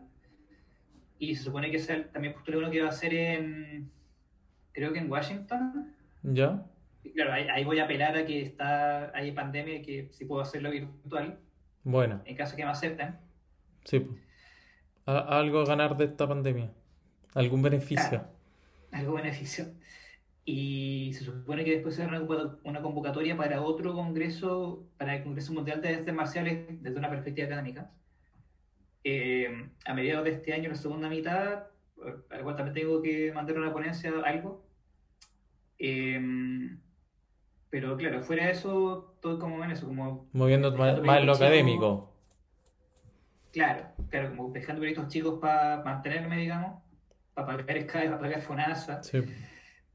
Y 1.20 1.36
se 1.36 1.44
supone 1.44 1.70
que 1.70 1.78
sea- 1.80 2.10
también 2.12 2.34
postulé 2.34 2.58
uno 2.58 2.72
que 2.72 2.82
va 2.82 2.90
a 2.90 2.94
ser 2.94 3.14
en, 3.14 3.92
creo 4.72 4.92
que 4.92 5.00
en 5.00 5.12
Washington. 5.12 5.94
Ya. 6.24 6.66
Y 7.04 7.12
claro, 7.12 7.34
ahí, 7.34 7.48
ahí 7.52 7.64
voy 7.64 7.80
a 7.80 7.84
apelar 7.86 8.18
a 8.18 8.26
que 8.26 8.42
está, 8.42 9.16
hay 9.16 9.32
pandemia 9.32 9.76
y 9.76 9.82
que 9.84 10.10
si 10.12 10.26
puedo 10.26 10.42
hacerlo 10.42 10.72
virtual, 10.72 11.40
Bueno. 11.84 12.22
en 12.26 12.36
caso 12.36 12.56
que 12.56 12.64
me 12.66 12.72
acepten. 12.72 13.16
Sí. 13.90 14.08
A- 15.06 15.40
algo 15.40 15.62
a 15.62 15.66
ganar 15.66 15.98
de 15.98 16.06
esta 16.06 16.28
pandemia. 16.28 16.72
¿Algún 17.34 17.62
beneficio? 17.64 18.08
Claro. 18.10 18.28
Algo 18.92 19.14
beneficio. 19.14 19.66
Y 20.46 21.12
se 21.14 21.26
supone 21.26 21.64
que 21.64 21.72
después 21.72 21.96
se 21.96 22.04
hará 22.04 22.18
una 22.20 22.28
convoca- 22.28 22.58
una 22.64 22.82
convocatoria 22.82 23.36
para 23.36 23.62
otro 23.62 23.94
congreso, 23.94 24.88
para 24.98 25.16
el 25.16 25.24
Congreso 25.24 25.54
Mundial 25.54 25.82
de 25.82 25.90
Artes 25.96 26.14
Marciales 26.14 26.82
desde 26.82 26.98
una 26.98 27.10
perspectiva 27.10 27.48
académica. 27.48 27.92
Eh, 29.04 29.48
a 29.86 29.94
mediados 29.94 30.26
de 30.26 30.32
este 30.32 30.54
año, 30.54 30.70
la 30.70 30.76
segunda 30.76 31.10
mitad, 31.10 31.64
al 32.30 32.44
cual 32.44 32.56
también 32.56 32.74
tengo 32.76 33.02
que 33.02 33.32
mandar 33.34 33.58
una 33.58 33.72
ponencia, 33.74 34.12
algo. 34.26 34.66
Eh, 35.78 36.20
pero 37.70 37.96
claro, 37.98 38.22
fuera 38.24 38.46
de 38.46 38.52
eso, 38.52 39.16
todo 39.22 39.38
como 39.40 39.64
en 39.64 39.72
eso, 39.72 39.88
como 39.88 40.28
Moviendo 40.34 40.76
más, 40.76 40.98
en 40.98 41.26
lo 41.26 41.34
académico. 41.34 42.09
Claro, 43.52 43.88
claro, 44.10 44.36
como 44.36 44.54
pescando 44.54 44.80
proyectos 44.82 45.08
chicos 45.08 45.40
para 45.40 45.82
mantenerme, 45.84 46.38
digamos, 46.38 46.82
para 47.34 47.48
pagar 47.58 47.82
Skype, 47.82 48.06
para 48.10 48.20
pagar 48.20 48.42
FONASA, 48.42 49.02
Sí. 49.04 49.20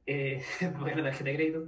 eh, 0.07 0.43
para 0.61 0.73
pagar 0.73 0.97
la 0.99 1.03
tarjeta 1.05 1.31
de 1.31 1.37
crédito, 1.37 1.65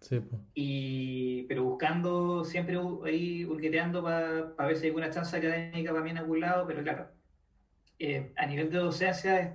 Sí. 0.00 0.20
y, 0.54 1.42
pero 1.44 1.64
buscando, 1.64 2.44
siempre 2.44 2.78
ahí 3.06 3.44
hurgueteando 3.44 4.02
para 4.02 4.68
ver 4.68 4.76
si 4.76 4.82
hay 4.84 4.88
alguna 4.90 5.10
chance 5.10 5.36
académica 5.36 5.90
para 5.92 6.04
mí 6.04 6.10
en 6.10 6.18
algún 6.18 6.40
lado, 6.40 6.66
pero 6.66 6.82
claro, 6.82 7.08
eh, 7.98 8.32
a 8.36 8.46
nivel 8.46 8.70
de 8.70 8.78
docencia 8.78 9.40
es 9.40 9.52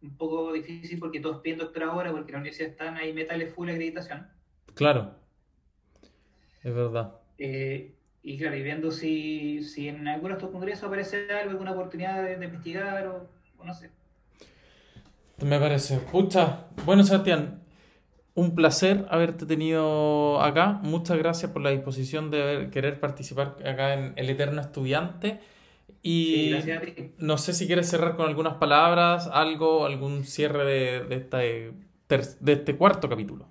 un 0.00 0.16
poco 0.16 0.52
difícil 0.52 0.98
porque 0.98 1.20
todos 1.20 1.40
piden 1.40 1.58
doctorado 1.58 1.92
ahora, 1.92 2.12
porque 2.12 2.32
la 2.32 2.38
universidad 2.38 2.70
están 2.70 2.96
ahí 2.96 3.12
metales 3.12 3.52
full 3.52 3.68
acreditación. 3.68 4.26
Claro. 4.74 5.16
Es 6.62 6.74
verdad. 6.74 7.14
Eh, 7.36 7.94
y 8.24 8.38
claro, 8.38 8.56
y 8.56 8.62
viendo 8.62 8.90
si, 8.90 9.62
si 9.64 9.88
en 9.88 10.08
alguno 10.08 10.34
de 10.34 10.38
estos 10.40 10.50
congresos 10.52 10.84
aparece 10.84 11.30
algo, 11.32 11.52
alguna 11.52 11.72
oportunidad 11.72 12.22
de, 12.24 12.36
de 12.38 12.46
investigar 12.46 13.06
o, 13.08 13.30
o 13.58 13.64
no 13.64 13.74
sé. 13.74 13.90
Me 15.42 15.58
parece. 15.58 15.98
Pucha. 15.98 16.66
Bueno, 16.84 17.02
Sebastián, 17.04 17.62
un 18.34 18.54
placer 18.54 19.06
haberte 19.10 19.46
tenido 19.46 20.40
acá. 20.42 20.80
Muchas 20.82 21.18
gracias 21.18 21.52
por 21.52 21.62
la 21.62 21.70
disposición 21.70 22.30
de 22.30 22.70
querer 22.72 23.00
participar 23.00 23.56
acá 23.66 23.94
en 23.94 24.14
El 24.16 24.30
Eterno 24.30 24.60
Estudiante. 24.60 25.40
Y 26.02 26.52
Sí, 26.52 27.14
no 27.18 27.38
sé 27.38 27.54
si 27.54 27.66
quieres 27.66 27.88
cerrar 27.90 28.16
con 28.16 28.28
algunas 28.28 28.56
palabras, 28.56 29.28
algo, 29.32 29.86
algún 29.86 30.24
cierre 30.24 30.64
de, 30.66 31.04
de 31.06 31.16
este 31.16 31.74
de 32.40 32.52
este 32.54 32.76
cuarto 32.76 33.08
capítulo. 33.08 33.48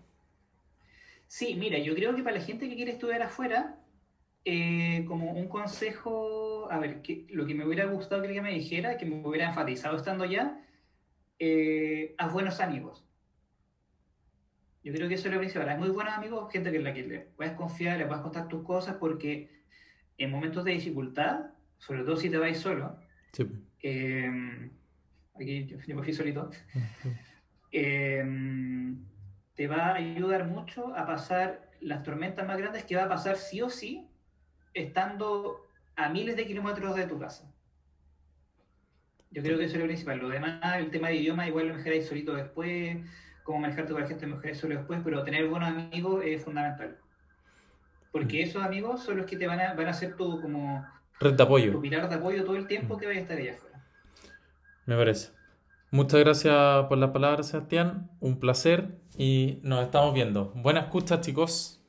Sí, 1.28 1.56
mira, 1.56 1.80
yo 1.80 1.96
creo 1.96 2.16
que 2.16 2.24
para 2.24 2.38
la 2.38 2.44
gente 2.44 2.70
que 2.70 2.76
quiere 2.76 2.92
estudiar 2.92 3.22
afuera, 3.24 3.83
eh, 4.46 5.06
como 5.08 5.32
un 5.32 5.48
consejo, 5.48 6.68
a 6.70 6.78
ver, 6.80 7.02
que, 7.02 7.26
lo 7.30 7.46
que 7.46 7.56
me 7.56 7.66
hubiera 7.66 7.86
gustado 7.86 8.24
que 8.24 8.42
me 8.42 8.54
dijera, 8.54 8.98
que 8.98 9.06
me 9.06 9.26
hubiera 9.26 9.48
enfatizado 9.48 9.96
estando 9.96 10.26
allá, 10.26 10.60
eh, 11.40 12.14
haz 12.18 12.34
buenos 12.34 12.60
amigos. 12.60 13.06
Yo 14.84 14.92
creo 14.94 15.08
que 15.08 15.16
eso 15.16 15.30
es 15.30 15.34
lo 15.34 15.40
principal. 15.40 15.70
Hay 15.70 15.78
muy 15.78 15.90
buenos 15.90 16.14
amigos, 16.14 16.52
gente 16.52 16.72
que 16.72 16.80
la 16.80 16.94
que 16.94 17.04
le 17.04 17.20
puedes 17.20 17.54
confiar, 17.54 17.98
le 17.98 18.06
puedes 18.06 18.22
contar 18.22 18.50
tus 18.50 18.64
cosas, 18.64 18.98
porque 19.00 19.50
en 20.18 20.30
momentos 20.30 20.66
de 20.66 20.72
dificultad, 20.74 21.52
sobre 21.78 22.04
todo 22.04 22.18
si 22.18 22.30
te 22.30 22.38
vais 22.38 22.58
solo, 22.58 22.98
eh, 23.82 24.70
aquí 25.36 25.66
yo 25.66 25.96
me 25.96 26.04
fui 26.04 26.14
solito, 26.14 26.50
eh, 27.72 28.26
te 29.56 29.68
va 29.68 29.88
a 29.88 29.96
ayudar 29.96 30.48
mucho 30.48 30.94
a 30.96 31.06
pasar 31.06 31.72
las 31.80 32.04
tormentas 32.04 32.46
más 32.46 32.58
grandes 32.58 32.84
que 32.84 32.98
va 32.98 33.04
a 33.04 33.10
pasar 33.10 33.38
sí 33.38 33.62
o 33.62 33.70
sí 33.70 34.10
estando 34.74 35.68
a 35.96 36.10
miles 36.10 36.36
de 36.36 36.46
kilómetros 36.48 36.96
de 36.96 37.08
tu 37.08 37.20
casa. 37.20 37.50
Yo 39.32 39.42
creo 39.42 39.58
que 39.58 39.66
eso 39.66 39.76
es 39.76 39.80
lo 39.80 39.86
principal. 39.86 40.20
Lo 40.20 40.30
demás, 40.30 40.78
el 40.78 40.92
tema 40.92 41.10
de 41.10 41.16
idioma, 41.16 41.48
igual 41.48 41.68
lo 41.68 41.76
mejoráis 41.76 42.08
solito 42.08 42.36
después, 42.36 42.98
cómo 43.44 43.60
manejarte 43.60 43.92
con 43.92 44.02
la 44.02 44.08
gente 44.08 44.28
mejoráis 44.28 44.58
solo 44.58 44.76
después, 44.76 45.02
pero 45.04 45.24
tener 45.24 45.48
buenos 45.48 45.70
amigos 45.70 46.24
es 46.26 46.44
fundamental. 46.44 46.98
Porque 48.12 48.46
mm. 48.46 48.48
esos 48.48 48.64
amigos 48.64 49.04
son 49.04 49.18
los 49.18 49.26
que 49.26 49.38
te 49.38 49.48
van 49.48 49.60
a, 49.60 49.74
van 49.74 49.88
a 49.88 49.94
ser 49.94 50.16
tu 50.16 50.40
como 50.42 50.86
red 51.20 51.34
de 51.34 51.44
apoyo. 51.44 51.72
Tu 51.72 51.82
pilar 51.82 52.10
de 52.10 52.16
apoyo 52.16 52.44
todo 52.44 52.56
el 52.56 52.68
tiempo 52.68 52.96
mm. 52.96 53.00
que 53.00 53.08
vayas 53.08 53.22
a 53.22 53.24
estar 53.24 53.38
allá 53.38 53.54
afuera. 53.54 53.84
Me 54.86 54.96
parece. 54.96 55.32
Muchas 55.92 56.20
gracias 56.20 56.86
por 56.88 56.98
las 56.98 57.12
palabras, 57.12 57.48
Sebastián. 57.48 58.10
Un 58.20 58.40
placer 58.40 58.98
y 59.18 59.60
nos 59.64 59.84
estamos 59.84 60.14
viendo. 60.14 60.52
Buenas 60.56 60.86
escuchas, 60.86 61.22
chicos. 61.22 61.83